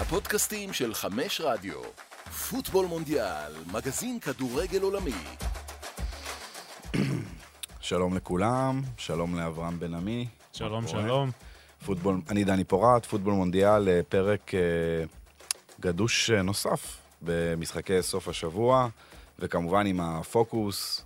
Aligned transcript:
הפודקאסטים 0.00 0.72
של 0.72 0.94
חמש 0.94 1.40
רדיו. 1.40 1.80
פוטבול 2.50 2.86
מונדיאל, 2.86 3.52
מגזין 3.72 4.20
כדורגל 4.20 4.82
עולמי. 4.82 5.14
שלום 7.80 8.16
לכולם, 8.16 8.82
שלום 8.96 9.38
לאברהם 9.38 9.80
בן 9.80 9.94
עמי. 9.94 10.28
שלום? 10.52 10.86
שלום. 10.86 11.30
פוטבול, 11.84 12.20
אני 12.28 12.44
דני 12.44 12.64
פורט, 12.64 13.06
פוטבול 13.06 13.34
מונדיאל, 13.34 13.88
אה, 13.88 14.00
פרק 14.08 14.54
אה, 14.54 14.60
גדוש 15.80 16.30
אה, 16.30 16.42
נוסף 16.42 16.96
במשחקי 17.22 18.02
סוף 18.02 18.28
השבוע, 18.28 18.88
וכמובן 19.38 19.86
עם 19.86 20.00
הפוקוס 20.00 21.04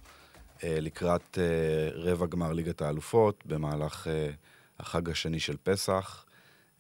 אה, 0.65 0.77
לקראת 0.81 1.39
אה, 1.39 1.89
רבע 1.95 2.27
גמר 2.27 2.53
ליגת 2.53 2.83
האלופות 2.83 3.43
במהלך 3.47 4.07
אה, 4.09 4.31
החג 4.81 5.11
השני 5.11 5.41
של 5.41 5.57
פסח. 5.63 6.25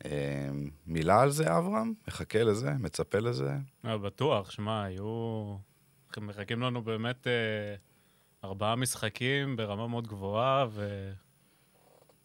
אה, 0.04 0.48
מילה 0.86 1.20
על 1.20 1.30
זה, 1.30 1.58
אברהם? 1.58 1.94
מחכה 2.08 2.42
לזה? 2.42 2.70
מצפה 2.70 3.18
לזה? 3.18 3.52
אה, 3.84 3.98
בטוח, 3.98 4.50
שמע, 4.50 4.82
היו... 4.82 5.56
מחכים 6.20 6.62
לנו 6.62 6.82
באמת 6.82 7.26
אה, 7.26 7.74
ארבעה 8.44 8.76
משחקים 8.76 9.56
ברמה 9.56 9.88
מאוד 9.88 10.06
גבוהה, 10.06 10.66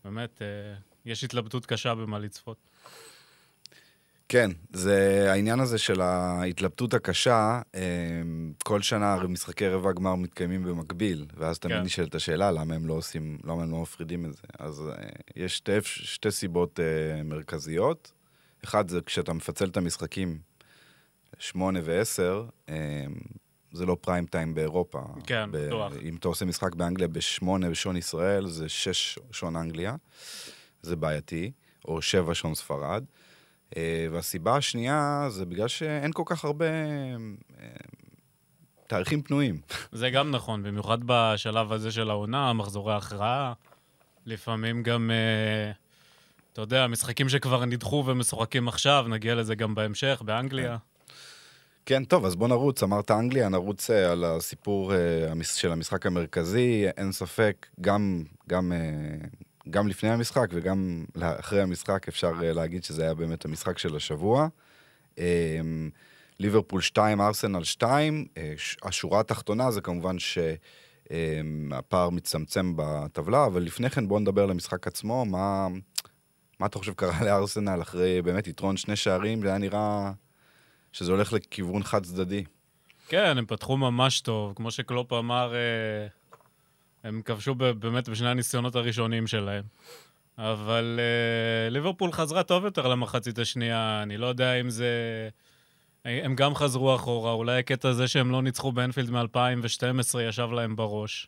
ובאמת, 0.04 0.42
אה, 0.42 0.76
יש 1.06 1.24
התלבטות 1.24 1.66
קשה 1.66 1.96
במה 1.96 2.20
לצפות. 2.20 2.58
כן, 4.30 4.52
זה 4.74 5.28
העניין 5.32 5.60
הזה 5.60 5.78
של 5.78 6.02
ההתלבטות 6.02 6.94
הקשה, 6.94 7.62
אה, 7.76 7.82
כל 8.64 8.82
שנה 8.82 9.14
הרי 9.14 9.28
משחקי 9.28 9.68
רבע 9.68 9.92
גמר 9.92 10.16
מתקיימים 10.16 10.64
במקביל, 10.64 11.26
ואז 11.38 11.60
תמיד 11.60 11.78
כן. 11.78 11.84
נשאלת 11.84 12.16
השאלה 12.16 12.52
למה 12.52 12.76
הם 12.76 12.88
לא 12.88 12.94
עושים, 12.94 13.38
למה 13.44 13.64
הם 13.64 13.72
לא 13.72 13.82
מפרידים 13.82 14.26
את 14.26 14.34
זה. 14.34 14.42
אז 14.60 14.84
אה, 14.90 15.10
יש 15.36 15.58
שתי, 15.58 15.72
שתי 15.84 16.32
סיבות 16.32 16.80
אה, 16.80 17.24
מרכזיות. 17.24 18.12
אחד 18.64 18.90
זה 18.90 19.02
כשאתה 19.06 19.34
מפצל 19.34 19.66
את 19.66 19.78
המשחקים 19.78 20.40
שמונה 21.40 21.80
ועשר, 21.84 22.46
אה, 22.70 22.76
זה 23.72 23.86
לא 23.86 23.98
פריים 24.02 24.26
טיים 24.26 24.56
באירופה. 24.56 25.02
כן, 25.26 25.50
בטוח. 25.52 25.94
אם 26.02 26.16
אתה 26.16 26.28
עושה 26.28 26.46
משחק 26.46 26.76
באנגליה 26.76 27.08
בשמונה 27.08 27.70
בשעון 27.70 27.98
ישראל, 27.98 28.48
זה 28.48 28.70
שש 28.70 29.20
שעון 29.32 29.56
אנגליה, 29.56 29.96
זה 30.82 30.96
בעייתי, 30.96 31.52
או 31.86 32.02
שבע 32.02 32.34
שעון 32.34 32.56
ספרד. 32.56 33.04
אה, 33.78 34.08
והסיבה 34.12 34.56
השנייה 34.56 35.28
זה 35.30 35.46
בגלל 35.46 35.68
שאין 35.68 36.12
כל 36.14 36.24
כך 36.26 36.46
הרבה 36.46 36.66
אה, 36.66 37.68
תאריכים 38.88 39.22
פנויים. 39.22 39.62
זה 39.92 40.10
גם 40.10 40.32
נכון, 40.32 40.64
במיוחד 40.64 40.98
בשלב 41.06 41.72
הזה 41.72 41.92
של 41.92 42.10
העונה, 42.10 42.54
מחזורי 42.54 42.96
הכרעה. 42.96 43.54
לפעמים 44.26 44.84
גם, 44.84 45.12
אה, 45.12 45.72
אתה 46.54 46.62
יודע, 46.62 46.88
משחקים 46.88 47.30
שכבר 47.30 47.66
נדחו 47.66 48.04
ומשוחקים 48.08 48.68
עכשיו, 48.68 49.06
נגיע 49.10 49.36
לזה 49.36 49.56
גם 49.56 49.76
בהמשך, 49.76 50.22
באנגליה. 50.26 50.78
כן, 51.86 52.06
טוב, 52.06 52.26
אז 52.26 52.36
בוא 52.36 52.48
נרוץ. 52.48 52.84
אמרת 52.84 53.12
אנגליה, 53.12 53.50
נרוץ 53.50 53.90
על 53.90 54.24
הסיפור 54.24 54.94
של 55.44 55.72
המשחק 55.72 56.06
המרכזי. 56.06 56.86
אין 56.98 57.12
ספק, 57.12 57.68
גם, 57.82 58.24
גם, 58.50 58.72
גם 59.70 59.88
לפני 59.88 60.10
המשחק 60.10 60.48
וגם 60.52 61.06
אחרי 61.22 61.62
המשחק 61.62 62.08
אפשר 62.08 62.32
אה, 62.44 62.54
להגיד 62.54 62.84
שזה 62.84 63.04
היה 63.04 63.14
באמת 63.14 63.46
המשחק 63.46 63.78
של 63.78 63.96
השבוע. 63.96 64.48
אה, 65.20 65.62
ליברפול 66.40 66.82
2, 66.82 67.22
ארסנל 67.22 67.64
2. 67.64 68.26
אה, 68.38 68.54
השורה 68.84 69.20
התחתונה 69.20 69.72
זה 69.72 69.82
כמובן 69.82 70.16
שהפער 70.20 72.10
מצטמצם 72.10 72.74
בטבלה, 72.76 73.46
אבל 73.46 73.64
לפני 73.64 73.90
כן 73.90 74.08
בואו 74.08 74.20
נדבר 74.20 74.44
על 74.44 74.52
המשחק 74.52 74.88
עצמו. 74.88 75.26
מה, 75.26 75.68
מה 76.60 76.66
אתה 76.66 76.78
חושב 76.80 76.94
קרה 76.94 77.24
לארסנל 77.26 77.82
אחרי 77.82 78.22
באמת 78.22 78.48
יתרון 78.48 78.78
שני 78.78 78.96
שערים? 78.96 79.42
זה 79.42 79.48
היה 79.48 79.58
נראה 79.58 80.12
שזה 80.92 81.12
הולך 81.12 81.34
לכיוון 81.34 81.84
חד 81.84 82.04
צדדי. 82.04 82.44
כן, 83.08 83.38
הם 83.38 83.46
פתחו 83.46 83.78
ממש 83.78 84.22
טוב, 84.22 84.54
כמו 84.56 84.72
שקלופ 84.72 85.14
אמר, 85.14 85.54
אה, 85.56 86.08
הם 87.04 87.22
כבשו 87.26 87.56
באמת 87.56 88.10
בשני 88.10 88.30
הניסיונות 88.30 88.76
הראשונים 88.76 89.28
שלהם. 89.28 89.64
אבל 90.38 91.00
אה, 91.00 91.70
ליברפול 91.70 92.12
חזרה 92.12 92.44
טוב 92.44 92.66
יותר 92.66 92.88
למחצית 92.88 93.40
השנייה, 93.40 94.00
אני 94.04 94.18
לא 94.18 94.28
יודע 94.28 94.54
אם 94.54 94.70
זה... 94.70 94.90
הם 96.06 96.36
גם 96.36 96.56
חזרו 96.56 96.96
אחורה, 96.96 97.32
אולי 97.32 97.60
הקטע 97.60 97.90
הזה 97.90 98.08
שהם 98.08 98.32
לא 98.32 98.42
ניצחו 98.42 98.72
באנפילד 98.72 99.10
מ-2012 99.12 100.20
ישב 100.22 100.48
להם 100.52 100.76
בראש. 100.76 101.28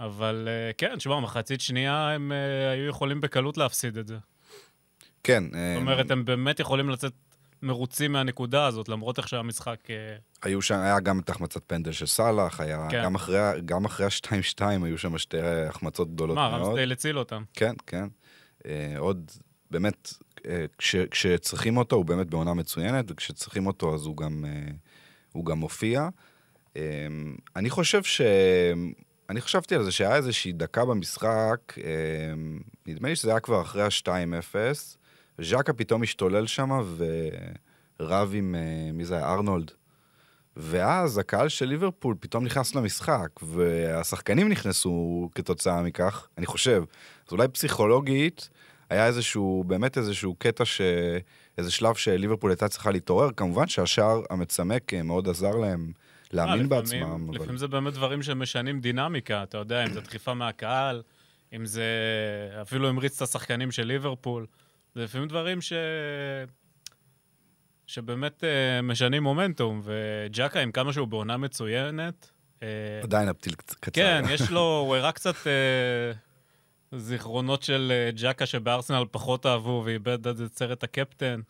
אבל 0.00 0.48
אה, 0.50 0.72
כן, 0.72 0.96
תשמע, 0.96 1.20
מחצית 1.20 1.60
שנייה 1.60 2.10
הם 2.10 2.32
אה, 2.32 2.70
היו 2.70 2.88
יכולים 2.88 3.20
בקלות 3.20 3.56
להפסיד 3.56 3.98
את 3.98 4.06
זה. 4.06 4.16
כן, 5.22 5.44
זאת 5.44 5.76
אומרת, 5.76 6.10
הם 6.10 6.24
באמת 6.24 6.60
יכולים 6.60 6.90
לצאת 6.90 7.12
מרוצים 7.64 8.12
מהנקודה 8.12 8.66
הזאת, 8.66 8.88
למרות 8.88 9.18
איך 9.18 9.28
שהמשחק... 9.28 9.90
אה, 9.90 10.16
היו 10.42 10.62
שם, 10.62 10.78
היה 10.78 11.00
גם 11.00 11.18
את 11.18 11.30
החמצת 11.30 11.62
פנדל 11.66 11.92
של 11.92 12.06
סאלח, 12.06 12.60
היה 12.60 12.86
כן. 12.90 13.02
גם 13.04 13.14
אחרי, 13.14 13.38
גם 13.64 13.84
אחרי 13.84 14.06
ה-2-2 14.06 14.64
היו 14.84 14.98
שם 14.98 15.18
שתי 15.18 15.40
החמצות 15.40 16.14
גדולות 16.14 16.36
מה, 16.36 16.50
מאוד. 16.50 16.62
רמסדייל 16.62 16.92
הציל 16.92 17.18
אותם. 17.18 17.42
כן, 17.54 17.74
כן. 17.86 18.06
אה, 18.66 18.94
עוד, 18.98 19.30
באמת, 19.70 20.14
אה, 20.46 20.64
כש, 20.78 20.96
כשצריכים 20.96 21.76
אותו, 21.76 21.96
הוא 21.96 22.04
באמת 22.04 22.30
בעונה 22.30 22.54
מצוינת, 22.54 23.04
וכשצריכים 23.08 23.66
אותו, 23.66 23.94
אז 23.94 24.06
הוא 24.06 24.16
גם, 24.16 24.44
אה, 24.48 24.72
הוא 25.32 25.44
גם 25.44 25.58
מופיע. 25.58 26.08
אה, 26.76 26.82
אני 27.56 27.70
חושב 27.70 28.02
ש... 28.02 28.20
אני 29.30 29.40
חשבתי 29.40 29.74
על 29.74 29.84
זה 29.84 29.92
שהיה 29.92 30.16
איזושהי 30.16 30.52
דקה 30.52 30.84
במשחק, 30.84 31.58
אה, 31.78 31.82
נדמה 32.86 33.08
לי 33.08 33.16
שזה 33.16 33.30
היה 33.30 33.40
כבר 33.40 33.62
אחרי 33.62 33.82
ה-2-0, 33.82 34.54
וז'קה 35.38 35.72
פתאום 35.72 36.02
השתולל 36.02 36.46
שם 36.46 36.70
ורב 38.00 38.32
עם, 38.34 38.54
אה, 38.54 38.92
מי 38.92 39.04
זה 39.04 39.16
היה? 39.16 39.32
ארנולד. 39.32 39.70
ואז 40.56 41.18
הקהל 41.18 41.48
של 41.48 41.66
ליברפול 41.66 42.14
פתאום 42.20 42.44
נכנס 42.44 42.74
למשחק, 42.74 43.28
והשחקנים 43.42 44.48
נכנסו 44.48 45.28
כתוצאה 45.34 45.82
מכך, 45.82 46.28
אני 46.38 46.46
חושב. 46.46 46.82
אז 47.26 47.32
אולי 47.32 47.48
פסיכולוגית, 47.48 48.48
היה 48.90 49.06
איזשהו, 49.06 49.64
באמת 49.66 49.98
איזשהו 49.98 50.34
קטע 50.38 50.64
ש... 50.64 50.80
איזה 51.58 51.70
שלב 51.70 51.94
שליברפול 51.94 52.50
הייתה 52.50 52.68
צריכה 52.68 52.90
להתעורר. 52.90 53.30
כמובן 53.36 53.68
שהשער 53.68 54.22
המצמק 54.30 54.94
אה, 54.94 55.02
מאוד 55.02 55.28
עזר 55.28 55.50
להם 55.56 55.92
אה, 55.96 56.26
להאמין 56.32 56.66
לפעמים- 56.66 56.68
בעצמם. 56.68 57.26
אבל... 57.28 57.34
לפעמים 57.36 57.56
זה 57.56 57.68
באמת 57.68 57.92
דברים 57.94 58.22
שמשנים 58.22 58.80
דינמיקה, 58.80 59.42
אתה 59.42 59.58
יודע, 59.58 59.84
אם 59.84 59.92
זה 59.92 60.00
דחיפה 60.00 60.34
מהקהל, 60.34 61.02
אם 61.56 61.66
זה 61.66 61.84
אפילו 62.62 62.88
המריץ 62.88 63.16
את 63.16 63.22
השחקנים 63.22 63.70
של 63.70 63.82
ליברפול. 63.82 64.46
זה 64.94 65.04
לפעמים 65.04 65.28
דברים 65.28 65.60
ש... 65.60 65.72
שבאמת 67.86 68.44
אה, 68.44 68.82
משנים 68.82 69.22
מומנטום, 69.22 69.82
וג'קה, 69.84 70.60
עם 70.60 70.72
כמה 70.72 70.92
שהוא 70.92 71.08
בעונה 71.08 71.36
מצוינת, 71.36 72.30
אה, 72.62 72.68
עדיין 73.02 73.28
הפתיל 73.28 73.52
קצ- 73.54 73.74
קצר. 73.80 73.90
כן, 73.92 74.22
יש 74.30 74.50
לו, 74.56 74.78
הוא 74.86 74.96
הראה 74.96 75.12
קצת 75.12 75.34
אה, 75.46 76.12
זיכרונות 76.98 77.62
של 77.62 77.92
אה, 77.94 78.10
ג'קה 78.16 78.46
שבארסנל 78.46 79.04
פחות 79.10 79.46
אהבו, 79.46 79.82
ואיבד 79.84 80.26
את 80.26 80.36
סרט 80.56 80.84
הקפטן. 80.84 81.40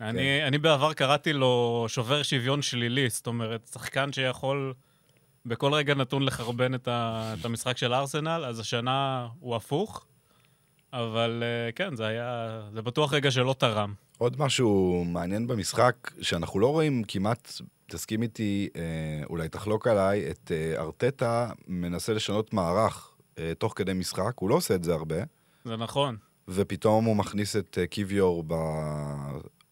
אני, 0.00 0.46
אני 0.46 0.58
בעבר 0.58 0.92
קראתי 0.92 1.32
לו 1.32 1.84
שובר 1.88 2.22
שוויון 2.22 2.62
שלילי, 2.62 3.10
זאת 3.10 3.26
אומרת, 3.26 3.68
שחקן 3.72 4.12
שיכול 4.12 4.74
בכל 5.46 5.74
רגע 5.74 5.94
נתון 5.94 6.22
לחרבן 6.22 6.74
את, 6.74 6.88
ה, 6.88 7.34
את 7.40 7.44
המשחק 7.44 7.76
של 7.76 7.94
ארסנל, 7.94 8.44
אז 8.48 8.60
השנה 8.60 9.28
הוא 9.40 9.56
הפוך, 9.56 10.06
אבל 10.92 11.42
אה, 11.42 11.72
כן, 11.72 11.96
זה 11.96 12.06
היה, 12.06 12.60
זה 12.72 12.82
בטוח 12.82 13.12
רגע 13.12 13.30
שלא 13.30 13.54
תרם. 13.58 13.94
עוד 14.18 14.40
משהו 14.40 15.04
מעניין 15.06 15.46
במשחק, 15.46 16.10
שאנחנו 16.20 16.60
לא 16.60 16.72
רואים 16.72 17.02
כמעט, 17.08 17.52
תסכים 17.86 18.22
איתי, 18.22 18.68
אה, 18.76 18.82
אולי 19.30 19.48
תחלוק 19.48 19.86
עליי, 19.86 20.30
את 20.30 20.52
אה, 20.52 20.82
ארטטה 20.82 21.50
מנסה 21.68 22.12
לשנות 22.12 22.52
מערך 22.52 23.12
תוך 23.58 23.72
כדי 23.76 23.92
משחק, 23.92 24.32
הוא 24.38 24.50
לא 24.50 24.54
עושה 24.54 24.74
את 24.74 24.84
זה 24.84 24.94
הרבה, 24.94 25.16
זה 25.64 25.76
נכון. 25.76 26.16
ופתאום 26.48 27.04
הוא 27.04 27.16
מכניס 27.16 27.56
את 27.56 27.78
קיוויור 27.90 28.44
ב... 28.46 28.54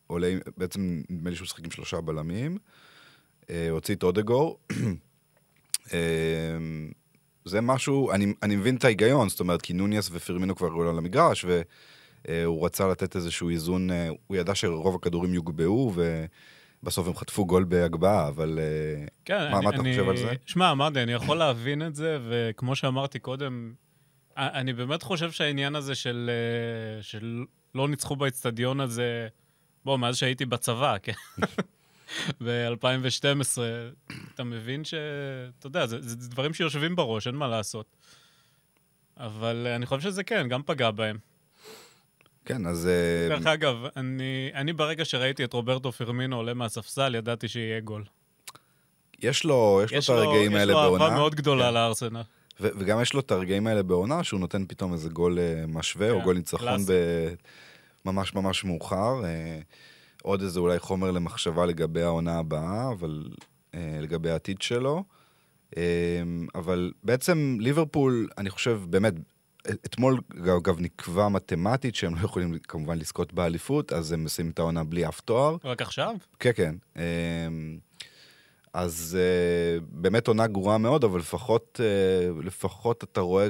עולה, 0.07 0.35
בעצם 0.57 1.03
נדמה 1.11 1.31
לי 1.31 1.37
שהוא 1.37 1.45
משחק 1.45 1.65
עם 1.65 1.71
שלושה 1.71 2.01
בלמים, 2.01 2.59
הוציא 3.71 3.95
את 3.95 4.03
אודגור. 4.03 4.59
אה, 7.47 7.51
זה 7.51 7.61
משהו, 7.61 8.13
אני, 8.13 8.35
אני 8.43 8.57
מבין 8.57 8.77
את 8.77 8.85
ההיגיון, 8.85 9.29
זאת 9.29 9.41
אומרת, 9.41 9.63
כי 9.63 9.73
נוניס 9.73 10.09
ופרמינו 10.13 10.57
כבר 10.57 10.67
עלו 10.67 10.91
על 10.91 10.99
המגרש, 10.99 11.45
והוא 12.29 12.67
רצה 12.67 12.89
לתת 12.89 13.17
איזשהו 13.17 13.51
איזון, 13.51 13.91
אה, 13.91 14.09
הוא 14.27 14.37
ידע 14.37 14.55
שרוב 14.55 14.95
הכדורים 14.95 15.35
יוגבהו, 15.35 15.93
ובסוף 16.83 17.07
הם 17.07 17.15
חטפו 17.15 17.47
גול 17.47 17.65
בהגבהה, 17.65 18.29
אבל 18.29 18.59
אה, 18.59 19.07
כן, 19.25 19.39
מה- 19.51 19.57
אני, 19.59 19.65
מה 19.65 19.71
אתה 19.71 19.79
אני, 19.81 19.91
חושב 19.93 20.09
על 20.09 20.17
זה? 20.17 20.33
שמע, 20.47 20.71
אמרתי, 20.71 21.03
אני 21.03 21.13
יכול 21.13 21.37
להבין 21.37 21.87
את 21.87 21.95
זה, 21.95 22.19
וכמו 22.29 22.77
שאמרתי 22.77 23.19
קודם, 23.19 23.73
אני 24.37 24.73
באמת 24.73 25.03
חושב 25.03 25.31
שהעניין 25.31 25.75
הזה 25.77 25.95
של, 25.95 26.31
אה, 26.97 27.03
של 27.03 27.45
לא 27.75 27.89
ניצחו 27.89 28.17
באצטדיון 28.17 28.81
הזה, 28.81 29.29
בוא, 29.85 29.97
מאז 29.97 30.17
שהייתי 30.17 30.45
בצבא, 30.47 30.97
כן? 31.03 31.13
ב-2012, 32.45 33.59
אתה 34.35 34.45
מבין 34.45 34.85
ש... 34.85 34.95
אתה 35.59 35.67
יודע, 35.67 35.87
זה, 35.87 36.01
זה 36.01 36.29
דברים 36.29 36.55
שיושבים 36.55 36.97
בראש, 36.97 37.27
אין 37.27 37.35
מה 37.35 37.49
לעשות. 37.49 37.87
אבל 39.17 39.67
אה, 39.67 39.77
אני 39.77 39.87
חושב 39.87 40.01
שזה 40.01 40.25
כן, 40.25 40.49
גם 40.49 40.63
פגע 40.63 40.91
בהם. 40.91 41.19
כן, 42.45 42.67
אז... 42.67 42.87
אה, 42.87 43.29
דרך 43.37 43.47
אגב, 43.47 43.77
אני, 43.97 44.51
אני 44.55 44.73
ברגע 44.73 45.05
שראיתי 45.05 45.45
את 45.45 45.53
רוברטו 45.53 45.93
פרמינו 45.93 46.37
עולה 46.37 46.55
מהספסל, 46.55 47.15
ידעתי 47.15 47.49
שיהיה 47.49 47.81
גול. 47.81 48.05
יש 49.23 49.45
לו, 49.45 49.81
יש 49.93 50.11
לו 50.11 50.23
את 50.23 50.27
הרגעים 50.27 50.55
האלה 50.55 50.73
יש 50.73 50.77
לו 50.77 50.83
בעונה. 50.83 51.05
אהבה 51.05 51.17
מאוד 51.17 51.35
גדולה 51.35 51.69
כן. 51.69 51.75
לארסנל. 51.75 52.23
ו- 52.61 52.69
וגם 52.79 53.01
יש 53.03 53.15
לו 53.15 53.21
את 53.21 53.31
הרגעים 53.31 53.67
האלה 53.67 53.83
בעונה, 53.83 54.25
שהוא 54.25 54.41
נותן 54.41 54.65
פתאום 54.69 54.93
איזה 54.93 55.09
גול 55.09 55.39
אה, 55.39 55.65
משווה, 55.69 56.11
או 56.11 56.19
כן, 56.19 56.25
גול 56.25 56.37
ניצחון. 56.37 56.85
ב- 56.87 57.35
ממש 58.05 58.35
ממש 58.35 58.65
מאוחר. 58.65 59.23
אה, 60.25 60.31
עוד 60.31 60.43
איזה 60.43 60.61
אולי 60.61 60.79
חומר 60.79 61.11
למחשבה 61.11 61.67
לגבי 61.67 62.03
העונה 62.03 62.39
הבאה, 62.39 62.91
אבל 62.93 63.29
אה, 63.75 63.99
לגבי 64.03 64.31
העתיד 64.31 64.63
שלו. 64.63 65.05
אה, 65.77 66.23
אבל 66.55 66.93
בעצם 67.05 67.57
ליברפול, 67.61 68.29
אני 68.39 68.51
חושב, 68.51 68.81
באמת, 68.91 69.15
אתמול 69.71 70.21
אגב 70.59 70.81
נקבע 70.81 71.29
מתמטית 71.29 71.95
שהם 71.95 72.15
לא 72.15 72.21
יכולים 72.21 72.59
כמובן 72.59 72.99
לזכות 72.99 73.33
באליפות, 73.33 73.93
אז 73.93 74.13
הם 74.13 74.25
מסיימים 74.25 74.53
את 74.53 74.59
העונה 74.59 74.85
בלי 74.85 75.09
אף 75.09 75.21
תואר. 75.21 75.57
רק 75.65 75.83
עכשיו? 75.83 76.15
כן, 76.39 76.51
כן. 76.55 76.75
אמ, 76.97 77.79
אז 78.73 79.19
אה, 79.21 79.81
באמת 79.89 80.29
עונה 80.29 80.47
גרועה 80.47 80.79
מאוד, 80.79 81.05
אבל 81.05 81.19
לפחות, 81.19 81.81
אה, 81.85 82.43
לפחות 82.43 83.05
אתה 83.05 83.21
רואה 83.21 83.49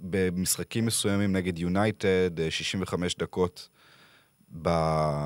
במשחקים 0.00 0.86
מסוימים 0.86 1.32
נגד 1.32 1.58
יונייטד, 1.58 2.40
אה, 2.40 2.50
65 2.50 3.14
דקות, 3.14 3.68
ב... 4.62 4.68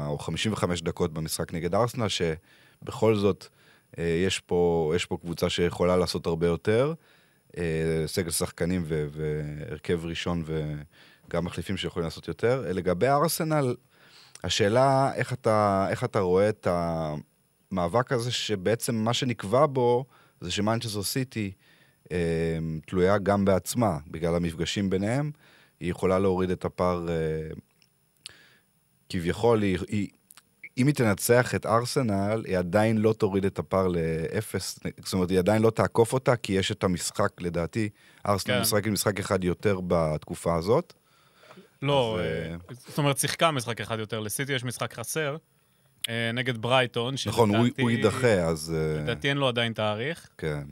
או 0.06 0.18
55 0.18 0.82
דקות 0.82 1.12
במשחק 1.12 1.54
נגד 1.54 1.74
ארסנל, 1.74 2.06
שבכל 2.08 3.14
זאת 3.14 3.46
אה, 3.98 4.22
יש 4.26 4.40
פה, 4.40 4.92
יש 4.96 5.06
פה 5.06 5.16
קבוצה 5.16 5.50
שיכולה 5.50 5.96
לעשות 5.96 6.26
הרבה 6.26 6.46
יותר. 6.46 6.94
אה, 7.56 8.04
סגל 8.06 8.30
שחקנים 8.30 8.82
ו- 8.84 9.06
והרכב 9.10 10.04
ראשון 10.04 10.44
וגם 10.46 11.44
מחליפים 11.44 11.76
שיכולים 11.76 12.04
לעשות 12.04 12.28
יותר. 12.28 12.64
אה, 12.66 12.72
לגבי 12.72 13.08
ארסנל, 13.08 13.74
השאלה 14.44 15.14
איך 15.14 15.32
אתה, 15.32 15.86
איך 15.90 16.04
אתה 16.04 16.20
רואה 16.20 16.48
את 16.48 16.66
המאבק 16.70 18.12
הזה, 18.12 18.32
שבעצם 18.32 18.94
מה 18.94 19.14
שנקבע 19.14 19.66
בו 19.66 20.04
זה 20.40 20.50
שמנצ'סטר 20.50 21.02
סיטי 21.02 21.52
אה, 22.12 22.58
תלויה 22.86 23.18
גם 23.18 23.44
בעצמה, 23.44 23.98
בגלל 24.10 24.34
המפגשים 24.34 24.90
ביניהם. 24.90 25.30
היא 25.80 25.90
יכולה 25.90 26.18
להוריד 26.18 26.50
את 26.50 26.64
הפער, 26.64 27.08
אה, 27.08 27.14
כביכול, 29.10 29.62
היא, 29.62 29.78
היא, 29.88 30.08
אם 30.78 30.86
היא 30.86 30.94
תנצח 30.94 31.54
את 31.54 31.66
ארסנל, 31.66 32.42
היא 32.46 32.58
עדיין 32.58 32.98
לא 32.98 33.12
תוריד 33.12 33.44
את 33.44 33.58
הפער 33.58 33.88
לאפס, 33.88 34.78
זאת 35.04 35.12
אומרת, 35.12 35.30
היא 35.30 35.38
עדיין 35.38 35.62
לא 35.62 35.70
תעקוף 35.70 36.12
אותה, 36.12 36.36
כי 36.36 36.52
יש 36.52 36.72
את 36.72 36.84
המשחק, 36.84 37.40
לדעתי, 37.40 37.88
ארסנל 38.26 38.54
כן. 38.54 38.60
משחק 38.60 38.86
עם 38.86 38.92
משחק 38.92 39.20
אחד 39.20 39.44
יותר 39.44 39.80
בתקופה 39.86 40.56
הזאת. 40.56 40.92
לא, 41.82 42.18
אז, 42.20 42.26
אה, 42.26 42.50
אה, 42.50 42.56
זאת 42.88 42.98
אומרת, 42.98 43.18
שיחקה 43.18 43.50
משחק 43.50 43.80
אחד 43.80 43.98
יותר. 43.98 44.20
לסיטי 44.20 44.52
יש 44.52 44.64
משחק 44.64 44.94
חסר, 44.94 45.36
אה, 46.08 46.30
נגד 46.34 46.58
ברייטון, 46.58 47.14
נכון, 47.26 47.54
הוא, 47.54 47.64
שלדעתי- 47.64 47.82
הוא 47.82 47.90
יידחה, 47.90 48.32
אז... 48.32 48.74
לדעתי 48.98 49.28
אין 49.28 49.36
לו 49.36 49.48
עדיין 49.48 49.72
תאריך. 49.72 50.28
כן. 50.38 50.62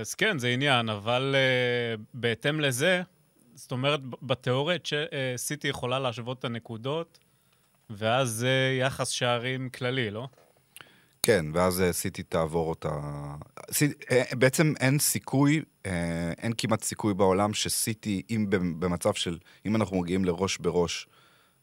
אז 0.00 0.14
כן, 0.14 0.38
זה 0.38 0.48
עניין, 0.48 0.88
אבל 0.88 1.34
בהתאם 2.14 2.60
לזה, 2.60 3.02
זאת 3.58 3.72
אומרת, 3.72 4.00
בתיאוריה 4.22 4.78
אה, 5.12 5.32
סיטי 5.36 5.68
יכולה 5.68 5.98
להשוות 5.98 6.38
את 6.38 6.44
הנקודות, 6.44 7.18
ואז 7.90 8.28
זה 8.28 8.78
יחס 8.80 9.08
שערים 9.08 9.68
כללי, 9.68 10.10
לא? 10.10 10.28
כן, 11.22 11.46
ואז 11.54 11.80
אה, 11.80 11.92
סיטי 11.92 12.22
תעבור 12.22 12.68
אותה... 12.68 12.90
סיט... 13.70 14.04
אה, 14.10 14.22
בעצם 14.32 14.72
אין 14.80 14.98
סיכוי, 14.98 15.62
אין 16.38 16.52
כמעט 16.58 16.82
סיכוי 16.82 17.14
בעולם 17.14 17.54
שסיטי, 17.54 18.22
אם 18.30 18.46
במ- 18.48 18.80
במצב 18.80 19.14
של... 19.14 19.38
אם 19.66 19.76
אנחנו 19.76 20.00
מגיעים 20.00 20.24
לראש 20.24 20.58
בראש, 20.58 21.06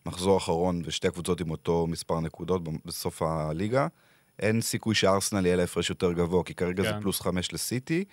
מחזור 0.05 0.37
אחרון 0.37 0.81
ושתי 0.85 1.07
הקבוצות 1.07 1.41
עם 1.41 1.51
אותו 1.51 1.87
מספר 1.87 2.19
נקודות 2.19 2.61
בסוף 2.85 3.21
הליגה, 3.21 3.87
אין 4.39 4.61
סיכוי 4.61 4.95
שארסנל 4.95 5.45
יהיה 5.45 5.55
לה 5.55 5.63
הפרש 5.63 5.89
יותר 5.89 6.11
גבוה, 6.11 6.43
כי 6.43 6.53
כרגע 6.53 6.83
זה 6.83 6.89
כן. 6.89 7.01
פלוס 7.01 7.21
חמש 7.21 7.53
לסיטי. 7.53 8.05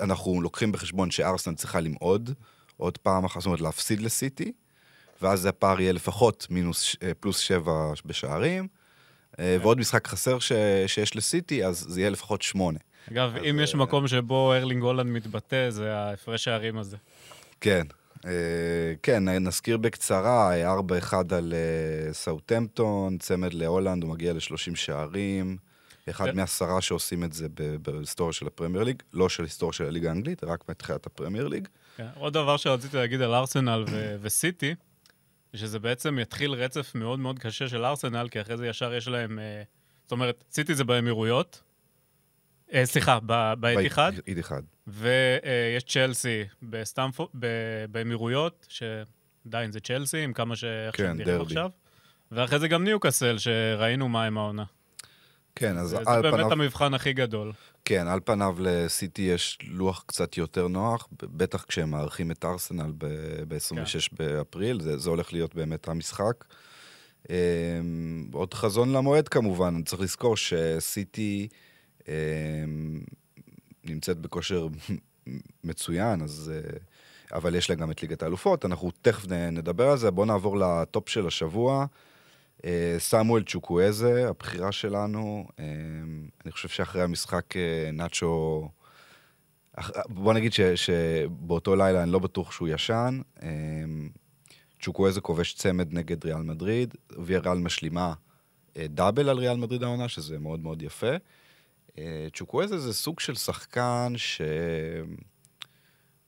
אנחנו 0.00 0.42
לוקחים 0.42 0.72
בחשבון 0.72 1.10
שארסנל 1.10 1.54
צריכה 1.54 1.80
למעוד 1.80 2.30
עוד 2.76 2.98
פעם 2.98 3.24
אחת, 3.24 3.40
זאת 3.40 3.46
אומרת 3.46 3.60
להפסיד 3.60 4.00
לסיטי, 4.00 4.52
ואז 5.22 5.46
הפער 5.46 5.80
יהיה 5.80 5.92
לפחות 5.92 6.46
מינוס, 6.50 6.96
אה, 7.02 7.14
פלוס 7.14 7.38
שבע 7.38 7.92
בשערים. 8.04 8.68
אה, 9.38 9.56
ועוד 9.60 9.78
משחק 9.78 10.06
חסר 10.06 10.38
ש... 10.38 10.52
שיש 10.86 11.16
לסיטי, 11.16 11.64
אז 11.64 11.86
זה 11.88 12.00
יהיה 12.00 12.10
לפחות 12.10 12.42
שמונה. 12.42 12.78
אגב, 13.12 13.36
אז, 13.36 13.42
אם 13.50 13.60
יש 13.62 13.74
אה, 13.74 13.80
מקום 13.80 14.08
שבו 14.08 14.52
ארלינג 14.52 14.82
הולאנד 14.82 15.10
מתבטא, 15.10 15.70
זה 15.70 15.96
ההפרש 15.96 16.44
שערים 16.44 16.78
הזה. 16.78 16.96
כן. 17.60 17.86
כן, 19.02 19.28
נזכיר 19.28 19.76
בקצרה, 19.76 20.52
אה, 20.52 20.74
4-1 20.74 21.34
על 21.34 21.54
סאוטמפטון, 22.12 23.18
צמד 23.18 23.54
להולאנד, 23.54 24.02
הוא 24.02 24.10
מגיע 24.10 24.32
ל-30 24.32 24.74
שערים. 24.74 25.56
אחד 26.10 26.24
כן. 26.24 26.36
מעשרה 26.36 26.80
שעושים 26.80 27.24
את 27.24 27.32
זה 27.32 27.46
בהיסטוריה 27.82 28.32
של 28.32 28.46
הפרמייר 28.46 28.84
ליג, 28.84 29.02
לא 29.12 29.28
של 29.28 29.42
היסטוריה 29.42 29.72
של 29.72 29.84
הליגה 29.84 30.08
האנגלית, 30.08 30.44
רק 30.44 30.68
מתחילת 30.68 31.06
הפרמייר 31.06 31.48
ליג. 31.48 31.68
כן. 31.96 32.06
עוד 32.14 32.32
דבר 32.32 32.56
שרציתי 32.56 32.96
להגיד 32.96 33.20
על 33.22 33.34
ארסנל 33.34 33.84
ו- 33.90 34.16
וסיטי, 34.20 34.74
זה 35.52 35.58
שזה 35.58 35.78
בעצם 35.78 36.18
יתחיל 36.18 36.50
רצף 36.52 36.92
מאוד 36.94 37.18
מאוד 37.18 37.38
קשה 37.38 37.68
של 37.68 37.84
ארסנל, 37.84 38.28
כי 38.30 38.40
אחרי 38.40 38.56
זה 38.56 38.66
ישר 38.66 38.94
יש 38.94 39.08
להם... 39.08 39.38
אה, 39.38 39.62
זאת 40.02 40.12
אומרת, 40.12 40.44
סיטי 40.50 40.74
זה 40.74 40.84
באמירויות, 40.84 41.62
אה, 42.72 42.86
סליחה, 42.86 43.18
ב- 43.26 43.54
באתיחד, 43.60 44.12
איתיחד. 44.26 44.62
ויש 44.86 45.84
צ'לסי 45.84 46.44
בסטמפו- 46.62 47.28
ב- 47.38 47.84
באמירויות, 47.90 48.66
שעדיין 48.68 49.72
זה 49.72 49.80
צ'לסי, 49.80 50.18
עם 50.18 50.32
כמה 50.32 50.56
שאיך 50.56 50.96
כן, 50.96 51.04
שהם 51.04 51.16
נראים. 51.16 51.40
עכשיו. 51.40 51.70
ואחרי 52.32 52.58
זה 52.58 52.68
גם 52.68 52.84
ניוקאסל, 52.84 53.38
שראינו 53.38 54.08
מה 54.08 54.24
עם 54.24 54.38
העונה. 54.38 54.64
כן, 55.56 55.78
אז 55.78 55.88
זה 55.88 55.98
על 56.06 56.22
באמת 56.22 56.34
פניו, 56.34 56.52
המבחן 56.52 56.94
הכי 56.94 57.12
גדול. 57.12 57.52
כן, 57.84 58.06
על 58.06 58.20
פניו 58.24 58.56
לסיטי 58.60 59.22
יש 59.22 59.58
לוח 59.68 60.04
קצת 60.06 60.36
יותר 60.36 60.68
נוח, 60.68 61.08
בטח 61.22 61.64
כשהם 61.68 61.90
מארחים 61.90 62.30
את 62.30 62.44
ארסנל 62.44 62.92
ב-26 62.98 64.08
כן. 64.10 64.16
באפריל, 64.16 64.80
זה, 64.80 64.98
זה 64.98 65.10
הולך 65.10 65.32
להיות 65.32 65.54
באמת 65.54 65.88
המשחק. 65.88 66.44
Um, 67.22 67.26
עוד 68.32 68.54
חזון 68.54 68.92
למועד 68.92 69.28
כמובן, 69.28 69.82
צריך 69.82 70.02
לזכור 70.02 70.36
שסיטי 70.36 71.48
um, 72.00 72.04
נמצאת 73.84 74.18
בכושר 74.18 74.68
מצוין, 75.64 76.22
אז... 76.22 76.52
Uh, 76.54 76.78
אבל 77.32 77.54
יש 77.54 77.70
לה 77.70 77.76
גם 77.76 77.90
את 77.90 78.02
ליגת 78.02 78.22
האלופות, 78.22 78.64
אנחנו 78.64 78.90
תכף 79.02 79.28
נדבר 79.28 79.90
על 79.90 79.98
זה. 79.98 80.10
בואו 80.10 80.26
נעבור 80.26 80.56
לטופ 80.56 81.08
של 81.08 81.26
השבוע. 81.26 81.86
אה, 82.64 82.96
סמואל 82.98 83.42
צ'וקואזה, 83.46 84.28
הבחירה 84.28 84.72
שלנו. 84.72 85.46
אה, 85.58 85.64
אני 86.44 86.52
חושב 86.52 86.68
שאחרי 86.68 87.02
המשחק 87.02 87.56
אה, 87.56 87.90
נאצ'ו... 87.92 88.68
בוא 90.08 90.34
נגיד 90.34 90.52
ש, 90.52 90.60
שבאותו 90.60 91.76
לילה 91.76 92.02
אני 92.02 92.12
לא 92.12 92.18
בטוח 92.18 92.52
שהוא 92.52 92.68
ישן. 92.68 93.20
צ'וקואזה 94.82 95.20
כובש 95.20 95.54
צמד 95.54 95.92
נגד 95.92 96.24
ריאל 96.24 96.42
מדריד, 96.42 96.94
ויאריאל 97.18 97.58
משלימה 97.58 98.14
דאבל 98.78 99.28
על 99.28 99.38
ריאל 99.38 99.56
מדריד 99.56 99.82
העונה, 99.82 100.08
שזה 100.08 100.38
מאוד 100.38 100.60
מאוד 100.60 100.82
יפה. 100.82 101.16
צ'וקואזה 102.32 102.78
זה 102.78 102.94
סוג 102.94 103.20
של 103.20 103.34
שחקן 103.34 104.12
ש... 104.16 104.40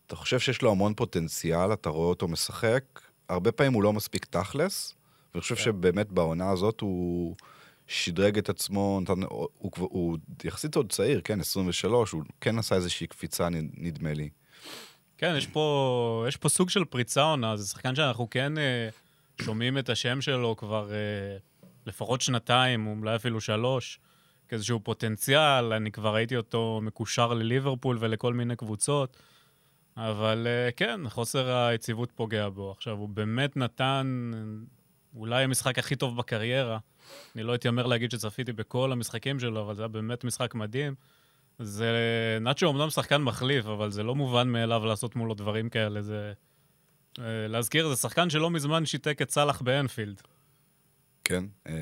אתה 0.06 0.16
חושב 0.16 0.38
שיש 0.38 0.62
לו 0.62 0.70
המון 0.70 0.94
פוטנציאל, 0.94 1.72
אתה 1.72 1.88
רואה 1.88 2.08
אותו 2.08 2.28
משחק, 2.28 2.84
הרבה 3.28 3.52
פעמים 3.52 3.72
הוא 3.72 3.82
לא 3.82 3.92
מספיק 3.92 4.24
תכלס, 4.24 4.94
ואני 5.36 5.42
חושב 5.42 5.54
כן. 5.54 5.62
שבאמת 5.62 6.12
בעונה 6.12 6.50
הזאת 6.50 6.80
הוא 6.80 7.36
שדרג 7.86 8.38
את 8.38 8.48
עצמו, 8.48 8.98
נתן, 9.02 9.22
הוא, 9.22 9.48
הוא, 9.58 9.72
הוא 9.76 10.18
יחסית 10.44 10.76
עוד 10.76 10.92
צעיר, 10.92 11.20
כן, 11.24 11.40
23, 11.40 12.12
הוא 12.12 12.22
כן 12.40 12.58
עשה 12.58 12.74
איזושהי 12.74 13.06
קפיצה, 13.06 13.48
נדמה 13.76 14.14
לי. 14.14 14.28
כן, 15.18 15.34
יש 15.36 15.46
פה, 15.46 16.24
יש 16.28 16.36
פה 16.36 16.48
סוג 16.48 16.70
של 16.70 16.84
פריצה 16.84 17.22
עונה, 17.22 17.56
זה 17.56 17.66
שחקן 17.66 17.94
שאנחנו 17.94 18.30
כן 18.30 18.58
אה, 18.58 18.88
שומעים 19.42 19.78
את 19.78 19.88
השם 19.88 20.20
שלו 20.20 20.56
כבר 20.56 20.92
אה, 20.92 21.36
לפחות 21.86 22.20
שנתיים, 22.20 22.86
אולי 22.86 23.16
אפילו 23.16 23.40
שלוש, 23.40 23.98
כאיזשהו 24.48 24.80
פוטנציאל, 24.80 25.72
אני 25.72 25.90
כבר 25.90 26.14
ראיתי 26.14 26.36
אותו 26.36 26.80
מקושר 26.82 27.34
לליברפול 27.34 27.96
ולכל 28.00 28.34
מיני 28.34 28.56
קבוצות, 28.56 29.16
אבל 29.96 30.46
אה, 30.46 30.72
כן, 30.72 31.00
חוסר 31.08 31.50
היציבות 31.50 32.12
פוגע 32.12 32.48
בו. 32.48 32.70
עכשיו, 32.70 32.96
הוא 32.96 33.08
באמת 33.08 33.56
נתן 33.56 34.30
אולי 35.16 35.44
המשחק 35.44 35.78
הכי 35.78 35.96
טוב 35.96 36.16
בקריירה. 36.16 36.78
אני 37.34 37.42
לא 37.42 37.54
אתיימר 37.54 37.86
להגיד 37.86 38.10
שצפיתי 38.10 38.52
בכל 38.52 38.92
המשחקים 38.92 39.40
שלו, 39.40 39.62
אבל 39.62 39.74
זה 39.74 39.82
היה 39.82 39.88
באמת 39.88 40.24
משחק 40.24 40.54
מדהים. 40.54 40.94
זה... 41.58 41.88
נאצ'ו 42.40 42.70
אמנם 42.70 42.90
שחקן 42.90 43.22
מחליף, 43.22 43.66
אבל 43.66 43.90
זה 43.90 44.02
לא 44.02 44.14
מובן 44.14 44.48
מאליו 44.48 44.86
לעשות 44.86 45.16
מולו 45.16 45.34
דברים 45.34 45.68
כאלה. 45.68 46.02
זה... 46.02 46.32
אה, 47.18 47.24
להזכיר, 47.48 47.88
זה 47.88 47.96
שחקן 47.96 48.30
שלא 48.30 48.50
מזמן 48.50 48.86
שיתק 48.86 49.22
את 49.22 49.30
סאלח 49.30 49.60
באנפילד. 49.62 50.22
כן. 51.24 51.44
אה, 51.68 51.72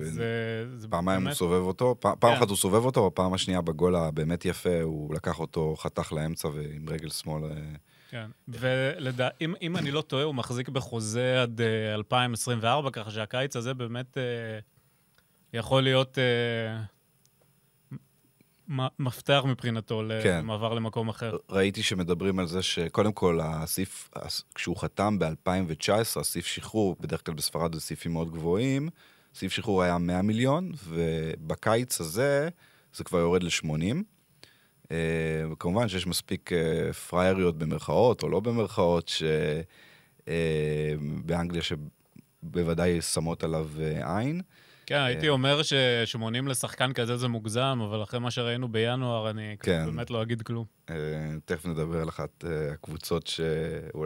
זה... 0.00 0.64
זה 0.78 0.88
פעמיים 0.88 1.20
הוא 1.20 1.24
באמת- 1.24 1.36
סובב 1.36 1.62
אותו, 1.62 1.96
פ- 2.00 2.06
פעם 2.18 2.30
כן. 2.32 2.38
אחת 2.38 2.48
הוא 2.48 2.56
סובב 2.56 2.84
אותו, 2.84 3.10
בפעם 3.10 3.34
השנייה 3.34 3.60
בגול 3.60 3.96
הבאמת 3.96 4.44
יפה, 4.44 4.82
הוא 4.82 5.14
לקח 5.14 5.40
אותו, 5.40 5.76
חתך 5.78 6.12
לאמצע 6.12 6.48
ועם 6.48 6.88
רגל 6.88 7.10
שמאל. 7.10 7.42
אה, 8.14 8.26
כן, 8.26 8.30
ואם 8.48 9.76
אני 9.76 9.90
לא 9.90 10.00
טועה, 10.00 10.22
הוא 10.24 10.34
מחזיק 10.34 10.68
בחוזה 10.68 11.42
עד 11.42 11.60
אה, 11.60 11.94
2024, 11.94 12.90
ככה 12.90 13.10
שהקיץ 13.10 13.56
הזה 13.56 13.74
באמת 13.74 14.18
אה, 14.18 14.22
יכול 15.52 15.82
להיות 15.82 16.18
אה, 16.18 16.82
מפתח 18.98 19.42
מבחינתו 19.46 20.02
כן. 20.22 20.38
למעבר 20.38 20.74
למקום 20.74 21.08
אחר. 21.08 21.36
ראיתי 21.50 21.82
שמדברים 21.82 22.38
על 22.38 22.46
זה 22.46 22.62
שקודם 22.62 23.12
כל, 23.12 23.40
הסעיף, 23.42 24.10
הס- 24.16 24.44
כשהוא 24.54 24.76
חתם 24.76 25.18
ב-2019, 25.18 26.20
הסעיף 26.20 26.46
שחרור, 26.46 26.96
בדרך 27.00 27.26
כלל 27.26 27.34
בספרד 27.34 27.74
זה 27.74 27.80
סעיפים 27.80 28.12
מאוד 28.12 28.30
גבוהים, 28.30 28.88
סעיף 29.34 29.52
שחרור 29.52 29.82
היה 29.82 29.98
100 29.98 30.22
מיליון, 30.22 30.72
ובקיץ 30.84 32.00
הזה 32.00 32.48
זה 32.94 33.04
כבר 33.04 33.18
יורד 33.18 33.42
ל-80. 33.42 33.96
וכמובן 35.52 35.88
שיש 35.88 36.06
מספיק 36.06 36.52
אה, 36.52 36.92
פראייריות 36.92 37.58
במרכאות, 37.58 38.22
או 38.22 38.28
לא 38.28 38.40
במרכאות, 38.40 39.12
שבאנגליה 40.26 41.62
שבוודאי 41.62 43.00
שמות 43.00 43.44
עליו 43.44 43.68
אה, 43.80 44.18
עין. 44.18 44.40
כן, 44.86 45.00
הייתי 45.00 45.28
אומר 45.28 45.62
ש-80 45.62 46.48
לשחקן 46.48 46.92
כזה 46.92 47.16
זה 47.16 47.28
מוגזם, 47.28 47.78
אבל 47.88 48.02
אחרי 48.02 48.20
מה 48.20 48.30
שראינו 48.30 48.68
בינואר, 48.68 49.30
אני 49.30 49.56
כן. 49.60 49.86
באמת 49.86 50.10
לא 50.10 50.22
אגיד 50.22 50.42
כלום. 50.42 50.64
אה, 50.90 50.96
תכף 51.44 51.66
נדבר 51.66 52.00
על 52.00 52.08
אחת 52.08 52.44
אה, 52.44 52.72
הקבוצות, 52.72 53.26
ש... 53.26 53.40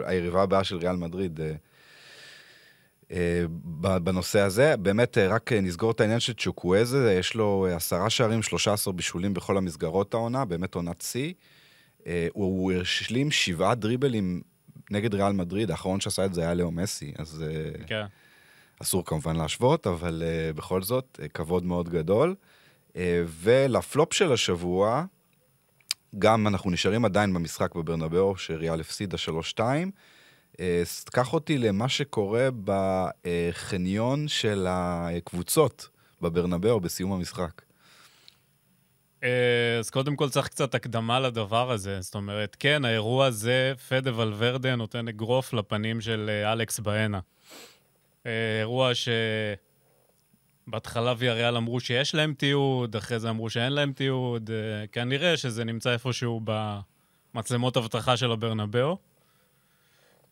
היריבה 0.05 0.43
הבאה 0.43 0.63
של 0.63 0.77
ריאל 0.77 0.95
מדריד. 0.95 1.39
אה, 3.11 3.45
בנושא 4.03 4.39
הזה, 4.39 4.77
באמת 4.77 5.17
אה, 5.17 5.27
רק 5.27 5.53
אה, 5.53 5.61
נסגור 5.61 5.91
את 5.91 6.01
העניין 6.01 6.19
של 6.19 6.33
צ'וקוויזה, 6.33 7.13
יש 7.19 7.35
לו 7.35 7.67
עשרה 7.75 8.09
שערים, 8.09 8.43
13 8.43 8.93
בישולים 8.93 9.33
בכל 9.33 9.57
המסגרות 9.57 10.13
העונה, 10.13 10.45
באמת 10.45 10.75
עונת 10.75 11.01
שיא. 11.01 11.33
הוא, 12.33 12.71
השלים 12.71 13.31
שבעה 13.31 13.75
דריבלים 13.75 14.41
נגד 14.91 15.15
ריאל 15.15 15.31
מדריד, 15.31 15.71
האחרון 15.71 15.99
שעשה 15.99 16.25
את 16.25 16.33
זה 16.33 16.41
היה 16.41 16.53
לאו 16.53 16.71
מסי, 16.71 17.13
אז 17.17 17.45
כן. 17.87 18.05
אסור 18.81 19.05
כמובן 19.05 19.35
להשוות, 19.35 19.87
אבל 19.87 20.23
בכל 20.55 20.81
זאת, 20.81 21.19
כבוד 21.33 21.65
מאוד 21.65 21.89
גדול. 21.89 22.35
ולפלופ 23.25 24.13
של 24.13 24.31
השבוע, 24.31 25.05
גם 26.19 26.47
אנחנו 26.47 26.71
נשארים 26.71 27.05
עדיין 27.05 27.33
במשחק 27.33 27.75
בברנבאו, 27.75 28.37
שריאל 28.37 28.79
הפסידה 28.79 29.17
3-2. 29.57 29.61
Uh, 30.59 30.61
קח 31.11 31.33
אותי 31.33 31.57
למה 31.57 31.89
שקורה 31.89 32.49
בחניון 32.63 34.27
של 34.27 34.65
הקבוצות 34.69 35.89
בברנבאו 36.21 36.79
בסיום 36.79 37.13
המשחק. 37.13 37.61
אה, 39.23 39.77
אז 39.79 39.89
קודם 39.89 40.15
כל 40.15 40.29
צריך 40.29 40.47
קצת 40.47 40.75
הקדמה 40.75 41.19
לדבר 41.19 41.71
הזה. 41.71 42.01
זאת 42.01 42.15
אומרת, 42.15 42.55
כן, 42.59 42.85
האירוע 42.85 43.25
הזה, 43.25 43.73
פדה 43.89 44.17
ולוורדה 44.17 44.75
נותן 44.75 45.07
אגרוף 45.07 45.53
לפנים 45.53 46.01
של 46.01 46.29
אה, 46.29 46.53
אלכס 46.53 46.79
בהנה. 46.79 47.19
אה, 48.25 48.59
אירוע 48.59 48.91
שבהתחלה 50.67 51.13
ויאריאל 51.17 51.57
אמרו 51.57 51.79
שיש 51.79 52.15
להם 52.15 52.33
תיעוד, 52.33 52.95
אחרי 52.95 53.19
זה 53.19 53.29
אמרו 53.29 53.49
שאין 53.49 53.73
להם 53.73 53.93
תיעוד. 53.93 54.49
אה, 54.53 54.87
כנראה 54.87 55.37
שזה 55.37 55.63
נמצא 55.63 55.91
איפשהו 55.93 56.41
במצלמות 57.33 57.77
אבטחה 57.77 58.17
של 58.17 58.31
הברנבאו. 58.31 59.08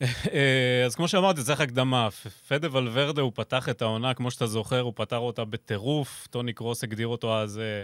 אה, 0.04 0.84
אז 0.86 0.96
כמו 0.96 1.08
שאמרתי, 1.08 1.44
צריך 1.44 1.62
הקדמה. 1.62 2.10
פדה 2.48 2.68
ואלוורדה, 2.72 3.22
הוא 3.22 3.32
פתח 3.36 3.70
את 3.70 3.82
העונה, 3.82 4.14
כמו 4.14 4.32
שאתה 4.32 4.48
זוכר, 4.48 4.80
הוא 4.80 4.94
פתח 4.96 5.18
אותה 5.18 5.46
בטירוף. 5.46 6.28
טוני 6.32 6.54
קרוס 6.54 6.84
הגדיר 6.84 7.08
אותו 7.08 7.38
אז 7.38 7.60
אה, 7.60 7.84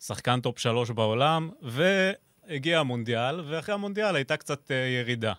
שחקן 0.00 0.40
top 0.40 0.58
שלוש 0.58 0.90
בעולם, 0.90 1.50
והגיע 1.62 2.80
המונדיאל, 2.80 3.40
ואחרי 3.46 3.74
המונדיאל 3.74 4.16
הייתה 4.16 4.36
קצת 4.36 4.70
אה, 4.70 4.76
ירידה. 4.76 5.32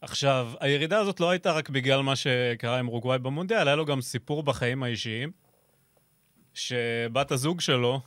עכשיו, 0.00 0.52
הירידה 0.60 0.98
הזאת 0.98 1.20
לא 1.20 1.30
הייתה 1.30 1.52
רק 1.52 1.70
בגלל 1.70 2.02
מה 2.02 2.16
שקרה 2.16 2.78
עם 2.78 2.88
אורוגוואי 2.88 3.18
במונדיאל, 3.18 3.68
היה 3.68 3.76
לו 3.76 3.86
גם 3.86 4.00
סיפור 4.00 4.42
בחיים 4.42 4.82
האישיים, 4.82 5.30
שבת 6.54 7.32
הזוג 7.32 7.60
שלו, 7.60 8.00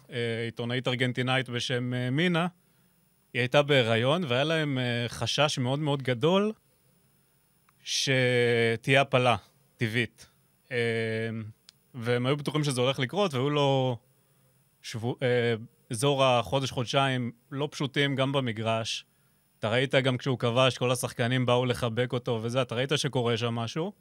עיתונאית 0.45 0.88
ארגנטינאית 0.88 1.50
בשם 1.50 1.93
מינה, 2.12 2.48
היא 3.33 3.39
הייתה 3.39 3.61
בהיריון, 3.61 4.23
והיה 4.27 4.43
להם 4.43 4.77
אה, 4.77 5.05
חשש 5.07 5.57
מאוד 5.59 5.79
מאוד 5.79 6.03
גדול 6.03 6.51
שתהיה 7.83 9.01
הפלה 9.01 9.35
טבעית. 9.77 10.27
אה, 10.71 10.77
והם 11.93 12.25
היו 12.25 12.38
בטוחים 12.38 12.63
שזה 12.63 12.81
הולך 12.81 13.00
לקרות, 13.00 13.33
והיו 13.33 13.50
לו 13.50 13.97
שבו, 14.81 15.15
אה, 15.21 15.55
אזור 15.91 16.25
החודש-חודשיים 16.25 17.31
לא 17.51 17.67
פשוטים 17.71 18.15
גם 18.15 18.31
במגרש. 18.31 19.05
אתה 19.59 19.69
ראית 19.69 19.95
גם 19.95 20.17
כשהוא 20.17 20.39
כבש, 20.39 20.77
כל 20.77 20.91
השחקנים 20.91 21.45
באו 21.45 21.65
לחבק 21.65 22.13
אותו 22.13 22.39
וזה, 22.43 22.61
אתה 22.61 22.75
ראית 22.75 22.91
שקורה 22.95 23.38
שם 23.38 23.55
משהו. 23.55 23.91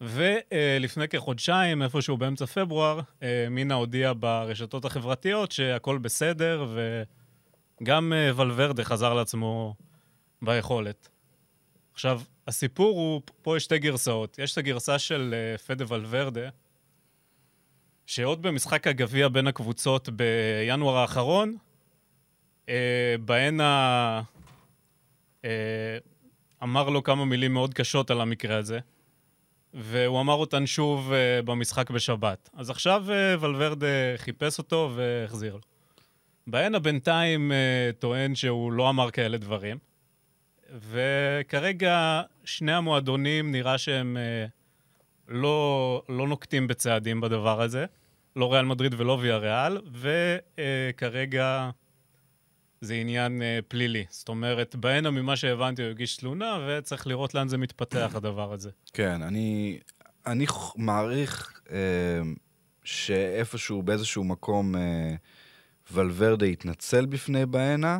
ולפני 0.00 1.08
כחודשיים, 1.08 1.82
איפשהו 1.82 2.16
באמצע 2.16 2.46
פברואר, 2.46 3.00
מינה 3.50 3.74
הודיעה 3.74 4.14
ברשתות 4.14 4.84
החברתיות 4.84 5.52
שהכל 5.52 5.98
בסדר, 5.98 6.66
וגם 6.68 7.19
אה, 7.88 8.30
ולוורדה 8.36 8.84
חזר 8.84 9.14
לעצמו 9.14 9.74
ביכולת. 10.42 11.08
עכשיו, 11.92 12.20
הסיפור 12.48 12.98
הוא, 12.98 13.20
פה 13.42 13.56
יש 13.56 13.64
שתי 13.64 13.78
גרסאות. 13.78 14.38
יש 14.38 14.52
את 14.52 14.58
הגרסה 14.58 14.98
של 14.98 15.34
אה, 15.34 15.58
פדה 15.58 15.84
ולוורדה, 15.88 16.48
שעוד 18.06 18.42
במשחק 18.42 18.86
הגביע 18.86 19.28
בין 19.28 19.46
הקבוצות 19.46 20.08
בינואר 20.08 20.96
האחרון, 20.96 21.56
אה, 22.68 23.14
בהן 23.24 23.60
ה... 23.60 24.22
אמר 26.62 26.88
לו 26.88 27.02
כמה 27.02 27.24
מילים 27.24 27.52
מאוד 27.52 27.74
קשות 27.74 28.10
על 28.10 28.20
המקרה 28.20 28.56
הזה, 28.56 28.78
והוא 29.74 30.20
אמר 30.20 30.34
אותן 30.34 30.66
שוב 30.66 31.12
במשחק 31.44 31.90
בשבת. 31.90 32.50
אז 32.54 32.70
עכשיו 32.70 33.04
ולוורדה 33.40 33.86
חיפש 34.16 34.58
אותו 34.58 34.92
והחזיר 34.94 35.54
לו. 35.54 35.69
בהן 36.46 36.74
הבינתיים 36.74 37.52
אה, 37.52 37.90
טוען 37.98 38.34
שהוא 38.34 38.72
לא 38.72 38.90
אמר 38.90 39.10
כאלה 39.10 39.38
דברים, 39.38 39.78
וכרגע 40.90 42.22
שני 42.44 42.72
המועדונים 42.72 43.52
נראה 43.52 43.78
שהם 43.78 44.16
אה, 44.16 44.46
לא, 45.28 46.02
לא 46.08 46.28
נוקטים 46.28 46.66
בצעדים 46.66 47.20
בדבר 47.20 47.60
הזה, 47.60 47.86
לא 48.36 48.52
ריאל 48.52 48.64
מדריד 48.64 48.94
ולא 48.98 49.18
ויה 49.20 49.36
ריאל, 49.36 49.78
וכרגע 49.92 51.70
זה 52.80 52.94
עניין 52.94 53.42
אה, 53.42 53.58
פלילי. 53.68 54.04
זאת 54.10 54.28
אומרת, 54.28 54.76
בהנה 54.76 55.10
ממה 55.10 55.36
שהבנתי 55.36 55.82
הוא 55.82 55.90
הגיש 55.90 56.16
תלונה, 56.16 56.58
וצריך 56.68 57.06
לראות 57.06 57.34
לאן 57.34 57.48
זה 57.48 57.58
מתפתח, 57.58 58.12
הדבר 58.14 58.52
הזה. 58.52 58.70
כן, 58.92 59.22
אני, 59.22 59.78
אני 60.26 60.46
מעריך 60.76 61.60
אה, 61.70 61.76
שאיפשהו, 62.84 63.82
באיזשהו 63.82 64.24
מקום, 64.24 64.76
אה, 64.76 65.14
ולוורדה 65.92 66.46
יתנצל 66.46 67.06
בפני 67.06 67.46
בהנה 67.46 67.98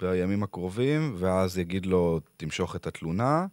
בימים 0.00 0.42
הקרובים, 0.42 1.14
ואז 1.18 1.58
יגיד 1.58 1.86
לו, 1.86 2.20
תמשוך 2.36 2.76
את 2.76 2.86
התלונה, 2.86 3.46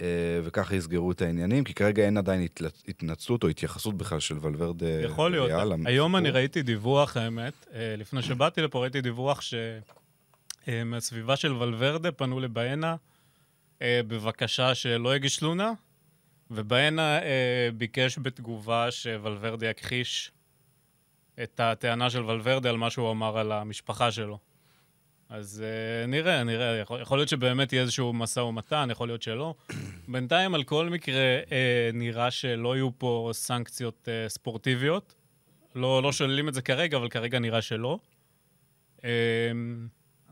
אה, 0.00 0.40
וככה 0.44 0.76
יסגרו 0.76 1.12
את 1.12 1.22
העניינים, 1.22 1.64
כי 1.64 1.74
כרגע 1.74 2.04
אין 2.04 2.16
עדיין 2.16 2.46
התנצלות 2.88 3.42
או 3.42 3.48
התייחסות 3.48 3.96
בכלל 3.96 4.20
של 4.20 4.36
ולוורדה. 4.40 4.86
יכול 4.86 5.30
להיות. 5.30 5.50
וריאל 5.50 5.72
היום. 5.86 6.16
אני 6.16 6.30
ראיתי 6.30 6.62
דיווח, 6.62 7.16
האמת, 7.16 7.66
אה, 7.74 7.94
לפני 7.98 8.22
שבאתי 8.22 8.62
לפה 8.62 8.80
ראיתי 8.80 9.00
דיווח 9.00 9.40
שמהסביבה 10.66 11.36
של 11.36 11.52
ולוורדה 11.52 12.12
פנו 12.12 12.40
לבהנה 12.40 12.96
אה, 13.82 14.00
בבקשה 14.06 14.74
שלא 14.74 15.16
יגיש 15.16 15.36
תלונה, 15.36 15.72
ובהנה 16.50 17.18
אה, 17.22 17.68
ביקש 17.74 18.18
בתגובה 18.18 18.90
שוולוורדה 18.90 19.66
יכחיש 19.66 20.32
את 21.42 21.60
הטענה 21.60 22.10
של 22.10 22.24
ולוורדה 22.24 22.70
על 22.70 22.76
מה 22.76 22.90
שהוא 22.90 23.10
אמר 23.10 23.38
על 23.38 23.52
המשפחה 23.52 24.12
שלו. 24.12 24.38
אז 25.28 25.64
uh, 25.64 26.06
נראה, 26.10 26.44
נראה. 26.44 26.76
יכול, 26.76 27.00
יכול 27.00 27.18
להיות 27.18 27.28
שבאמת 27.28 27.72
יהיה 27.72 27.82
איזשהו 27.82 28.12
משא 28.12 28.40
ומתן, 28.40 28.88
יכול 28.92 29.08
להיות 29.08 29.22
שלא. 29.22 29.54
בינתיים, 30.08 30.54
על 30.54 30.64
כל 30.64 30.88
מקרה, 30.88 31.40
uh, 31.44 31.50
נראה 31.94 32.30
שלא 32.30 32.76
יהיו 32.76 32.90
פה 32.98 33.30
סנקציות 33.32 34.08
uh, 34.08 34.28
ספורטיביות. 34.28 35.14
לא, 35.74 36.02
לא 36.02 36.12
שוללים 36.12 36.48
את 36.48 36.54
זה 36.54 36.62
כרגע, 36.62 36.96
אבל 36.96 37.08
כרגע 37.08 37.38
נראה 37.38 37.62
שלא. 37.62 37.98
Um, 38.98 39.02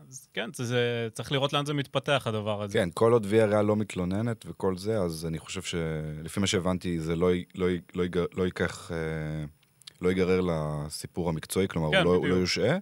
אז 0.09 0.27
כן, 0.33 0.49
זה, 0.53 0.65
זה, 0.65 1.07
צריך 1.13 1.31
לראות 1.31 1.53
לאן 1.53 1.65
זה 1.65 1.73
מתפתח, 1.73 2.23
הדבר 2.25 2.61
הזה. 2.63 2.73
כן, 2.73 2.89
כל 2.93 3.13
עוד 3.13 3.25
ריאל 3.25 3.61
לא 3.61 3.75
מתלוננת 3.75 4.45
וכל 4.49 4.77
זה, 4.77 4.99
אז 4.99 5.25
אני 5.25 5.39
חושב 5.39 5.61
שלפי 5.61 6.39
מה 6.39 6.47
שהבנתי, 6.47 6.99
זה 6.99 7.15
לא, 7.15 7.29
לא, 7.55 7.67
לא, 7.95 8.03
יג- 8.03 8.19
לא 8.33 8.43
ייקח, 8.43 8.91
אה, 8.91 8.97
לא 10.01 10.09
ייגרר 10.09 10.41
לסיפור 10.41 11.29
המקצועי, 11.29 11.67
כלומר, 11.67 11.91
כן, 11.91 11.97
הוא, 11.97 12.03
לא, 12.05 12.13
הוא. 12.17 12.27
לא 12.27 12.35
יושעה. 12.35 12.77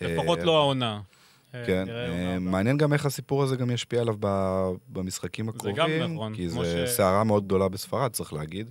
לפחות 0.00 0.38
אה, 0.38 0.44
לא 0.44 0.56
העונה. 0.58 1.00
אה, 1.54 1.66
כן, 1.66 1.84
אה. 1.88 2.38
מעניין 2.38 2.76
גם 2.76 2.92
איך 2.92 3.06
הסיפור 3.06 3.42
הזה 3.42 3.56
גם 3.56 3.70
ישפיע 3.70 4.00
עליו 4.00 4.16
במשחקים 4.88 5.44
זה 5.44 5.50
הקרובים. 5.50 5.76
גם 5.76 6.12
נכון, 6.14 6.34
כי 6.34 6.48
זה 6.48 6.86
ש- 6.86 6.90
סערה 6.90 7.24
מאוד 7.24 7.44
גדולה 7.44 7.68
בספרד, 7.68 8.10
צריך 8.12 8.32
להגיד. 8.32 8.70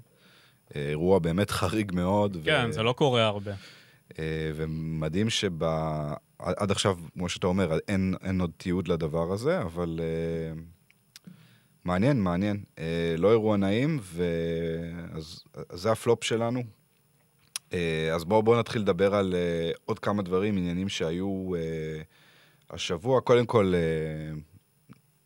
אירוע 0.76 1.20
באמת 1.20 1.52
חריג 1.60 1.92
מאוד. 1.96 2.38
כן, 2.46 2.66
ו- 2.70 2.72
זה 2.72 2.84
לא 2.84 2.94
קורה 2.94 3.26
הרבה. 3.26 3.52
ומדהים 4.56 5.28
עד 6.40 6.72
עכשיו, 6.72 6.98
כמו 7.14 7.30
שאתה 7.30 7.48
אומר, 7.48 7.78
אין, 7.88 8.16
אין 8.24 8.42
עוד 8.42 8.52
תיעוד 8.58 8.88
לדבר 8.88 9.32
הזה, 9.32 9.62
אבל 9.62 10.00
uh, 10.00 11.30
מעניין, 11.84 12.22
מעניין. 12.22 12.64
Uh, 12.76 12.80
לא 13.18 13.32
אירוע 13.32 13.58
נעים, 13.58 14.00
ואז 14.04 15.44
אז 15.70 15.80
זה 15.80 15.92
הפלופ 15.92 16.24
שלנו. 16.24 16.64
Uh, 17.72 17.74
אז 18.16 18.26
בואו 18.26 18.44
בוא 18.44 18.60
נתחיל 18.60 18.82
לדבר 18.82 19.16
על 19.16 19.34
uh, 19.34 19.78
עוד 19.86 20.00
כמה 20.00 20.24
דברים, 20.24 20.58
עניינים 20.58 20.90
שהיו 20.90 21.52
uh, 21.56 22.74
השבוע. 22.76 23.22
קודם 23.22 23.46
כל, 23.46 23.74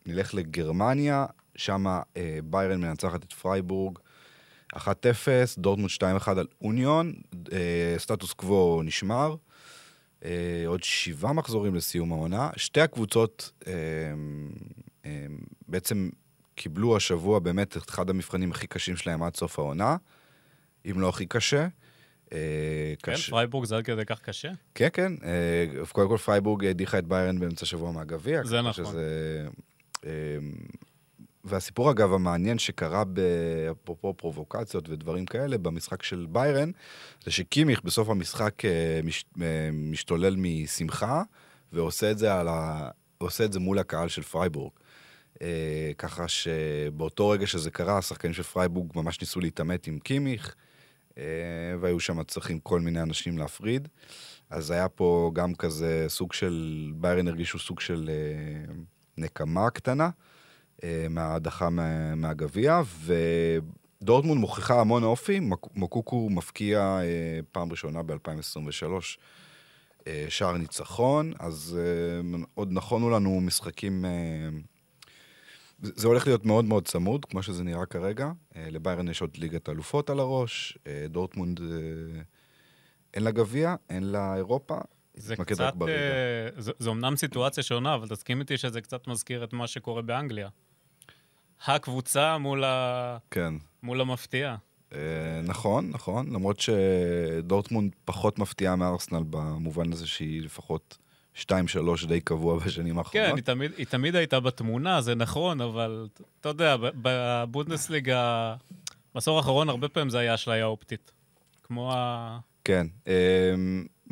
נלך 0.05 0.33
לגרמניה, 0.33 1.25
שם 1.55 1.86
ביירן 2.43 2.81
מנצחת 2.81 3.24
את 3.24 3.33
פרייבורג. 3.33 4.00
1-0, 4.75 4.79
דורטמונד 5.57 5.89
2-1 5.91 6.29
על 6.29 6.48
אוניון, 6.62 7.13
אה, 7.51 7.95
סטטוס 7.98 8.33
קוו 8.33 8.81
נשמר. 8.83 9.36
אה, 10.25 10.63
עוד 10.67 10.83
שבעה 10.83 11.33
מחזורים 11.33 11.75
לסיום 11.75 12.12
העונה. 12.12 12.50
שתי 12.55 12.81
הקבוצות 12.81 13.51
אה, 13.67 13.74
אה, 15.05 15.25
בעצם 15.67 16.10
קיבלו 16.55 16.98
השבוע 16.98 17.39
באמת 17.39 17.77
את 17.77 17.89
אחד 17.89 18.10
המבחנים 18.10 18.51
הכי 18.51 18.67
קשים 18.67 18.95
שלהם 18.95 19.24
עד 19.24 19.36
סוף 19.36 19.60
העונה, 19.60 19.95
אם 20.91 21.00
לא 21.00 21.10
הכי 21.10 21.25
קשה. 21.25 21.67
אה, 22.33 22.38
כן, 23.03 23.13
קש... 23.13 23.29
פרייבורג 23.29 23.65
זה 23.65 23.77
עד 23.77 23.83
כדי 23.83 24.05
כך 24.05 24.21
קשה? 24.21 24.51
כן, 24.75 24.88
כן. 24.93 25.13
אה, 25.23 25.85
קודם 25.91 26.09
כל 26.09 26.17
פרייבורג 26.17 26.65
הדיחה 26.65 27.00
את 27.00 27.07
ביירן 27.07 27.39
באמצע 27.39 27.65
שבוע 27.65 27.91
מהגביע. 27.91 28.43
זה 28.43 28.61
נכון. 28.61 28.85
שזה, 28.85 29.45
אה, 30.05 30.11
והסיפור, 31.43 31.91
אגב, 31.91 32.13
המעניין 32.13 32.59
שקרה, 32.59 33.03
אפרופו 33.71 34.13
פרובוקציות 34.13 34.89
ודברים 34.89 35.25
כאלה, 35.25 35.57
במשחק 35.57 36.03
של 36.03 36.25
ביירן, 36.29 36.71
זה 37.25 37.31
שקימיך 37.31 37.81
בסוף 37.83 38.09
המשחק 38.09 38.65
אה, 38.65 39.00
מש, 39.03 39.25
אה, 39.41 39.69
משתולל 39.73 40.35
משמחה, 40.38 41.23
ועושה 41.73 42.11
את 42.11 42.17
זה, 42.17 42.33
ה... 42.33 42.89
עושה 43.17 43.45
את 43.45 43.53
זה 43.53 43.59
מול 43.59 43.79
הקהל 43.79 44.07
של 44.07 44.21
פרייבורג. 44.21 44.71
אה, 45.41 45.91
ככה 45.97 46.27
שבאותו 46.27 47.29
רגע 47.29 47.47
שזה 47.47 47.71
קרה, 47.71 47.97
השחקנים 47.97 48.33
של 48.33 48.43
פרייבורג 48.43 48.91
ממש 48.95 49.21
ניסו 49.21 49.39
להתעמת 49.39 49.88
עם 49.88 50.00
קימיך, 50.00 50.55
והיו 51.80 52.00
שם 52.00 52.24
צריכים 52.24 52.60
כל 52.60 52.80
מיני 52.80 53.01
אנשים 53.01 53.38
להפריד. 53.38 53.88
אז 54.50 54.72
היה 54.72 54.89
פה 54.89 55.32
גם 55.34 55.56
כזה 55.56 56.06
סוג 56.08 56.34
של, 56.34 56.91
ביירן 56.96 57.27
הרגישו 57.27 57.60
סוג 57.60 57.80
של 57.80 58.10
נקמה 59.18 59.70
קטנה. 59.70 60.10
אה, 60.84 61.08
מההדחה 61.10 61.70
מהגביע, 62.15 62.82
ודורטמונד 64.01 64.41
מוכיחה 64.41 64.82
המון 64.82 65.03
אופי, 65.03 65.39
מוקוקו 65.75 66.30
מפקיע 66.30 66.80
אה, 66.80 67.39
פעם 67.51 67.72
ראשונה 67.72 68.03
ב-2023 68.03 68.86
אה, 70.08 70.25
שער 70.30 70.58
ניצחון, 70.58 71.34
אז 71.39 71.77
עוד 72.53 72.72
נכונו 72.72 73.10
לנו 73.10 73.41
משחקים... 73.41 74.06
זה 75.81 76.07
הולך 76.07 76.27
להיות 76.27 76.45
מאוד 76.45 76.65
מאוד 76.65 76.88
צמוד, 76.88 77.25
כמו 77.25 77.43
שזה 77.43 77.63
נראה 77.63 77.85
כרגע. 77.85 78.31
לביירן 78.55 79.07
יש 79.07 79.21
עוד 79.21 79.38
ליגת 79.38 79.69
אלופות 79.69 80.09
על 80.09 80.19
הראש, 80.19 80.77
דורטמונד 81.09 81.59
אין 83.13 83.23
לה 83.23 83.31
גביע, 83.31 83.75
אין 83.89 84.03
לה 84.03 84.35
אירופה, 84.35 84.77
זה 85.13 85.35
קצת, 85.35 85.73
uh, 85.73 85.85
זו, 86.57 86.71
זו 86.79 86.91
אמנם 86.91 87.15
סיטואציה 87.15 87.63
שונה, 87.63 87.95
אבל 87.95 88.07
תסכים 88.07 88.39
איתי 88.39 88.57
שזה 88.57 88.81
קצת 88.81 89.07
מזכיר 89.07 89.43
את 89.43 89.53
מה 89.53 89.67
שקורה 89.67 90.01
באנגליה. 90.01 90.50
הקבוצה 91.65 92.38
מול, 92.38 92.63
ה... 92.63 93.17
כן. 93.31 93.53
מול 93.83 94.01
המפתיע. 94.01 94.55
אה, 94.93 95.41
נכון, 95.43 95.89
נכון, 95.89 96.33
למרות 96.33 96.59
שדורטמונד 96.59 97.91
פחות 98.05 98.39
מפתיעה 98.39 98.75
מארסנל 98.75 99.23
במובן 99.29 99.93
הזה 99.93 100.07
שהיא 100.07 100.41
לפחות 100.41 100.97
2-3 101.35 101.41
די 102.07 102.21
קבוע 102.21 102.59
בשנים 102.59 102.97
האחרונות. 102.97 103.29
כן, 103.29 103.35
היא 103.35 103.43
תמיד, 103.43 103.71
היא 103.77 103.85
תמיד 103.85 104.15
הייתה 104.15 104.39
בתמונה, 104.39 105.01
זה 105.01 105.15
נכון, 105.15 105.61
אבל 105.61 106.07
אתה 106.39 106.50
יודע, 106.50 106.75
בבונדסליגה, 106.79 108.55
בעשור 109.15 109.38
האחרון 109.38 109.69
הרבה 109.69 109.89
פעמים 109.89 110.09
זה 110.09 110.19
היה 110.19 110.33
אשליה 110.33 110.65
אופטית. 110.65 111.12
כמו 111.63 111.93
ה... 111.93 112.39
כן. 112.63 112.88
אה, 113.08 113.53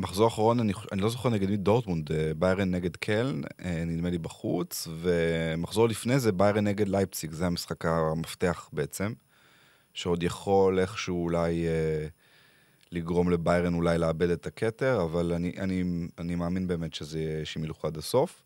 מחזור 0.00 0.28
אחרון, 0.28 0.60
אני, 0.60 0.72
אני 0.92 1.00
לא 1.00 1.08
זוכר 1.08 1.28
נגד 1.28 1.50
מי 1.50 1.56
דורטמונד, 1.56 2.12
אה, 2.12 2.32
ביירן 2.36 2.70
נגד 2.70 2.96
קלן, 2.96 3.40
אה, 3.64 3.84
נדמה 3.86 4.10
לי 4.10 4.18
בחוץ, 4.18 4.88
ומחזור 5.00 5.88
לפני 5.88 6.18
זה 6.18 6.32
ביירן 6.32 6.66
נגד 6.66 6.88
לייפציג, 6.88 7.32
זה 7.32 7.46
המשחק 7.46 7.84
המפתח 7.84 8.68
בעצם, 8.72 9.12
שעוד 9.94 10.22
יכול 10.22 10.78
איכשהו 10.78 11.24
אולי 11.24 11.66
אה, 11.66 12.06
לגרום 12.92 13.30
לביירן 13.30 13.74
אולי 13.74 13.98
לאבד 13.98 14.30
את 14.30 14.46
הכתר, 14.46 15.02
אבל 15.02 15.32
אני, 15.32 15.52
אני, 15.58 15.84
אני 16.18 16.34
מאמין 16.34 16.66
באמת 16.66 16.94
שזה 16.94 17.20
יהיה 17.20 17.44
שמילוך 17.44 17.84
עד 17.84 17.96
הסוף. 17.96 18.42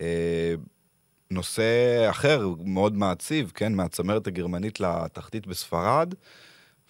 אה, 0.00 0.54
נושא 1.30 2.06
אחר, 2.10 2.48
מאוד 2.64 2.96
מעציב, 2.96 3.52
כן, 3.54 3.74
מהצמרת 3.74 4.26
הגרמנית 4.26 4.80
לתחתית 4.80 5.46
בספרד, 5.46 6.14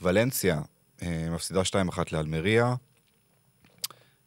ולנסיה 0.02 0.60
אה, 1.02 1.28
מפסידה 1.30 1.60
2-1 1.62 1.98
לאלמריה. 2.12 2.74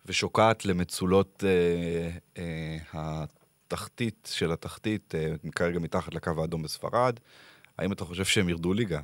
ושוקעת 0.09 0.65
למצולות 0.65 1.43
אה, 1.47 2.09
אה, 2.37 3.23
התחתית 3.67 4.29
של 4.33 4.51
התחתית, 4.51 5.15
אה, 5.15 5.33
כרגע 5.55 5.79
מתחת 5.79 6.13
לקו 6.13 6.31
האדום 6.37 6.63
בספרד. 6.63 7.19
האם 7.77 7.91
אתה 7.91 8.05
חושב 8.05 8.25
שהם 8.25 8.49
ירדו 8.49 8.73
ליגה? 8.73 9.01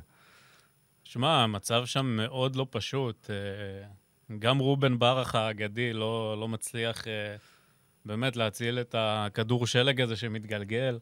שמע, 1.16 1.42
המצב 1.42 1.86
שם 1.86 2.06
מאוד 2.06 2.56
לא 2.56 2.66
פשוט. 2.70 3.30
אה, 3.30 3.88
גם 4.38 4.58
רובן 4.58 4.98
ברח 4.98 5.34
האגדי 5.34 5.92
לא, 5.92 6.36
לא 6.40 6.48
מצליח 6.48 7.08
אה, 7.08 7.36
באמת 8.04 8.36
להציל 8.36 8.80
את 8.80 8.94
הכדור 8.98 9.66
שלג 9.66 10.00
הזה 10.00 10.16
שמתגלגל. 10.16 10.98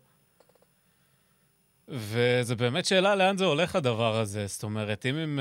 וזה 1.88 2.57
באמת 2.57 2.85
שאלה 2.85 3.14
לאן 3.14 3.37
זה 3.37 3.44
הולך 3.44 3.77
הדבר 3.77 4.16
הזה. 4.16 4.46
זאת 4.46 4.62
אומרת, 4.62 5.07
אם 5.07 5.14
הם 5.14 5.38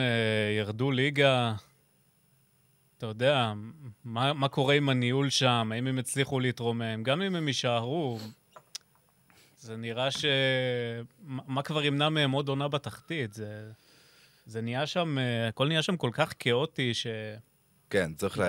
ירדו 0.57 0.91
ליגה, 0.91 1.53
אתה 2.97 3.05
יודע, 3.05 3.53
מה, 4.05 4.33
מה 4.33 4.47
קורה 4.47 4.75
עם 4.75 4.89
הניהול 4.89 5.29
שם, 5.29 5.69
האם 5.73 5.87
הם 5.87 5.99
הצליחו 5.99 6.39
להתרומם, 6.39 7.03
גם 7.03 7.21
אם 7.21 7.35
הם 7.35 7.47
יישארו, 7.47 8.19
זה 9.57 9.77
נראה 9.77 10.11
ש... 10.11 10.25
מה 11.25 11.61
כבר 11.61 11.83
ימנע 11.83 12.09
מהם 12.09 12.31
עוד 12.31 12.49
עונה 12.49 12.67
בתחתית? 12.67 13.33
זה, 13.33 13.71
זה 14.45 14.61
נהיה 14.61 14.85
שם, 14.85 15.17
הכל 15.49 15.67
נהיה 15.67 15.81
שם 15.81 15.97
כל 15.97 16.09
כך 16.13 16.33
כאוטי 16.39 16.93
ש... 16.93 17.07
כן, 17.89 18.11
צריך 18.13 18.37
לה... 18.37 18.47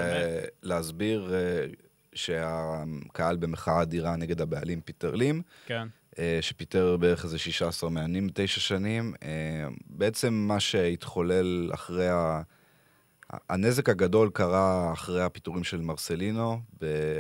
להסביר 0.63 1.35
אה, 1.35 1.67
שהקהל 2.15 3.37
במחאה 3.37 3.83
אדירה 3.83 4.17
נגד 4.17 4.41
הבעלים 4.41 4.81
פיטר 4.81 5.15
לים. 5.15 5.43
כן. 5.67 5.89
אה, 6.19 6.39
שפיטר 6.41 6.97
בערך 6.97 7.25
איזה 7.25 7.39
16 7.39 7.91
מאמנים 7.91 8.29
תשע 8.35 8.61
שנים. 8.61 9.15
אה, 9.23 9.69
בעצם 9.87 10.35
מה 10.35 10.61
שהתחולל 10.61 11.71
אחרי 11.75 12.09
ה... 12.09 12.43
הנזק 13.49 13.89
הגדול 13.89 14.31
קרה 14.35 14.93
אחרי 14.93 15.23
הפיטורים 15.23 15.65
של 15.65 15.81
מרסלינו, 15.81 16.61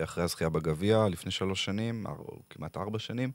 אחרי 0.05 0.25
הזכייה 0.25 0.51
בגביע 0.51 1.09
לפני 1.11 1.31
שלוש 1.31 1.65
שנים, 1.65 2.07
או 2.07 2.39
כמעט 2.51 2.77
ארבע 2.77 2.99
שנים. 2.99 3.33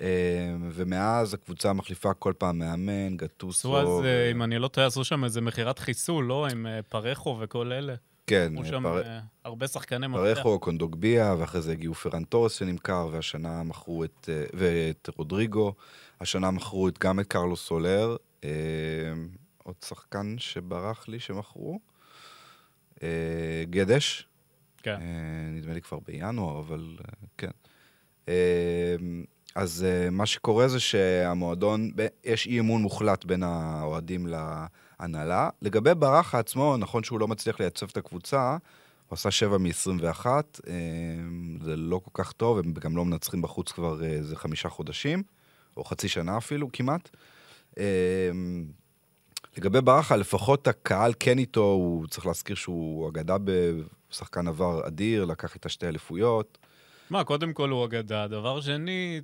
אה, 0.00 0.54
ומאז 0.70 1.34
הקבוצה 1.34 1.72
מחליפה 1.72 2.14
כל 2.14 2.32
פעם 2.38 2.58
מאמן, 2.58 3.16
גטוסו. 3.16 3.78
עשו 3.78 3.98
אז, 3.98 4.04
ו... 4.04 4.30
אם 4.30 4.42
אני 4.42 4.58
לא 4.58 4.68
טועה, 4.68 4.86
עשו 4.86 5.04
שם 5.04 5.24
איזה 5.24 5.40
מכירת 5.40 5.78
חיסול, 5.78 6.24
לא? 6.24 6.46
עם 6.50 6.66
אה, 6.66 6.82
פרחו 6.82 7.36
וכל 7.40 7.72
אלה. 7.72 7.94
כן. 8.26 8.52
עשו 8.58 8.68
שם. 8.68 8.84
הרבה 9.44 9.68
שחקני 9.68 10.06
מפתח. 10.06 10.34
פרחו, 10.34 10.58
קונדוגביה, 10.60 11.34
ואחרי 11.38 11.60
זה 11.60 11.72
הגיעו 11.72 11.94
פראן 11.94 12.24
טורס 12.24 12.54
שנמכר, 12.54 13.08
והשנה 13.12 13.62
מכרו 13.62 14.04
את... 14.04 14.28
ואת 14.52 15.08
רודריגו. 15.16 15.74
השנה 16.20 16.50
מכרו 16.50 16.88
גם 17.00 17.20
את 17.20 17.26
קרלוס 17.26 17.66
סולר. 17.66 18.16
עוד 19.62 19.74
שחקן 19.84 20.34
שברח 20.38 21.08
לי 21.08 21.20
שמכרו. 21.20 21.80
אה, 23.02 23.64
גדס. 23.70 24.26
כן. 24.82 25.00
אה, 25.00 25.50
נדמה 25.50 25.74
לי 25.74 25.80
כבר 25.80 25.98
בינואר, 26.06 26.58
אבל 26.58 26.96
אה, 27.00 27.26
כן. 27.38 27.50
אז 29.54 29.86
מה 30.10 30.26
שקורה 30.26 30.68
זה 30.68 30.80
שהמועדון, 30.80 31.90
יש 32.24 32.46
אי 32.46 32.60
אמון 32.60 32.82
מוחלט 32.82 33.24
בין 33.24 33.42
האוהדים 33.42 34.26
להנהלה. 34.26 35.50
לגבי 35.62 35.94
ברחה 35.94 36.38
עצמו, 36.38 36.76
נכון 36.76 37.02
שהוא 37.02 37.20
לא 37.20 37.28
מצליח 37.28 37.60
לייצב 37.60 37.86
את 37.92 37.96
הקבוצה, 37.96 38.56
הוא 39.08 39.14
עשה 39.14 39.30
7 39.30 39.58
מ-21, 39.58 40.26
זה 41.64 41.76
לא 41.76 42.00
כל 42.04 42.10
כך 42.14 42.32
טוב, 42.32 42.58
הם 42.58 42.72
גם 42.72 42.96
לא 42.96 43.04
מנצחים 43.04 43.42
בחוץ 43.42 43.72
כבר 43.72 44.04
איזה 44.04 44.36
חמישה 44.36 44.68
חודשים, 44.68 45.22
או 45.76 45.84
חצי 45.84 46.08
שנה 46.08 46.38
אפילו 46.38 46.68
כמעט. 46.72 47.10
לגבי 49.56 49.80
ברכה, 49.80 50.16
לפחות 50.16 50.68
הקהל 50.68 51.12
כן 51.20 51.38
איתו, 51.38 51.64
הוא 51.64 52.06
צריך 52.06 52.26
להזכיר 52.26 52.56
שהוא 52.56 53.08
אגדה 53.08 53.36
בשחקן 54.10 54.48
עבר 54.48 54.86
אדיר, 54.86 55.24
לקח 55.24 55.54
איתה 55.54 55.68
שתי 55.68 55.88
אליפויות. 55.88 56.58
מה, 57.10 57.24
קודם 57.24 57.52
כל 57.52 57.70
הוא 57.70 57.84
אגדה. 57.84 58.28
דבר 58.28 58.60
שני, 58.60 59.20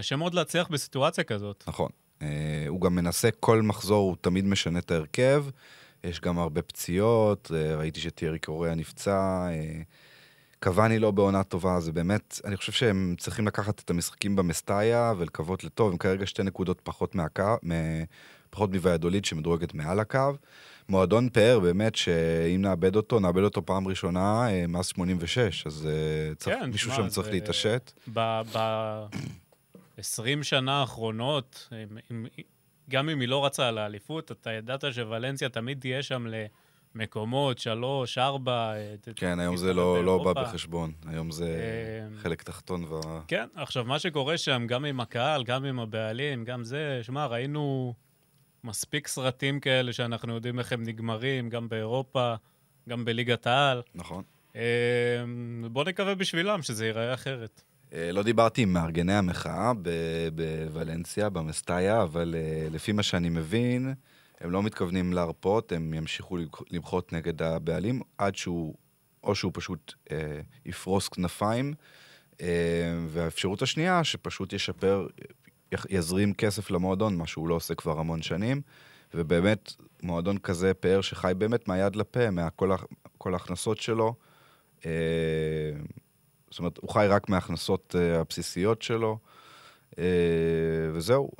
קשה 0.00 0.16
מאוד 0.16 0.34
להצליח 0.34 0.68
בסיטואציה 0.68 1.24
כזאת. 1.24 1.64
נכון. 1.66 1.90
Uh, 2.18 2.22
הוא 2.68 2.80
גם 2.80 2.94
מנסה 2.94 3.28
כל 3.40 3.62
מחזור, 3.62 4.08
הוא 4.08 4.16
תמיד 4.20 4.44
משנה 4.44 4.78
את 4.78 4.90
ההרכב. 4.90 5.44
יש 6.04 6.20
גם 6.20 6.38
הרבה 6.38 6.62
פציעות, 6.62 7.50
uh, 7.50 7.76
ראיתי 7.76 8.00
שטיירי 8.00 8.38
קוריאה 8.38 8.74
נפצע. 8.74 9.48
Uh, 9.48 9.84
קוואני 10.62 10.98
לא 10.98 11.10
בעונה 11.10 11.42
טובה, 11.42 11.80
זה 11.80 11.92
באמת, 11.92 12.40
אני 12.44 12.56
חושב 12.56 12.72
שהם 12.72 13.14
צריכים 13.18 13.46
לקחת 13.46 13.80
את 13.80 13.90
המשחקים 13.90 14.36
במסטאיה 14.36 15.12
ולקוות 15.18 15.64
לטוב, 15.64 15.90
הם 15.90 15.98
כרגע 15.98 16.26
שתי 16.26 16.42
נקודות 16.42 16.80
פחות 16.82 17.14
מהקו, 17.14 17.56
פחות 18.50 18.70
מוויאדוליד 18.70 19.24
שמדורגת 19.24 19.74
מעל 19.74 20.00
הקו. 20.00 20.32
מועדון 20.88 21.28
פאר, 21.28 21.60
באמת, 21.60 21.96
שאם 21.96 22.62
נאבד 22.62 22.96
אותו, 22.96 23.20
נאבד 23.20 23.42
אותו 23.42 23.66
פעם 23.66 23.88
ראשונה 23.88 24.48
אה, 24.48 24.66
מאז 24.66 24.86
86, 24.86 25.66
אז 25.66 25.88
אה, 25.90 26.34
צריך, 26.34 26.56
כן, 26.56 26.70
מישהו 26.70 26.92
שם 26.92 27.08
צריך. 27.08 27.28
להתעשת. 27.28 27.92
ב-20 30.00 30.42
שנה 30.42 30.80
האחרונות, 30.80 31.68
גם 32.90 33.08
אם 33.08 33.20
היא 33.20 33.28
לא 33.28 33.46
רצה 33.46 33.68
על 33.68 33.78
האליפות, 33.78 34.32
אתה 34.32 34.52
ידעת 34.52 34.84
שוולנסיה 34.92 35.48
תמיד 35.48 35.80
תהיה 35.80 36.02
שם 36.02 36.26
למקומות, 36.94 37.58
שלוש, 37.58 38.18
ארבע. 38.18 38.72
אה, 38.74 38.94
כן, 39.16 39.40
היום 39.40 39.56
זה 39.56 39.74
לא, 39.74 40.04
לא 40.04 40.24
בא 40.24 40.32
בחשבון, 40.32 40.92
היום 41.06 41.30
זה 41.30 41.60
חלק 42.22 42.42
תחתון. 42.42 42.84
ו... 42.84 43.00
כן, 43.28 43.46
עכשיו, 43.54 43.84
מה 43.84 43.98
שקורה 43.98 44.38
שם, 44.38 44.66
גם 44.66 44.84
עם 44.84 45.00
הקהל, 45.00 45.44
גם 45.44 45.64
עם 45.64 45.80
הבעלים, 45.80 46.44
גם 46.44 46.64
זה, 46.64 47.00
שמע, 47.02 47.26
ראינו... 47.26 47.94
מספיק 48.64 49.08
סרטים 49.08 49.60
כאלה 49.60 49.92
שאנחנו 49.92 50.34
יודעים 50.34 50.58
איך 50.58 50.72
הם 50.72 50.82
נגמרים, 50.82 51.48
גם 51.48 51.68
באירופה, 51.68 52.34
גם 52.88 53.04
בליגת 53.04 53.46
העל. 53.46 53.82
נכון. 53.94 54.24
אה, 54.56 55.24
בוא 55.70 55.84
נקווה 55.84 56.14
בשבילם 56.14 56.62
שזה 56.62 56.86
ייראה 56.86 57.14
אחרת. 57.14 57.62
אה, 57.94 58.12
לא 58.12 58.22
דיברתי 58.22 58.62
עם 58.62 58.72
מארגני 58.72 59.14
המחאה 59.14 59.72
בוולנסיה, 60.34 61.28
במסטאיה, 61.28 62.02
אבל 62.02 62.34
אה, 62.38 62.68
לפי 62.70 62.92
מה 62.92 63.02
שאני 63.02 63.28
מבין, 63.28 63.94
הם 64.40 64.50
לא 64.50 64.62
מתכוונים 64.62 65.12
להרפות, 65.12 65.72
הם 65.72 65.94
ימשיכו 65.94 66.36
למחות 66.70 67.12
נגד 67.12 67.42
הבעלים 67.42 68.00
עד 68.18 68.36
שהוא, 68.36 68.74
או 69.24 69.34
שהוא 69.34 69.52
פשוט 69.54 69.94
אה, 70.10 70.40
יפרוס 70.66 71.08
כנפיים, 71.08 71.74
אה, 72.40 72.46
והאפשרות 73.08 73.62
השנייה, 73.62 74.04
שפשוט 74.04 74.52
ישפר, 74.52 75.06
יזרים 75.88 76.34
כסף 76.34 76.70
למועדון, 76.70 77.16
מה 77.16 77.26
שהוא 77.26 77.48
לא 77.48 77.54
עושה 77.54 77.74
כבר 77.74 77.98
המון 77.98 78.22
שנים. 78.22 78.62
ובאמת, 79.14 79.72
מועדון 80.02 80.38
כזה, 80.38 80.74
פאר, 80.74 81.00
שחי 81.00 81.32
באמת 81.38 81.68
מהיד 81.68 81.96
לפה, 81.96 82.30
מכל 82.30 83.34
ההכנסות 83.34 83.78
שלו. 83.78 84.14
אה, 84.86 84.90
זאת 86.50 86.58
אומרת, 86.58 86.78
הוא 86.78 86.90
חי 86.90 87.06
רק 87.08 87.28
מההכנסות 87.28 87.96
אה, 87.98 88.20
הבסיסיות 88.20 88.82
שלו. 88.82 89.18
אה, 89.98 90.04
וזהו, 90.92 91.30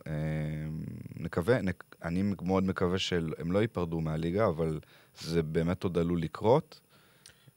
נקווה, 1.16 1.58
אני 2.02 2.22
מאוד 2.42 2.64
מקווה 2.64 2.98
שהם 2.98 3.52
לא 3.52 3.58
ייפרדו 3.58 4.00
מהליגה, 4.00 4.46
אבל 4.46 4.80
זה 5.20 5.42
באמת 5.42 5.84
עוד 5.84 5.98
עלול 5.98 6.22
לקרות. 6.22 6.80